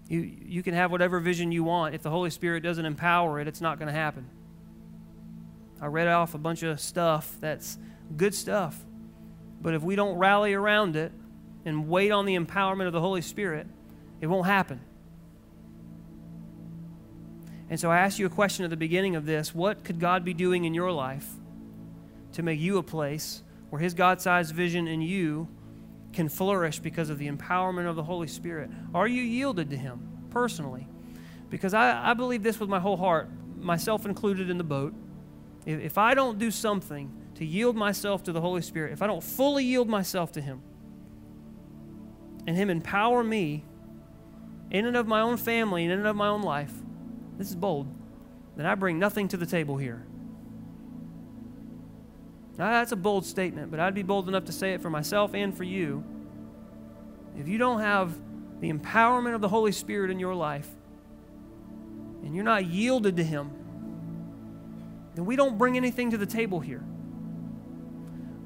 You, 0.08 0.20
you 0.20 0.62
can 0.62 0.74
have 0.74 0.90
whatever 0.90 1.18
vision 1.18 1.50
you 1.50 1.64
want. 1.64 1.94
If 1.94 2.02
the 2.02 2.10
Holy 2.10 2.30
Spirit 2.30 2.62
doesn't 2.62 2.84
empower 2.84 3.40
it, 3.40 3.48
it's 3.48 3.60
not 3.60 3.78
going 3.78 3.88
to 3.88 3.98
happen. 3.98 4.28
I 5.80 5.86
read 5.86 6.08
off 6.08 6.34
a 6.34 6.38
bunch 6.38 6.62
of 6.62 6.80
stuff 6.80 7.36
that's 7.40 7.78
good 8.16 8.34
stuff. 8.34 8.78
But 9.60 9.74
if 9.74 9.82
we 9.82 9.96
don't 9.96 10.16
rally 10.16 10.54
around 10.54 10.96
it 10.96 11.12
and 11.64 11.88
wait 11.88 12.12
on 12.12 12.24
the 12.24 12.36
empowerment 12.36 12.86
of 12.86 12.92
the 12.92 13.00
Holy 13.00 13.20
Spirit, 13.20 13.66
it 14.20 14.28
won't 14.28 14.46
happen. 14.46 14.80
And 17.68 17.80
so 17.80 17.90
I 17.90 17.98
asked 17.98 18.18
you 18.18 18.26
a 18.26 18.30
question 18.30 18.64
at 18.64 18.70
the 18.70 18.76
beginning 18.76 19.16
of 19.16 19.26
this 19.26 19.54
What 19.54 19.82
could 19.82 19.98
God 19.98 20.24
be 20.24 20.34
doing 20.34 20.64
in 20.64 20.72
your 20.72 20.92
life 20.92 21.28
to 22.32 22.42
make 22.42 22.60
you 22.60 22.78
a 22.78 22.82
place 22.82 23.42
where 23.70 23.80
His 23.80 23.92
God 23.92 24.20
sized 24.20 24.54
vision 24.54 24.86
in 24.86 25.00
you 25.00 25.48
can 26.16 26.29
flourish 26.29 26.81
because 26.81 27.11
of 27.11 27.18
the 27.18 27.31
empowerment 27.31 27.88
of 27.88 27.94
the 27.94 28.02
Holy 28.02 28.26
Spirit? 28.26 28.70
Are 28.94 29.07
you 29.07 29.22
yielded 29.22 29.70
to 29.70 29.76
Him 29.76 30.00
personally? 30.31 30.88
Because 31.50 31.74
I, 31.74 32.11
I 32.11 32.14
believe 32.14 32.42
this 32.42 32.59
with 32.59 32.68
my 32.68 32.81
whole 32.81 32.96
heart, 32.96 33.29
myself 33.57 34.05
included 34.07 34.50
in 34.50 34.59
the 34.59 34.64
boat. 34.64 34.94
If, 35.64 35.79
if 35.79 35.98
I 35.98 36.14
don't 36.14 36.38
do 36.38 36.50
something 36.50 37.12
to 37.37 37.44
yield 37.44 37.76
myself 37.76 38.24
to 38.24 38.32
the 38.32 38.40
Holy 38.40 38.62
Spirit, 38.62 38.93
if 38.93 39.03
I 39.03 39.07
don't 39.07 39.22
fully 39.22 39.64
yield 39.64 39.88
myself 39.88 40.32
to 40.32 40.40
Him, 40.40 40.62
and 42.47 42.57
Him 42.57 42.70
empower 42.70 43.22
me 43.22 43.62
in 44.70 44.86
and 44.86 44.97
of 44.97 45.07
my 45.07 45.20
own 45.20 45.36
family 45.36 45.84
and 45.84 45.93
in 45.93 45.99
and 45.99 46.09
of 46.09 46.16
my 46.16 46.28
own 46.28 46.43
life, 46.43 46.72
this 47.36 47.51
is 47.51 47.57
bold, 47.57 47.86
then 48.57 48.64
I 48.64 48.74
bring 48.74 48.99
nothing 48.99 49.28
to 49.28 49.36
the 49.36 49.47
table 49.47 49.76
here. 49.76 50.07
Now, 52.57 52.70
that's 52.70 52.93
a 52.93 52.97
bold 52.97 53.26
statement, 53.26 53.70
but 53.70 53.80
I'd 53.80 53.95
be 53.95 54.03
bold 54.03 54.28
enough 54.28 54.47
to 54.47 54.53
say 54.53 54.72
it 54.72 54.80
for 54.80 54.88
myself 54.88 55.34
and 55.34 55.55
for 55.55 55.64
you. 55.64 56.03
If 57.39 57.49
you 57.49 57.59
don't 57.59 57.80
have 57.80 58.14
the 58.61 58.72
empowerment 58.72 59.34
of 59.34 59.41
the 59.41 59.49
Holy 59.49 59.72
Spirit 59.72 60.11
in 60.11 60.18
your 60.18 60.34
life, 60.34 60.68
and 62.22 62.34
you're 62.34 62.45
not 62.45 62.66
yielded 62.66 63.16
to 63.16 63.24
Him, 63.24 63.51
then 65.14 65.24
we 65.24 65.37
don't 65.37 65.57
bring 65.57 65.76
anything 65.76 66.11
to 66.11 66.18
the 66.18 66.26
table 66.26 66.61
here. 66.61 66.84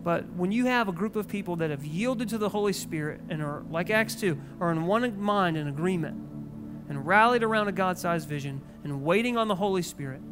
But 0.03 0.31
when 0.31 0.51
you 0.51 0.67
have 0.67 0.89
a 0.89 0.93
group 0.93 1.17
of 1.17 1.29
people 1.29 1.57
that 1.57 1.71
have 1.71 1.85
yielded 1.85 2.29
to 2.31 2.39
the 2.39 2.49
Holy 2.49 2.73
Spirit 2.73 3.21
and 3.29 3.43
are, 3.43 3.63
like 3.71 3.91
Acts 3.91 4.15
2, 4.15 4.39
are 4.61 4.71
in 4.73 4.87
one 4.87 5.21
mind 5.21 5.57
and 5.57 5.69
agreement 5.69 6.17
and 6.89 7.07
rallied 7.07 7.43
around 7.43 7.69
a 7.69 7.73
God 7.73 7.99
sized 7.99 8.29
vision 8.29 8.63
and 8.83 9.03
waiting 9.05 9.37
on 9.37 9.49
the 9.49 9.55
Holy 9.55 9.83
Spirit, 9.83 10.23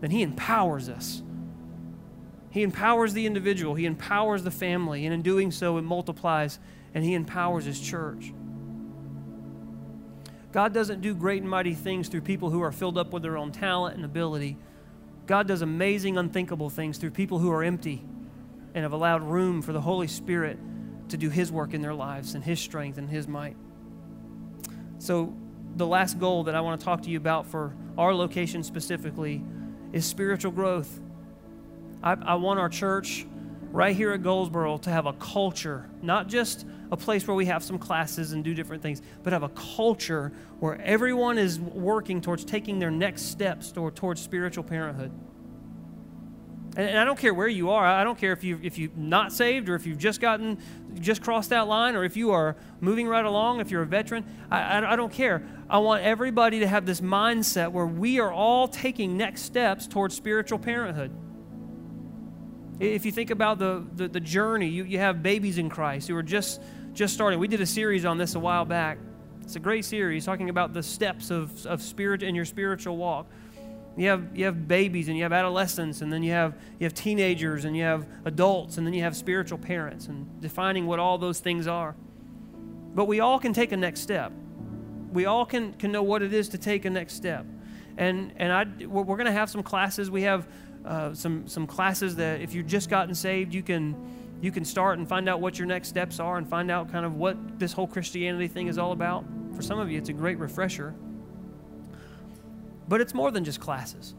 then 0.00 0.10
He 0.10 0.22
empowers 0.22 0.88
us. 0.88 1.22
He 2.50 2.62
empowers 2.62 3.12
the 3.12 3.26
individual, 3.26 3.74
He 3.74 3.84
empowers 3.84 4.42
the 4.42 4.50
family, 4.50 5.04
and 5.04 5.12
in 5.12 5.20
doing 5.22 5.50
so, 5.50 5.76
it 5.76 5.82
multiplies 5.82 6.58
and 6.94 7.04
He 7.04 7.14
empowers 7.14 7.64
His 7.64 7.80
church. 7.80 8.32
God 10.52 10.72
doesn't 10.72 11.02
do 11.02 11.14
great 11.14 11.42
and 11.42 11.50
mighty 11.50 11.74
things 11.74 12.08
through 12.08 12.22
people 12.22 12.50
who 12.50 12.62
are 12.62 12.72
filled 12.72 12.96
up 12.96 13.12
with 13.12 13.22
their 13.22 13.36
own 13.36 13.52
talent 13.52 13.96
and 13.96 14.04
ability. 14.04 14.56
God 15.26 15.46
does 15.46 15.60
amazing, 15.60 16.16
unthinkable 16.16 16.70
things 16.70 16.98
through 16.98 17.10
people 17.10 17.38
who 17.38 17.50
are 17.50 17.62
empty 17.62 18.02
and 18.74 18.82
have 18.82 18.92
allowed 18.92 19.22
room 19.22 19.60
for 19.60 19.72
the 19.72 19.80
Holy 19.80 20.06
Spirit 20.06 20.58
to 21.10 21.16
do 21.16 21.30
His 21.30 21.52
work 21.52 21.74
in 21.74 21.82
their 21.82 21.94
lives 21.94 22.34
and 22.34 22.42
His 22.42 22.58
strength 22.60 22.98
and 22.98 23.10
His 23.10 23.28
might. 23.28 23.56
So, 24.98 25.34
the 25.76 25.86
last 25.86 26.18
goal 26.18 26.44
that 26.44 26.54
I 26.54 26.60
want 26.62 26.80
to 26.80 26.84
talk 26.84 27.02
to 27.02 27.10
you 27.10 27.18
about 27.18 27.46
for 27.46 27.74
our 27.98 28.14
location 28.14 28.62
specifically 28.62 29.42
is 29.92 30.06
spiritual 30.06 30.52
growth. 30.52 31.00
I, 32.02 32.12
I 32.14 32.34
want 32.36 32.58
our 32.58 32.70
church 32.70 33.26
right 33.72 33.94
here 33.94 34.12
at 34.12 34.22
Goldsboro 34.22 34.78
to 34.78 34.90
have 34.90 35.04
a 35.04 35.12
culture, 35.12 35.88
not 36.00 36.28
just 36.28 36.66
a 36.90 36.96
place 36.96 37.26
where 37.26 37.34
we 37.34 37.46
have 37.46 37.62
some 37.62 37.78
classes 37.78 38.32
and 38.32 38.44
do 38.44 38.54
different 38.54 38.82
things, 38.82 39.02
but 39.22 39.32
have 39.32 39.42
a 39.42 39.48
culture 39.50 40.32
where 40.60 40.80
everyone 40.80 41.38
is 41.38 41.58
working 41.58 42.20
towards 42.20 42.44
taking 42.44 42.78
their 42.78 42.90
next 42.90 43.22
steps 43.22 43.72
toward, 43.72 43.96
towards 43.96 44.20
spiritual 44.20 44.64
parenthood. 44.64 45.10
And, 46.76 46.90
and 46.90 46.98
I 46.98 47.04
don't 47.04 47.18
care 47.18 47.34
where 47.34 47.48
you 47.48 47.70
are. 47.70 47.84
I 47.84 48.04
don't 48.04 48.18
care 48.18 48.32
if 48.32 48.44
you 48.44 48.60
if 48.62 48.78
you're 48.78 48.90
not 48.94 49.32
saved 49.32 49.68
or 49.68 49.74
if 49.74 49.86
you've 49.86 49.98
just 49.98 50.20
gotten 50.20 50.58
just 51.00 51.22
crossed 51.22 51.50
that 51.50 51.66
line 51.66 51.96
or 51.96 52.04
if 52.04 52.16
you 52.16 52.30
are 52.30 52.56
moving 52.80 53.08
right 53.08 53.24
along, 53.24 53.60
if 53.60 53.70
you're 53.70 53.82
a 53.82 53.86
veteran. 53.86 54.24
I, 54.50 54.60
I, 54.60 54.92
I 54.92 54.96
don't 54.96 55.12
care. 55.12 55.42
I 55.68 55.78
want 55.78 56.04
everybody 56.04 56.60
to 56.60 56.68
have 56.68 56.86
this 56.86 57.00
mindset 57.00 57.72
where 57.72 57.86
we 57.86 58.20
are 58.20 58.32
all 58.32 58.68
taking 58.68 59.16
next 59.16 59.42
steps 59.42 59.86
towards 59.86 60.14
spiritual 60.14 60.58
parenthood. 60.58 61.10
If 62.78 63.06
you 63.06 63.12
think 63.12 63.30
about 63.30 63.58
the, 63.58 63.84
the, 63.94 64.06
the, 64.06 64.20
journey, 64.20 64.68
you, 64.68 64.84
you 64.84 64.98
have 64.98 65.22
babies 65.22 65.56
in 65.56 65.70
Christ 65.70 66.08
who 66.08 66.16
are 66.16 66.22
just, 66.22 66.60
just 66.96 67.12
starting. 67.12 67.38
We 67.38 67.46
did 67.46 67.60
a 67.60 67.66
series 67.66 68.06
on 68.06 68.16
this 68.16 68.36
a 68.36 68.40
while 68.40 68.64
back. 68.64 68.96
It's 69.42 69.54
a 69.54 69.60
great 69.60 69.84
series 69.84 70.24
talking 70.24 70.48
about 70.48 70.72
the 70.72 70.82
steps 70.82 71.30
of, 71.30 71.66
of 71.66 71.82
spirit 71.82 72.22
in 72.22 72.34
your 72.34 72.46
spiritual 72.46 72.96
walk. 72.96 73.26
You 73.98 74.08
have, 74.08 74.34
you 74.34 74.46
have 74.46 74.66
babies 74.66 75.08
and 75.08 75.16
you 75.16 75.22
have 75.22 75.32
adolescents 75.32 76.00
and 76.00 76.10
then 76.10 76.22
you 76.22 76.32
have, 76.32 76.54
you 76.78 76.84
have 76.84 76.94
teenagers 76.94 77.66
and 77.66 77.76
you 77.76 77.82
have 77.82 78.06
adults 78.24 78.78
and 78.78 78.86
then 78.86 78.94
you 78.94 79.02
have 79.02 79.14
spiritual 79.14 79.58
parents 79.58 80.06
and 80.06 80.40
defining 80.40 80.86
what 80.86 80.98
all 80.98 81.18
those 81.18 81.38
things 81.38 81.66
are. 81.66 81.94
But 82.94 83.04
we 83.04 83.20
all 83.20 83.38
can 83.38 83.52
take 83.52 83.72
a 83.72 83.76
next 83.76 84.00
step. 84.00 84.32
We 85.12 85.26
all 85.26 85.44
can, 85.44 85.74
can 85.74 85.92
know 85.92 86.02
what 86.02 86.22
it 86.22 86.32
is 86.32 86.48
to 86.50 86.58
take 86.58 86.86
a 86.86 86.90
next 86.90 87.14
step. 87.14 87.44
And, 87.98 88.32
and 88.36 88.50
I, 88.50 88.86
we're, 88.86 89.04
going 89.04 89.26
to 89.26 89.32
have 89.32 89.50
some 89.50 89.62
classes. 89.62 90.10
We 90.10 90.22
have 90.22 90.48
uh, 90.84 91.12
some, 91.12 91.46
some 91.46 91.66
classes 91.66 92.16
that 92.16 92.40
if 92.40 92.54
you've 92.54 92.66
just 92.66 92.88
gotten 92.88 93.14
saved, 93.14 93.52
you 93.52 93.62
can, 93.62 93.94
you 94.40 94.52
can 94.52 94.64
start 94.64 94.98
and 94.98 95.08
find 95.08 95.28
out 95.28 95.40
what 95.40 95.58
your 95.58 95.66
next 95.66 95.88
steps 95.88 96.20
are 96.20 96.36
and 96.36 96.48
find 96.48 96.70
out 96.70 96.92
kind 96.92 97.06
of 97.06 97.14
what 97.14 97.58
this 97.58 97.72
whole 97.72 97.86
Christianity 97.86 98.48
thing 98.48 98.68
is 98.68 98.78
all 98.78 98.92
about. 98.92 99.24
For 99.54 99.62
some 99.62 99.78
of 99.78 99.90
you, 99.90 99.98
it's 99.98 100.10
a 100.10 100.12
great 100.12 100.38
refresher. 100.38 100.94
But 102.88 103.00
it's 103.00 103.14
more 103.14 103.30
than 103.30 103.44
just 103.44 103.60
classes. 103.60 104.14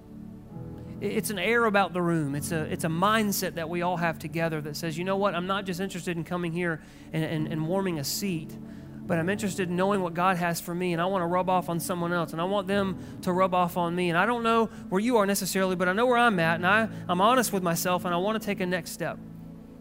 It's 1.00 1.30
an 1.30 1.38
air 1.38 1.66
about 1.66 1.94
the 1.94 2.02
room. 2.02 2.34
It's 2.34 2.52
a, 2.52 2.62
it's 2.64 2.84
a 2.84 2.90
mindset 2.90 3.54
that 3.56 3.70
we 3.70 3.84
all 3.84 3.98
have 3.98 4.18
together 4.18 4.60
that 4.62 4.76
says, 4.76 4.98
you 4.98 5.04
know 5.04 5.18
what, 5.18 5.36
I'm 5.36 5.46
not 5.46 5.66
just 5.66 5.80
interested 5.80 6.18
in 6.18 6.24
coming 6.24 6.52
here 6.52 6.82
and, 7.14 7.24
and, 7.24 7.48
and 7.48 7.68
warming 7.68 8.00
a 8.00 8.04
seat, 8.04 8.58
but 9.06 9.20
I'm 9.20 9.30
interested 9.30 9.70
in 9.70 9.76
knowing 9.76 10.02
what 10.02 10.16
God 10.16 10.38
has 10.38 10.60
for 10.60 10.74
me, 10.74 10.94
and 10.94 11.02
I 11.02 11.06
want 11.06 11.22
to 11.22 11.28
rub 11.28 11.50
off 11.50 11.70
on 11.70 11.80
someone 11.80 12.12
else, 12.12 12.32
and 12.32 12.42
I 12.42 12.46
want 12.46 12.68
them 12.68 12.98
to 13.22 13.32
rub 13.32 13.54
off 13.54 13.78
on 13.78 13.96
me. 13.96 14.10
And 14.10 14.18
I 14.18 14.26
don't 14.26 14.44
know 14.44 14.66
where 14.90 15.00
you 15.00 15.18
are 15.18 15.28
necessarily, 15.28 15.76
but 15.76 15.88
I 15.88 15.94
know 15.94 16.08
where 16.08 16.18
I'm 16.18 16.40
at, 16.40 16.56
and 16.56 16.66
I, 16.66 16.90
I'm 17.08 17.22
honest 17.22 17.54
with 17.54 17.62
myself, 17.62 18.04
and 18.04 18.14
I 18.14 18.18
want 18.18 18.42
to 18.42 18.46
take 18.46 18.60
a 18.60 18.66
next 18.66 18.92
step. 18.92 19.20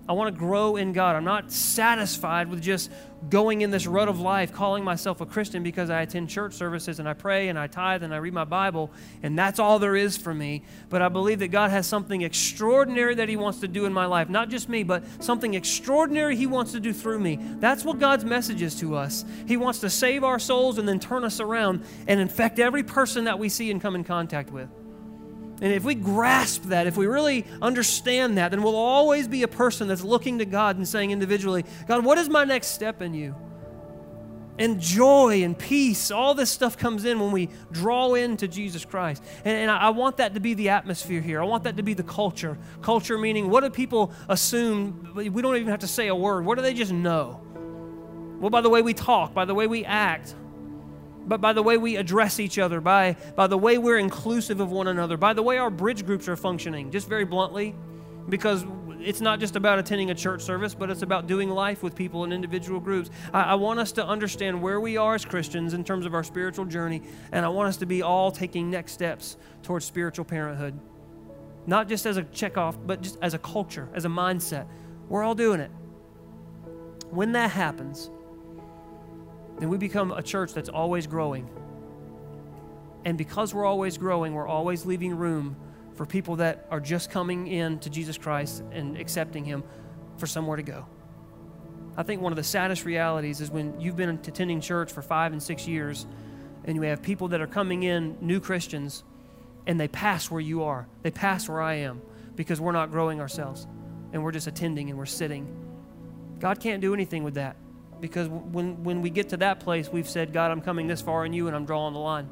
I 0.09 0.13
want 0.13 0.33
to 0.33 0.39
grow 0.39 0.77
in 0.77 0.93
God. 0.93 1.17
I'm 1.17 1.25
not 1.25 1.51
satisfied 1.51 2.49
with 2.49 2.63
just 2.63 2.91
going 3.29 3.63
in 3.63 3.71
this 3.71 3.87
rut 3.87 4.09
of 4.09 4.21
life, 4.21 4.53
calling 4.53 4.85
myself 4.85 5.21
a 5.21 5.27
Christian 5.27 5.63
because 5.63 5.91
I 5.91 6.03
attend 6.03 6.29
church 6.29 6.55
services 6.55 7.01
and 7.01 7.09
I 7.09 7.15
pray 7.15 7.49
and 7.49 7.59
I 7.59 7.67
tithe 7.67 8.05
and 8.05 8.15
I 8.15 8.19
read 8.19 8.33
my 8.33 8.45
Bible, 8.45 8.93
and 9.23 9.37
that's 9.37 9.59
all 9.59 9.79
there 9.79 9.97
is 9.97 10.17
for 10.17 10.33
me. 10.33 10.63
But 10.89 11.03
I 11.03 11.09
believe 11.09 11.41
that 11.41 11.49
God 11.49 11.71
has 11.71 11.87
something 11.87 12.23
extraordinary 12.23 13.17
that 13.17 13.29
He 13.29 13.37
wants 13.37 13.61
to 13.61 13.69
do 13.69 13.85
in 13.85 13.93
my 13.93 14.07
life. 14.07 14.29
Not 14.29 14.49
just 14.49 14.69
me, 14.69 14.85
but 14.85 15.03
something 15.23 15.55
extraordinary 15.55 16.37
He 16.37 16.47
wants 16.47 16.73
to 16.73 16.81
do 16.81 16.93
through 16.93 17.19
me. 17.19 17.39
That's 17.41 17.85
what 17.85 17.99
God's 17.99 18.25
message 18.25 18.63
is 18.63 18.77
to 18.77 18.95
us. 18.95 19.25
He 19.47 19.57
wants 19.57 19.81
to 19.81 19.91
save 19.91 20.23
our 20.23 20.39
souls 20.39 20.79
and 20.79 20.89
then 20.89 21.01
turn 21.01 21.25
us 21.25 21.41
around 21.41 21.85
and 22.07 22.21
infect 22.21 22.59
every 22.59 22.85
person 22.85 23.25
that 23.25 23.39
we 23.39 23.49
see 23.49 23.71
and 23.71 23.81
come 23.81 23.97
in 23.97 24.05
contact 24.05 24.53
with. 24.53 24.69
And 25.61 25.73
if 25.73 25.85
we 25.85 25.95
grasp 25.95 26.65
that, 26.65 26.87
if 26.87 26.97
we 26.97 27.07
really 27.07 27.47
understand 27.63 28.37
that, 28.37 28.51
then 28.51 28.63
we'll 28.63 28.77
always 28.77 29.27
be 29.27 29.43
a 29.43 29.49
person 29.49 29.89
that's 29.89 30.05
looking 30.05 30.39
to 30.39 30.45
God 30.45 30.77
and 30.77 30.87
saying 30.87 31.11
individually, 31.11 31.65
God, 31.89 32.05
what 32.05 32.19
is 32.19 32.29
my 32.29 32.45
next 32.45 32.69
step 32.69 33.01
in 33.01 33.15
you? 33.15 33.35
And 34.59 34.81
joy 34.81 35.43
and 35.45 35.59
peace, 35.59 36.11
all 36.11 36.35
this 36.35 36.51
stuff 36.51 36.79
comes 36.79 37.05
in 37.05 37.21
when 37.21 37.31
we 37.31 37.51
draw 37.73 38.15
into 38.15 38.49
Jesus 38.49 38.85
Christ. 38.85 39.23
And, 39.45 39.57
and 39.57 39.71
I, 39.71 39.91
want 39.91 40.17
that 40.19 40.35
to 40.35 40.41
be 40.41 40.55
the 40.55 40.71
atmosphere 40.71 41.21
here. 41.21 41.43
I 41.43 41.45
want 41.45 41.65
that 41.65 41.77
to 41.77 41.83
be 41.83 41.93
the 41.95 42.03
culture. 42.03 42.57
Culture 42.81 43.19
meaning, 43.19 43.51
what 43.51 43.63
do 43.63 43.71
people 43.71 44.13
assume? 44.29 45.13
We 45.15 45.43
don't 45.43 45.57
even 45.57 45.69
have 45.69 45.81
to 45.81 45.87
say 45.87 46.09
a 46.09 46.15
word. 46.15 46.47
What 46.47 46.57
do 46.57 46.63
they 46.63 46.73
just 46.73 46.93
know? 46.93 47.43
Well, 48.41 48.51
by 48.51 48.63
the 48.63 48.71
way 48.71 48.83
we 48.83 48.95
talk, 48.95 49.35
by 49.35 49.45
the 49.45 49.55
way 49.55 49.67
we 49.67 49.85
act, 49.85 50.35
but 51.27 51.41
by 51.41 51.53
the 51.53 51.63
way 51.63 51.77
we 51.77 51.97
address 51.97 52.39
each 52.39 52.59
other, 52.59 52.81
by, 52.81 53.17
by 53.35 53.47
the 53.47 53.59
way 53.59 53.79
we're 53.79 53.99
inclusive 53.99 54.61
of 54.61 54.71
one 54.71 54.89
another, 54.89 55.17
by 55.17 55.33
the 55.33 55.43
way 55.43 55.59
our 55.59 55.71
bridge 55.71 56.07
groups 56.07 56.29
are 56.29 56.37
functioning, 56.37 56.91
just 56.91 57.09
very 57.09 57.25
bluntly, 57.25 57.75
because 58.29 58.65
it's 59.01 59.21
not 59.21 59.41
just 59.41 59.57
about 59.57 59.79
attending 59.79 60.11
a 60.11 60.15
church 60.15 60.43
service, 60.43 60.75
but 60.75 60.91
it's 60.91 61.03
about 61.03 61.27
doing 61.27 61.51
life 61.51 61.83
with 61.83 61.95
people 61.95 62.25
in 62.25 62.33
individual 62.33 62.81
groups. 62.81 63.11
I, 63.33 63.43
I, 63.43 63.55
want 63.55 63.79
us 63.79 63.93
to 63.93 64.07
understand 64.07 64.61
where 64.61 64.81
we 64.81 64.97
are 64.97 65.15
as 65.15 65.25
Christians 65.25 65.75
in 65.75 65.85
terms 65.85 66.07
of 66.07 66.15
our 66.15 66.25
spiritual 66.25 66.65
journey, 66.65 67.03
and 67.33 67.45
I 67.45 67.49
want 67.49 67.69
us 67.69 67.77
to 67.79 67.87
be 67.87 68.03
all 68.03 68.31
taking 68.31 68.71
next 68.71 68.93
steps 68.93 69.37
towards 69.63 69.85
spiritual 69.85 70.25
parenthood. 70.25 70.79
Not 71.67 71.89
just 71.89 72.07
as 72.07 72.17
a 72.17 72.23
checkoff, 72.23 72.77
but 72.87 73.03
just 73.03 73.19
as 73.23 73.35
a 73.35 73.39
culture, 73.39 73.89
as 73.95 74.05
a 74.05 74.09
mindset. 74.09 74.67
We're 75.09 75.23
all 75.23 75.35
doing 75.35 75.61
it. 75.61 75.71
When 77.11 77.33
that 77.33 77.51
happens, 77.51 78.11
then 79.59 79.69
we 79.69 79.79
become 79.79 80.13
a 80.13 80.23
church 80.23 80.53
that's 80.53 80.69
always 80.69 81.07
growing. 81.07 81.49
And 83.05 83.17
because 83.17 83.55
we're 83.55 83.65
always 83.65 83.99
growing, 83.99 84.35
we're 84.35 84.49
always 84.49 84.85
leaving 84.85 85.17
room 85.17 85.57
for 85.95 86.05
people 86.05 86.37
that 86.37 86.67
are 86.71 86.81
just 86.81 87.11
coming 87.11 87.47
in 87.47 87.79
to 87.81 87.91
Jesus 87.91 88.19
Christ 88.19 88.63
and 88.73 88.97
accepting 88.99 89.45
Him 89.45 89.65
for 90.19 90.27
somewhere 90.27 90.57
to 90.57 90.63
go. 90.63 90.87
I 91.97 92.03
think 92.03 92.21
one 92.21 92.33
of 92.33 92.37
the 92.37 92.45
saddest 92.45 92.85
realities 92.85 93.41
is 93.41 93.51
when 93.51 93.81
you've 93.81 93.97
been 93.97 94.11
attending 94.11 94.61
church 94.61 94.93
for 94.93 95.01
five 95.01 95.33
and 95.33 95.43
six 95.43 95.67
years 95.67 96.07
and 96.65 96.77
you 96.77 96.83
have 96.83 97.01
people 97.01 97.29
that 97.29 97.41
are 97.41 97.47
coming 97.47 97.85
in, 97.85 98.19
new 98.21 98.41
Christians, 98.41 99.05
and 99.67 99.81
they 99.81 99.89
pass 99.89 100.31
where 100.31 100.41
you 100.41 100.65
are. 100.65 100.87
They 101.03 101.11
pass 101.11 101.49
where 101.49 101.63
I 101.63 101.75
am 101.75 102.03
because 102.35 102.61
we're 102.61 102.73
not 102.73 102.91
growing 102.91 103.21
ourselves 103.21 103.67
and 104.13 104.23
we're 104.23 104.33
just 104.33 104.47
attending 104.47 104.91
and 104.91 104.99
we're 104.99 105.07
sitting. 105.07 105.47
God 106.39 106.61
can't 106.61 106.83
do 106.83 106.93
anything 106.93 107.25
with 107.25 107.35
that. 107.35 107.57
Because 108.01 108.29
when, 108.29 108.85
when 108.85 109.03
we 109.03 109.11
get 109.11 109.31
to 109.31 109.37
that 109.39 109.61
place, 109.61 109.89
we've 109.89 110.09
said, 110.09 110.33
God, 110.33 110.51
I'm 110.51 110.61
coming 110.61 110.87
this 110.87 111.01
far 111.01 111.25
in 111.25 111.33
you 111.33 111.47
and 111.47 111.57
I'm 111.57 111.65
drawing 111.65 111.95
the 111.95 112.01
line. 112.01 112.29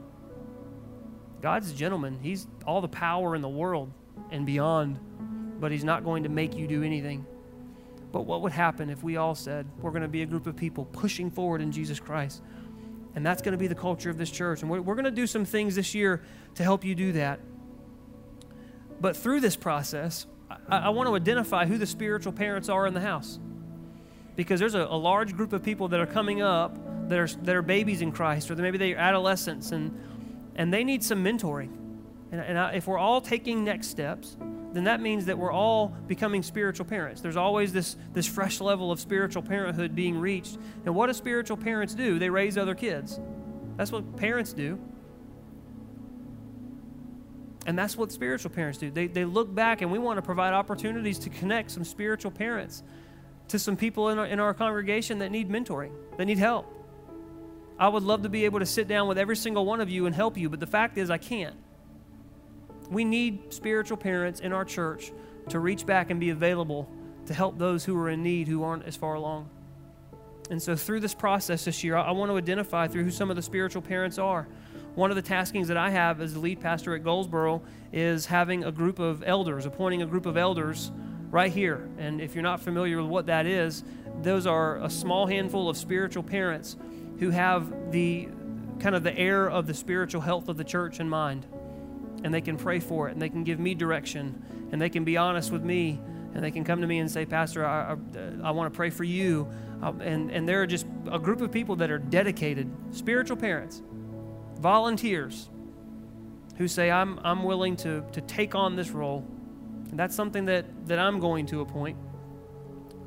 God's 1.41 1.71
a 1.71 1.75
gentleman. 1.75 2.19
He's 2.23 2.47
all 2.67 2.81
the 2.81 2.89
power 2.89 3.35
in 3.35 3.43
the 3.43 3.49
world 3.49 3.93
and 4.31 4.47
beyond, 4.47 4.99
but 5.61 5.73
He's 5.73 5.85
not 5.85 6.05
going 6.05 6.23
to 6.23 6.29
make 6.29 6.57
you 6.57 6.67
do 6.67 6.83
anything. 6.83 7.27
But 8.13 8.23
what 8.23 8.43
would 8.43 8.53
happen 8.53 8.91
if 8.91 9.03
we 9.03 9.17
all 9.17 9.35
said, 9.35 9.67
we're 9.81 9.91
going 9.91 10.03
to 10.03 10.09
be 10.09 10.23
a 10.23 10.27
group 10.27 10.47
of 10.47 10.57
people 10.57 10.85
pushing 10.85 11.31
forward 11.31 11.61
in 11.61 11.73
Jesus 11.73 11.99
Christ? 11.99 12.43
And 13.15 13.25
that's 13.25 13.43
going 13.43 13.53
to 13.53 13.59
be 13.59 13.67
the 13.67 13.75
culture 13.75 14.11
of 14.11 14.19
this 14.19 14.31
church. 14.31 14.63
And 14.63 14.71
we're, 14.71 14.81
we're 14.81 14.95
going 14.95 15.05
to 15.05 15.11
do 15.11 15.27
some 15.27 15.45
things 15.45 15.75
this 15.75 15.95
year 15.95 16.23
to 16.55 16.63
help 16.63 16.85
you 16.85 16.95
do 16.95 17.13
that. 17.13 17.41
But 19.01 19.17
through 19.17 19.41
this 19.41 19.57
process, 19.57 20.27
I, 20.69 20.79
I 20.79 20.89
want 20.91 21.09
to 21.09 21.15
identify 21.15 21.67
who 21.67 21.77
the 21.79 21.87
spiritual 21.87 22.33
parents 22.33 22.69
are 22.69 22.87
in 22.87 22.95
the 22.95 23.01
house 23.01 23.39
because 24.37 24.61
there's 24.61 24.75
a, 24.75 24.85
a, 24.85 24.97
large 24.97 25.37
group 25.37 25.53
of 25.53 25.63
people 25.63 25.89
that 25.89 26.01
are 26.01 26.07
coming 26.07 26.43
up 26.43 26.77
that 27.09 27.19
are, 27.19 27.27
that 27.27 27.55
are 27.55 27.63
babies 27.63 28.01
in 28.03 28.13
Christ, 28.13 28.51
or 28.51 28.57
maybe 28.57 28.79
they're 28.79 28.97
adolescents, 28.97 29.73
and, 29.73 29.99
and 30.57 30.73
they 30.73 30.85
need 30.85 31.05
some 31.05 31.23
mentoring. 31.25 31.71
And, 32.33 32.41
and 32.41 32.59
I, 32.59 32.73
if 32.73 32.87
we're 32.87 32.99
all 32.99 33.21
taking 33.21 33.65
next 33.65 33.89
steps, 33.89 34.37
then 34.73 34.85
that 34.85 35.01
means 35.01 35.27
that 35.27 35.39
we're 35.39 35.53
all 35.53 35.95
becoming 36.09 36.43
spiritual 36.43 36.85
parents. 36.85 37.21
There's 37.21 37.37
always 37.37 37.73
this, 37.73 37.97
this 38.13 38.27
fresh 38.27 38.61
level 38.61 38.91
of 38.91 38.99
spiritual 38.99 39.43
parenthood 39.43 39.95
being 39.95 40.19
reached. 40.19 40.59
And 40.85 40.95
what 40.95 41.07
do 41.07 41.13
spiritual 41.13 41.57
parents 41.57 41.95
do? 41.95 42.19
They 42.19 42.29
raise 42.29 42.59
other 42.59 42.75
kids. 42.75 43.21
That's 43.77 43.93
what 43.93 44.17
parents 44.17 44.53
do. 44.53 44.81
And 47.67 47.79
that's 47.79 47.97
what 47.97 48.11
spiritual 48.11 48.51
parents 48.51 48.79
do. 48.79 48.91
They, 48.91 49.07
they 49.07 49.25
look 49.25 49.55
back, 49.55 49.81
and 49.81 49.91
we 49.93 49.99
want 49.99 50.19
to 50.19 50.23
provide 50.23 50.53
opportunities 50.53 51.19
to 51.21 51.31
connect 51.31 51.71
some 51.71 51.85
spiritual 51.85 52.31
parents 52.31 52.83
to 53.49 53.59
some 53.59 53.77
people 53.77 54.09
in 54.09 54.19
our, 54.19 54.27
in 54.27 54.41
our 54.41 54.55
congregation 54.55 55.19
that 55.19 55.31
need 55.31 55.49
mentoring, 55.49 55.93
that 56.17 56.25
need 56.25 56.39
help. 56.39 56.71
I 57.79 57.89
would 57.89 58.03
love 58.03 58.23
to 58.23 58.29
be 58.29 58.45
able 58.45 58.61
to 58.61 58.67
sit 58.67 58.87
down 58.87 59.09
with 59.09 59.19
every 59.19 59.37
single 59.37 59.67
one 59.67 59.81
of 59.81 59.91
you 59.91 60.07
and 60.07 60.15
help 60.15 60.37
you, 60.37 60.49
but 60.49 60.61
the 60.61 60.67
fact 60.67 60.97
is, 60.97 61.11
I 61.11 61.19
can't. 61.19 61.57
We 62.91 63.05
need 63.05 63.53
spiritual 63.53 63.97
parents 63.97 64.41
in 64.41 64.53
our 64.53 64.65
church 64.65 65.13
to 65.49 65.59
reach 65.59 65.85
back 65.85 66.11
and 66.11 66.21
be 66.21 66.31
available 66.31 66.89
to 67.27 67.35
help 67.35 67.59
those 67.59 67.85
who 67.85 67.97
are 67.97 68.11
in 68.11 68.23
need 68.23 68.49
who 68.49 68.63
aren't 68.63 68.85
as 68.85 68.97
far 68.97 69.15
along. 69.15 69.49
And 70.51 70.63
so, 70.63 70.77
through 70.77 71.01
this 71.01 71.15
process 71.15 71.65
this 71.65 71.83
year, 71.83 71.97
I 71.97 72.11
want 72.11 72.31
to 72.31 72.37
identify 72.37 72.87
through 72.87 73.05
who 73.05 73.11
some 73.11 73.31
of 73.31 73.37
the 73.37 73.43
spiritual 73.43 73.81
parents 73.81 74.19
are. 74.19 74.47
One 74.95 75.11
of 75.11 75.17
the 75.17 75.23
taskings 75.23 75.67
that 75.69 75.77
I 75.77 75.91
have 75.91 76.21
as 76.21 76.35
the 76.35 76.41
lead 76.41 76.61
pastor 76.61 76.95
at 76.95 77.03
Goldsboro 77.03 77.63
is 77.93 78.27
having 78.27 78.63
a 78.63 78.71
group 78.71 78.99
of 78.99 79.25
elders, 79.27 79.67
appointing 79.67 80.03
a 80.03 80.07
group 80.07 80.27
of 80.27 80.37
elders 80.37 80.93
right 81.35 81.53
here. 81.53 81.89
And 81.99 82.21
if 82.21 82.37
you're 82.37 82.45
not 82.45 82.61
familiar 82.61 83.03
with 83.03 83.11
what 83.11 83.27
that 83.27 83.45
is, 83.45 83.83
those 84.23 84.47
are 84.47 84.77
a 84.77 84.89
small 84.89 85.27
handful 85.27 85.69
of 85.69 85.77
spiritual 85.77 86.23
parents 86.23 86.77
who 87.19 87.31
have 87.31 87.91
the 87.91 88.29
kind 88.79 88.95
of 88.95 89.03
the 89.03 89.19
air 89.19 89.51
of 89.51 89.67
the 89.67 89.75
spiritual 89.75 90.21
health 90.21 90.49
of 90.49 90.57
the 90.57 90.63
church 90.63 91.01
in 91.01 91.09
mind. 91.09 91.45
And 92.23 92.33
they 92.33 92.41
can 92.41 92.57
pray 92.57 92.79
for 92.79 93.09
it, 93.09 93.15
and 93.15 93.21
they 93.21 93.29
can 93.29 93.43
give 93.43 93.59
me 93.59 93.75
direction, 93.75 94.69
and 94.71 94.81
they 94.81 94.89
can 94.89 95.03
be 95.03 95.17
honest 95.17 95.51
with 95.51 95.65
me, 95.65 96.01
and 96.35 96.45
they 96.45 96.53
can 96.53 96.63
come 96.63 96.81
to 96.81 96.87
me 96.87 97.01
and 97.01 97.11
say, 97.11 97.27
Pastor, 97.27 97.67
I, 97.67 97.97
I, 97.97 97.97
I 98.45 98.51
want 98.53 98.73
to 98.73 98.77
pray 98.77 98.91
for 98.91 99.05
you. 99.05 99.49
Uh, 99.83 99.93
and, 100.03 100.31
and 100.31 100.49
they're 100.49 100.67
just 100.67 100.87
a 101.11 101.19
group 101.19 101.41
of 101.41 101.51
people 101.51 101.75
that 101.77 101.91
are 101.91 101.99
dedicated, 101.99 102.71
spiritual 102.93 103.37
parents, 103.37 103.83
volunteers, 104.61 105.51
who 106.59 106.69
say, 106.69 106.93
I'm, 106.93 107.19
I'm 107.25 107.43
willing 107.43 107.75
to, 107.79 108.05
to 108.13 108.21
take 108.21 108.55
on 108.55 108.77
this 108.77 108.91
role. 108.93 109.27
And 109.91 109.99
that's 109.99 110.15
something 110.15 110.45
that, 110.47 110.87
that 110.87 110.99
I'm 110.99 111.21
going 111.21 111.47
to 111.47 111.61
appoint. 111.61 111.97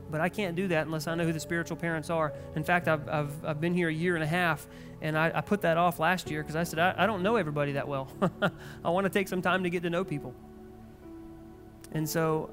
But 0.09 0.21
I 0.21 0.29
can't 0.29 0.55
do 0.55 0.69
that 0.69 0.85
unless 0.85 1.07
I 1.07 1.15
know 1.15 1.25
who 1.25 1.33
the 1.33 1.39
spiritual 1.39 1.75
parents 1.77 2.09
are. 2.09 2.33
In 2.55 2.63
fact, 2.63 2.87
I've, 2.87 3.07
I've, 3.09 3.45
I've 3.45 3.61
been 3.61 3.73
here 3.73 3.89
a 3.89 3.93
year 3.93 4.15
and 4.15 4.23
a 4.23 4.27
half, 4.27 4.65
and 5.01 5.17
I, 5.17 5.31
I 5.35 5.41
put 5.41 5.61
that 5.61 5.77
off 5.77 5.99
last 5.99 6.31
year 6.31 6.41
because 6.41 6.55
I 6.55 6.63
said, 6.63 6.79
I, 6.79 6.95
I 6.97 7.05
don't 7.05 7.23
know 7.23 7.35
everybody 7.35 7.73
that 7.73 7.87
well. 7.87 8.09
I 8.85 8.89
want 8.89 9.03
to 9.05 9.09
take 9.09 9.27
some 9.27 9.41
time 9.41 9.63
to 9.63 9.69
get 9.69 9.83
to 9.83 9.89
know 9.89 10.05
people. 10.05 10.33
And 11.91 12.07
so 12.07 12.49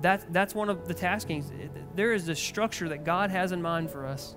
that, 0.00 0.32
that's 0.32 0.54
one 0.54 0.70
of 0.70 0.88
the 0.88 0.94
taskings. 0.94 1.50
There 1.94 2.12
is 2.12 2.26
this 2.26 2.40
structure 2.40 2.88
that 2.88 3.04
God 3.04 3.30
has 3.30 3.52
in 3.52 3.60
mind 3.60 3.90
for 3.90 4.06
us 4.06 4.34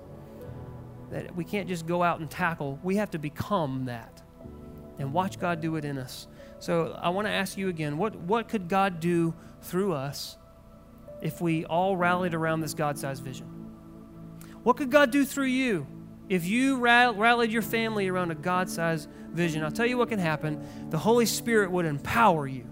that 1.11 1.35
we 1.35 1.43
can't 1.43 1.67
just 1.67 1.85
go 1.85 2.03
out 2.03 2.19
and 2.19 2.29
tackle. 2.29 2.79
We 2.83 2.95
have 2.95 3.11
to 3.11 3.19
become 3.19 3.85
that 3.85 4.21
and 4.97 5.13
watch 5.13 5.39
God 5.39 5.61
do 5.61 5.75
it 5.75 5.85
in 5.85 5.97
us. 5.97 6.27
So 6.61 6.95
I 7.01 7.09
want 7.09 7.25
to 7.25 7.31
ask 7.31 7.57
you 7.57 7.69
again 7.69 7.97
what, 7.97 8.15
what 8.15 8.47
could 8.47 8.69
God 8.69 8.99
do 8.99 9.33
through 9.63 9.93
us 9.93 10.37
if 11.19 11.41
we 11.41 11.65
all 11.65 11.97
rallied 11.97 12.35
around 12.35 12.61
this 12.61 12.75
God 12.75 12.99
sized 12.99 13.23
vision? 13.23 13.47
What 14.61 14.77
could 14.77 14.91
God 14.91 15.09
do 15.09 15.25
through 15.25 15.45
you 15.45 15.87
if 16.29 16.45
you 16.45 16.77
rallied 16.77 17.51
your 17.51 17.63
family 17.63 18.07
around 18.09 18.29
a 18.29 18.35
God 18.35 18.69
sized 18.69 19.09
vision? 19.31 19.63
I'll 19.63 19.71
tell 19.71 19.87
you 19.87 19.97
what 19.97 20.09
can 20.09 20.19
happen. 20.19 20.63
The 20.91 20.99
Holy 20.99 21.25
Spirit 21.25 21.71
would 21.71 21.85
empower 21.85 22.45
you, 22.47 22.65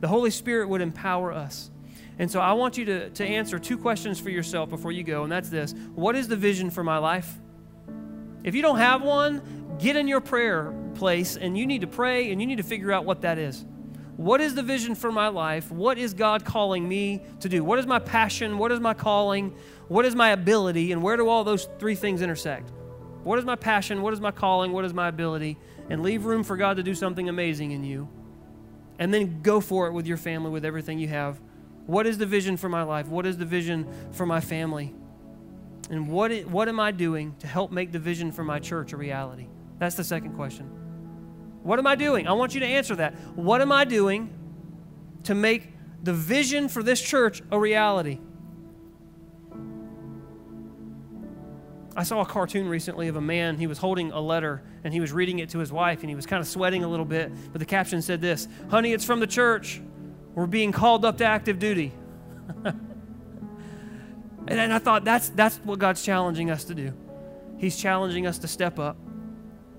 the 0.00 0.08
Holy 0.08 0.30
Spirit 0.30 0.68
would 0.68 0.80
empower 0.80 1.32
us. 1.32 1.70
And 2.18 2.28
so 2.28 2.40
I 2.40 2.52
want 2.52 2.76
you 2.78 2.84
to, 2.84 3.10
to 3.10 3.24
answer 3.24 3.60
two 3.60 3.78
questions 3.78 4.18
for 4.18 4.30
yourself 4.30 4.70
before 4.70 4.90
you 4.90 5.04
go, 5.04 5.22
and 5.22 5.30
that's 5.30 5.50
this 5.50 5.72
What 5.94 6.16
is 6.16 6.26
the 6.26 6.36
vision 6.36 6.68
for 6.68 6.82
my 6.82 6.98
life? 6.98 7.32
If 8.42 8.56
you 8.56 8.60
don't 8.60 8.78
have 8.78 9.02
one, 9.02 9.63
get 9.78 9.96
in 9.96 10.08
your 10.08 10.20
prayer 10.20 10.72
place 10.94 11.36
and 11.36 11.56
you 11.56 11.66
need 11.66 11.80
to 11.82 11.86
pray 11.86 12.30
and 12.30 12.40
you 12.40 12.46
need 12.46 12.58
to 12.58 12.62
figure 12.62 12.92
out 12.92 13.04
what 13.04 13.22
that 13.22 13.38
is. 13.38 13.64
What 14.16 14.40
is 14.40 14.54
the 14.54 14.62
vision 14.62 14.94
for 14.94 15.10
my 15.10 15.28
life? 15.28 15.72
What 15.72 15.98
is 15.98 16.14
God 16.14 16.44
calling 16.44 16.88
me 16.88 17.22
to 17.40 17.48
do? 17.48 17.64
What 17.64 17.80
is 17.80 17.86
my 17.86 17.98
passion? 17.98 18.58
What 18.58 18.70
is 18.70 18.78
my 18.78 18.94
calling? 18.94 19.56
What 19.88 20.04
is 20.04 20.14
my 20.14 20.30
ability? 20.30 20.92
And 20.92 21.02
where 21.02 21.16
do 21.16 21.28
all 21.28 21.42
those 21.42 21.68
three 21.78 21.96
things 21.96 22.22
intersect? 22.22 22.70
What 23.24 23.38
is 23.38 23.44
my 23.44 23.56
passion? 23.56 24.02
What 24.02 24.12
is 24.12 24.20
my 24.20 24.30
calling? 24.30 24.72
What 24.72 24.84
is 24.84 24.94
my 24.94 25.08
ability? 25.08 25.58
And 25.90 26.02
leave 26.02 26.26
room 26.26 26.44
for 26.44 26.56
God 26.56 26.76
to 26.76 26.82
do 26.82 26.94
something 26.94 27.28
amazing 27.28 27.72
in 27.72 27.82
you. 27.82 28.08
And 28.98 29.12
then 29.12 29.42
go 29.42 29.60
for 29.60 29.88
it 29.88 29.92
with 29.92 30.06
your 30.06 30.16
family, 30.16 30.50
with 30.50 30.64
everything 30.64 31.00
you 31.00 31.08
have. 31.08 31.40
What 31.86 32.06
is 32.06 32.16
the 32.16 32.26
vision 32.26 32.56
for 32.56 32.68
my 32.68 32.84
life? 32.84 33.08
What 33.08 33.26
is 33.26 33.36
the 33.36 33.44
vision 33.44 33.88
for 34.12 34.26
my 34.26 34.40
family? 34.40 34.94
And 35.90 36.08
what, 36.08 36.32
what 36.44 36.68
am 36.68 36.78
I 36.78 36.92
doing 36.92 37.34
to 37.40 37.46
help 37.46 37.72
make 37.72 37.90
the 37.90 37.98
vision 37.98 38.30
for 38.30 38.44
my 38.44 38.60
church 38.60 38.92
a 38.92 38.96
reality? 38.96 39.48
That's 39.78 39.94
the 39.94 40.04
second 40.04 40.34
question. 40.34 40.66
What 41.62 41.78
am 41.78 41.86
I 41.86 41.94
doing? 41.94 42.28
I 42.28 42.32
want 42.32 42.54
you 42.54 42.60
to 42.60 42.66
answer 42.66 42.96
that. 42.96 43.14
What 43.34 43.62
am 43.62 43.72
I 43.72 43.84
doing 43.84 44.30
to 45.24 45.34
make 45.34 45.72
the 46.02 46.12
vision 46.12 46.68
for 46.68 46.82
this 46.82 47.00
church 47.00 47.42
a 47.50 47.58
reality? 47.58 48.18
I 51.96 52.02
saw 52.02 52.20
a 52.20 52.26
cartoon 52.26 52.68
recently 52.68 53.08
of 53.08 53.16
a 53.16 53.20
man. 53.20 53.56
He 53.56 53.66
was 53.66 53.78
holding 53.78 54.10
a 54.12 54.20
letter 54.20 54.62
and 54.82 54.92
he 54.92 55.00
was 55.00 55.12
reading 55.12 55.38
it 55.38 55.50
to 55.50 55.58
his 55.58 55.72
wife 55.72 56.00
and 56.00 56.08
he 56.08 56.16
was 56.16 56.26
kind 56.26 56.40
of 56.40 56.46
sweating 56.46 56.82
a 56.84 56.88
little 56.88 57.06
bit. 57.06 57.32
But 57.52 57.60
the 57.60 57.66
caption 57.66 58.02
said 58.02 58.20
this 58.20 58.48
Honey, 58.68 58.92
it's 58.92 59.04
from 59.04 59.20
the 59.20 59.26
church. 59.26 59.80
We're 60.34 60.46
being 60.46 60.72
called 60.72 61.04
up 61.04 61.18
to 61.18 61.24
active 61.24 61.60
duty. 61.60 61.92
and 64.48 64.72
I 64.72 64.78
thought 64.80 65.04
that's, 65.04 65.28
that's 65.30 65.56
what 65.58 65.78
God's 65.78 66.02
challenging 66.02 66.50
us 66.50 66.64
to 66.64 66.74
do. 66.74 66.92
He's 67.56 67.76
challenging 67.76 68.26
us 68.26 68.38
to 68.38 68.48
step 68.48 68.80
up. 68.80 68.96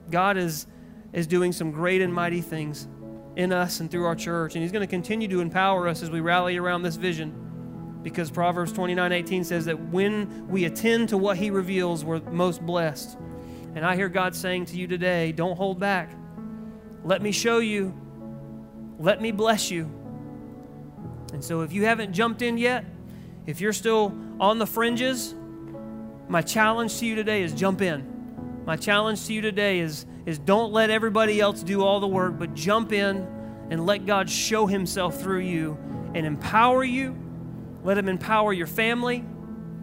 God 0.09 0.37
is 0.37 0.67
is 1.15 1.27
doing 1.27 1.53
some 1.53 1.71
great 1.71 2.01
and 2.01 2.13
mighty 2.13 2.41
things 2.41 2.89
in 3.37 3.53
us 3.53 3.79
and 3.79 3.89
through 3.89 4.05
our 4.05 4.15
church. 4.15 4.55
And 4.55 4.61
He's 4.61 4.71
going 4.71 4.85
to 4.85 4.87
continue 4.87 5.27
to 5.29 5.39
empower 5.39 5.87
us 5.87 6.03
as 6.03 6.09
we 6.09 6.19
rally 6.19 6.57
around 6.57 6.83
this 6.83 6.97
vision. 6.97 7.41
Because 8.03 8.29
Proverbs 8.29 8.71
29 8.71 9.11
18 9.11 9.43
says 9.43 9.65
that 9.65 9.79
when 9.89 10.47
we 10.47 10.65
attend 10.65 11.09
to 11.09 11.17
what 11.17 11.37
He 11.37 11.49
reveals, 11.49 12.03
we're 12.03 12.19
most 12.19 12.61
blessed. 12.61 13.17
And 13.75 13.85
I 13.85 13.95
hear 13.95 14.09
God 14.09 14.35
saying 14.35 14.65
to 14.67 14.77
you 14.77 14.87
today, 14.87 15.31
don't 15.31 15.57
hold 15.57 15.79
back. 15.79 16.11
Let 17.03 17.21
me 17.21 17.31
show 17.31 17.59
you. 17.59 17.93
Let 18.99 19.21
me 19.21 19.31
bless 19.31 19.71
you. 19.71 19.89
And 21.33 21.43
so 21.43 21.61
if 21.61 21.73
you 21.73 21.85
haven't 21.85 22.13
jumped 22.13 22.41
in 22.41 22.57
yet, 22.57 22.85
if 23.45 23.59
you're 23.59 23.73
still 23.73 24.15
on 24.39 24.59
the 24.59 24.67
fringes, 24.67 25.33
my 26.27 26.41
challenge 26.41 26.97
to 26.99 27.05
you 27.05 27.15
today 27.15 27.41
is 27.41 27.53
jump 27.53 27.81
in. 27.81 28.14
My 28.65 28.75
challenge 28.75 29.25
to 29.27 29.33
you 29.33 29.41
today 29.41 29.79
is 29.79 30.05
is 30.25 30.39
don't 30.39 30.71
let 30.71 30.89
everybody 30.89 31.39
else 31.39 31.61
do 31.61 31.83
all 31.83 31.99
the 31.99 32.07
work, 32.07 32.39
but 32.39 32.55
jump 32.55 32.91
in 32.91 33.27
and 33.69 33.85
let 33.85 34.05
God 34.05 34.29
show 34.29 34.65
Himself 34.65 35.21
through 35.21 35.41
you 35.41 35.77
and 36.15 36.25
empower 36.25 36.83
you. 36.83 37.15
Let 37.83 37.97
Him 37.97 38.09
empower 38.09 38.51
your 38.53 38.67
family 38.67 39.17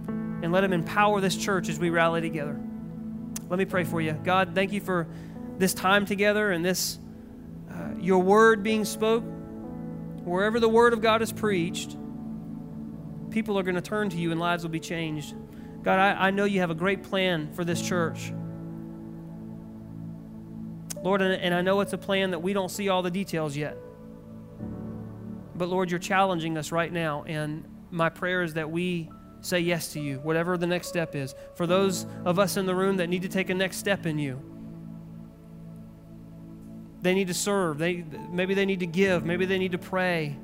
and 0.07 0.51
let 0.51 0.64
Him 0.64 0.72
empower 0.72 1.20
this 1.20 1.37
church 1.37 1.68
as 1.68 1.78
we 1.78 1.91
rally 1.91 2.20
together. 2.20 2.61
Let 3.49 3.59
me 3.59 3.64
pray 3.64 3.85
for 3.85 4.01
you. 4.01 4.12
God, 4.24 4.55
thank 4.55 4.72
you 4.72 4.80
for 4.80 5.07
this 5.59 5.74
time 5.74 6.07
together 6.07 6.51
and 6.51 6.64
this, 6.64 6.99
uh, 7.70 7.91
your 8.01 8.20
word 8.20 8.62
being 8.64 8.85
spoke. 8.85 9.22
Wherever 10.24 10.59
the 10.59 10.68
word 10.68 10.93
of 10.93 11.01
God 11.01 11.22
is 11.22 11.33
preached, 11.33 11.97
people 13.30 13.59
are 13.59 13.62
going 13.62 13.74
to 13.76 13.80
turn 13.80 14.11
to 14.11 14.16
you 14.16 14.33
and 14.33 14.41
lives 14.41 14.64
will 14.64 14.70
be 14.70 14.80
changed. 14.80 15.35
God, 15.83 15.99
I, 15.99 16.28
I 16.28 16.30
know 16.30 16.45
you 16.45 16.61
have 16.61 16.70
a 16.70 16.74
great 16.76 17.03
plan 17.03 17.53
for 17.53 17.64
this 17.64 17.80
church. 17.80 18.33
Lord, 21.03 21.20
and 21.20 21.55
I 21.55 21.62
know 21.62 21.80
it's 21.80 21.92
a 21.92 21.98
plan 21.98 22.30
that 22.30 22.38
we 22.40 22.53
don't 22.53 22.70
see 22.70 22.88
all 22.88 23.03
the 23.03 23.11
details 23.11 23.57
yet. 23.57 23.76
But 25.55 25.68
Lord, 25.68 25.90
you're 25.90 26.00
challenging 26.00 26.57
us 26.57 26.72
right 26.72 26.92
now. 26.92 27.24
And 27.24 27.64
my 27.90 28.09
prayer 28.09 28.42
is 28.42 28.55
that 28.55 28.70
we 28.70 29.11
say 29.40 29.61
yes 29.61 29.92
to 29.94 30.00
you, 30.00 30.18
whatever 30.18 30.57
the 30.57 30.66
next 30.66 30.88
step 30.88 31.16
is. 31.16 31.34
For 31.57 31.66
those 31.66 32.07
of 32.24 32.38
us 32.38 32.57
in 32.57 32.66
the 32.66 32.74
room 32.74 32.98
that 32.98 33.09
need 33.09 33.22
to 33.22 33.28
take 33.28 33.50
a 33.50 33.55
next 33.55 33.78
step 33.78 34.07
in 34.07 34.18
you, 34.18 34.40
they 37.03 37.14
need 37.14 37.26
to 37.26 37.34
serve. 37.34 37.78
They, 37.78 38.05
maybe 38.30 38.55
they 38.55 38.64
need 38.64 38.80
to 38.80 38.86
give. 38.86 39.24
Maybe 39.24 39.44
they 39.44 39.59
need 39.59 39.72
to 39.72 39.78
pray. 39.78 40.38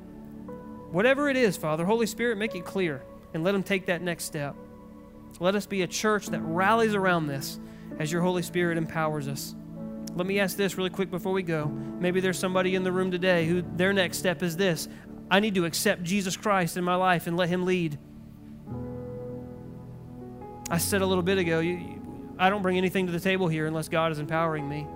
Whatever 0.91 1.29
it 1.29 1.37
is, 1.37 1.55
Father, 1.55 1.85
Holy 1.85 2.05
Spirit, 2.05 2.37
make 2.37 2.53
it 2.55 2.65
clear 2.65 3.03
and 3.33 3.43
let 3.43 3.53
them 3.53 3.63
take 3.63 3.85
that 3.85 4.01
next 4.01 4.25
step. 4.25 4.55
Let 5.39 5.55
us 5.55 5.65
be 5.65 5.83
a 5.83 5.87
church 5.87 6.27
that 6.27 6.41
rallies 6.41 6.95
around 6.95 7.27
this 7.27 7.59
as 7.97 8.11
your 8.11 8.21
Holy 8.21 8.41
Spirit 8.41 8.77
empowers 8.77 9.29
us. 9.29 9.55
Let 10.15 10.25
me 10.25 10.39
ask 10.39 10.57
this 10.57 10.77
really 10.77 10.89
quick 10.89 11.11
before 11.11 11.31
we 11.31 11.43
go. 11.43 11.65
Maybe 11.65 12.19
there's 12.19 12.39
somebody 12.39 12.75
in 12.75 12.83
the 12.83 12.91
room 12.91 13.11
today 13.11 13.45
who 13.45 13.61
their 13.61 13.93
next 13.93 14.17
step 14.17 14.43
is 14.43 14.57
this 14.57 14.87
I 15.31 15.39
need 15.39 15.55
to 15.55 15.65
accept 15.65 16.03
Jesus 16.03 16.35
Christ 16.35 16.77
in 16.77 16.83
my 16.83 16.95
life 16.95 17.27
and 17.27 17.37
let 17.37 17.49
Him 17.49 17.65
lead. 17.65 17.97
I 20.69 20.77
said 20.77 21.01
a 21.01 21.05
little 21.05 21.23
bit 21.23 21.37
ago, 21.37 21.59
you, 21.59 22.01
I 22.37 22.49
don't 22.49 22.61
bring 22.61 22.77
anything 22.77 23.07
to 23.07 23.11
the 23.11 23.19
table 23.19 23.47
here 23.47 23.65
unless 23.65 23.89
God 23.89 24.11
is 24.11 24.19
empowering 24.19 24.67
me 24.67 24.87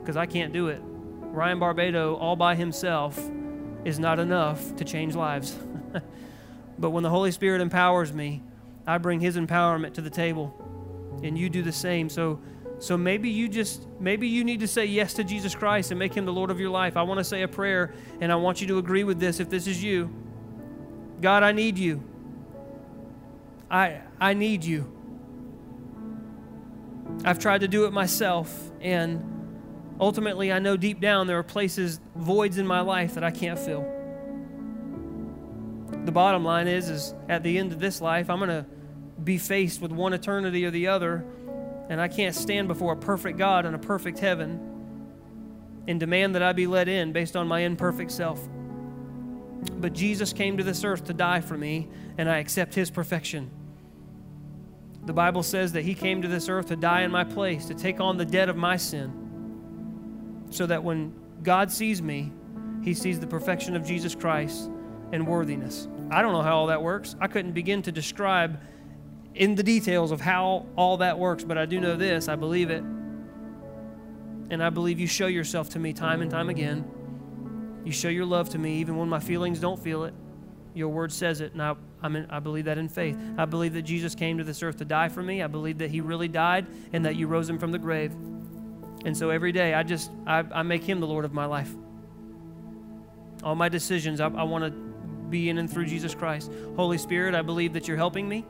because 0.00 0.16
I 0.16 0.26
can't 0.26 0.52
do 0.52 0.68
it. 0.68 0.80
Ryan 0.82 1.60
Barbado, 1.60 2.18
all 2.18 2.36
by 2.36 2.54
himself, 2.54 3.20
is 3.84 3.98
not 3.98 4.18
enough 4.18 4.76
to 4.76 4.84
change 4.84 5.14
lives. 5.14 5.56
but 6.78 6.90
when 6.90 7.02
the 7.02 7.10
Holy 7.10 7.30
Spirit 7.30 7.60
empowers 7.60 8.12
me, 8.12 8.42
I 8.86 8.98
bring 8.98 9.20
His 9.20 9.36
empowerment 9.36 9.94
to 9.94 10.00
the 10.00 10.10
table, 10.10 10.54
and 11.22 11.38
you 11.38 11.48
do 11.48 11.62
the 11.62 11.72
same. 11.72 12.08
So, 12.08 12.40
So 12.80 12.96
maybe 12.96 13.28
you 13.28 13.46
just 13.46 13.86
maybe 14.00 14.26
you 14.26 14.42
need 14.42 14.60
to 14.60 14.66
say 14.66 14.86
yes 14.86 15.12
to 15.14 15.24
Jesus 15.24 15.54
Christ 15.54 15.90
and 15.90 15.98
make 15.98 16.14
him 16.14 16.24
the 16.24 16.32
Lord 16.32 16.50
of 16.50 16.58
your 16.58 16.70
life. 16.70 16.96
I 16.96 17.02
want 17.02 17.18
to 17.18 17.24
say 17.24 17.42
a 17.42 17.48
prayer 17.48 17.92
and 18.22 18.32
I 18.32 18.36
want 18.36 18.62
you 18.62 18.66
to 18.68 18.78
agree 18.78 19.04
with 19.04 19.20
this 19.20 19.38
if 19.38 19.50
this 19.50 19.66
is 19.66 19.84
you. 19.84 20.10
God, 21.20 21.42
I 21.42 21.52
need 21.52 21.78
you. 21.78 22.02
I 23.70 24.00
I 24.18 24.32
need 24.32 24.64
you. 24.64 24.90
I've 27.22 27.38
tried 27.38 27.60
to 27.60 27.68
do 27.68 27.84
it 27.84 27.92
myself 27.92 28.70
and 28.80 29.26
ultimately 30.00 30.50
I 30.50 30.58
know 30.58 30.78
deep 30.78 31.00
down 31.00 31.26
there 31.26 31.38
are 31.38 31.42
places 31.42 32.00
voids 32.16 32.56
in 32.56 32.66
my 32.66 32.80
life 32.80 33.12
that 33.12 33.24
I 33.24 33.30
can't 33.30 33.58
fill. 33.58 33.82
The 36.06 36.12
bottom 36.12 36.46
line 36.46 36.66
is 36.66 36.88
is 36.88 37.14
at 37.28 37.42
the 37.42 37.58
end 37.58 37.72
of 37.72 37.78
this 37.78 38.00
life 38.00 38.30
I'm 38.30 38.38
going 38.38 38.48
to 38.48 38.64
be 39.22 39.36
faced 39.36 39.82
with 39.82 39.92
one 39.92 40.14
eternity 40.14 40.64
or 40.64 40.70
the 40.70 40.86
other 40.86 41.26
and 41.90 42.00
I 42.00 42.06
can't 42.06 42.34
stand 42.34 42.68
before 42.68 42.92
a 42.92 42.96
perfect 42.96 43.36
God 43.36 43.66
and 43.66 43.74
a 43.74 43.78
perfect 43.78 44.20
heaven 44.20 44.58
and 45.88 45.98
demand 45.98 46.36
that 46.36 46.42
I 46.42 46.52
be 46.52 46.68
let 46.68 46.88
in 46.88 47.12
based 47.12 47.34
on 47.34 47.48
my 47.48 47.60
imperfect 47.60 48.12
self. 48.12 48.40
But 49.72 49.92
Jesus 49.92 50.32
came 50.32 50.56
to 50.56 50.62
this 50.62 50.84
earth 50.84 51.04
to 51.06 51.12
die 51.12 51.40
for 51.40 51.58
me, 51.58 51.88
and 52.16 52.30
I 52.30 52.38
accept 52.38 52.74
his 52.74 52.90
perfection. 52.90 53.50
The 55.04 55.12
Bible 55.12 55.42
says 55.42 55.72
that 55.72 55.82
he 55.82 55.94
came 55.94 56.22
to 56.22 56.28
this 56.28 56.48
earth 56.48 56.66
to 56.66 56.76
die 56.76 57.02
in 57.02 57.10
my 57.10 57.24
place, 57.24 57.66
to 57.66 57.74
take 57.74 57.98
on 57.98 58.16
the 58.16 58.24
debt 58.24 58.48
of 58.48 58.56
my 58.56 58.76
sin, 58.76 60.46
so 60.50 60.66
that 60.66 60.84
when 60.84 61.12
God 61.42 61.72
sees 61.72 62.00
me, 62.00 62.30
he 62.82 62.94
sees 62.94 63.18
the 63.18 63.26
perfection 63.26 63.74
of 63.74 63.84
Jesus 63.84 64.14
Christ 64.14 64.70
and 65.12 65.26
worthiness. 65.26 65.88
I 66.08 66.22
don't 66.22 66.32
know 66.32 66.42
how 66.42 66.56
all 66.56 66.66
that 66.68 66.82
works. 66.82 67.16
I 67.20 67.26
couldn't 67.26 67.52
begin 67.52 67.82
to 67.82 67.90
describe 67.90 68.60
in 69.34 69.54
the 69.54 69.62
details 69.62 70.10
of 70.10 70.20
how 70.20 70.66
all 70.76 70.98
that 70.98 71.18
works, 71.18 71.44
but 71.44 71.56
I 71.58 71.66
do 71.66 71.80
know 71.80 71.96
this 71.96 72.28
I 72.28 72.36
believe 72.36 72.70
it. 72.70 72.82
And 74.50 74.62
I 74.62 74.70
believe 74.70 74.98
you 74.98 75.06
show 75.06 75.28
yourself 75.28 75.70
to 75.70 75.78
me 75.78 75.92
time 75.92 76.22
and 76.22 76.30
time 76.30 76.48
again. 76.48 76.84
You 77.84 77.92
show 77.92 78.08
your 78.08 78.26
love 78.26 78.50
to 78.50 78.58
me 78.58 78.78
even 78.78 78.96
when 78.96 79.08
my 79.08 79.20
feelings 79.20 79.60
don't 79.60 79.80
feel 79.80 80.04
it. 80.04 80.14
Your 80.74 80.88
word 80.88 81.12
says 81.12 81.40
it, 81.40 81.52
and 81.52 81.62
I, 81.62 81.74
I'm 82.02 82.16
in, 82.16 82.30
I 82.30 82.40
believe 82.40 82.66
that 82.66 82.78
in 82.78 82.88
faith. 82.88 83.16
I 83.38 83.44
believe 83.44 83.72
that 83.74 83.82
Jesus 83.82 84.14
came 84.14 84.38
to 84.38 84.44
this 84.44 84.62
earth 84.62 84.78
to 84.78 84.84
die 84.84 85.08
for 85.08 85.22
me. 85.22 85.42
I 85.42 85.46
believe 85.46 85.78
that 85.78 85.90
he 85.90 86.00
really 86.00 86.28
died 86.28 86.66
and 86.92 87.04
that 87.04 87.16
you 87.16 87.26
rose 87.26 87.48
him 87.48 87.58
from 87.58 87.72
the 87.72 87.78
grave. 87.78 88.12
And 89.04 89.16
so 89.16 89.30
every 89.30 89.52
day, 89.52 89.74
I 89.74 89.82
just, 89.82 90.10
I, 90.26 90.44
I 90.52 90.62
make 90.62 90.84
him 90.84 91.00
the 91.00 91.06
Lord 91.06 91.24
of 91.24 91.32
my 91.32 91.46
life. 91.46 91.72
All 93.42 93.54
my 93.54 93.68
decisions, 93.68 94.20
I, 94.20 94.26
I 94.26 94.42
want 94.42 94.64
to 94.64 94.70
be 95.30 95.48
in 95.48 95.58
and 95.58 95.70
through 95.70 95.86
Jesus 95.86 96.14
Christ. 96.14 96.50
Holy 96.76 96.98
Spirit, 96.98 97.34
I 97.34 97.42
believe 97.42 97.72
that 97.72 97.88
you're 97.88 97.96
helping 97.96 98.28
me. 98.28 98.44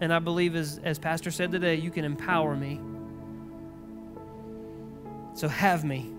And 0.00 0.12
I 0.12 0.18
believe, 0.18 0.54
as, 0.54 0.80
as 0.84 0.98
Pastor 0.98 1.30
said 1.30 1.50
today, 1.50 1.74
you 1.74 1.90
can 1.90 2.04
empower 2.04 2.54
me. 2.54 2.80
So 5.34 5.48
have 5.48 5.84
me 5.84 6.10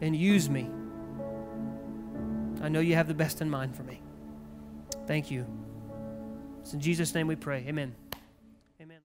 and 0.00 0.14
use 0.14 0.48
me. 0.50 0.68
I 2.60 2.68
know 2.68 2.80
you 2.80 2.94
have 2.94 3.08
the 3.08 3.14
best 3.14 3.40
in 3.40 3.50
mind 3.50 3.76
for 3.76 3.82
me. 3.82 4.00
Thank 5.06 5.30
you. 5.30 5.46
It's 6.60 6.72
in 6.72 6.80
Jesus' 6.80 7.14
name 7.14 7.26
we 7.26 7.36
pray. 7.36 7.64
Amen. 7.66 7.94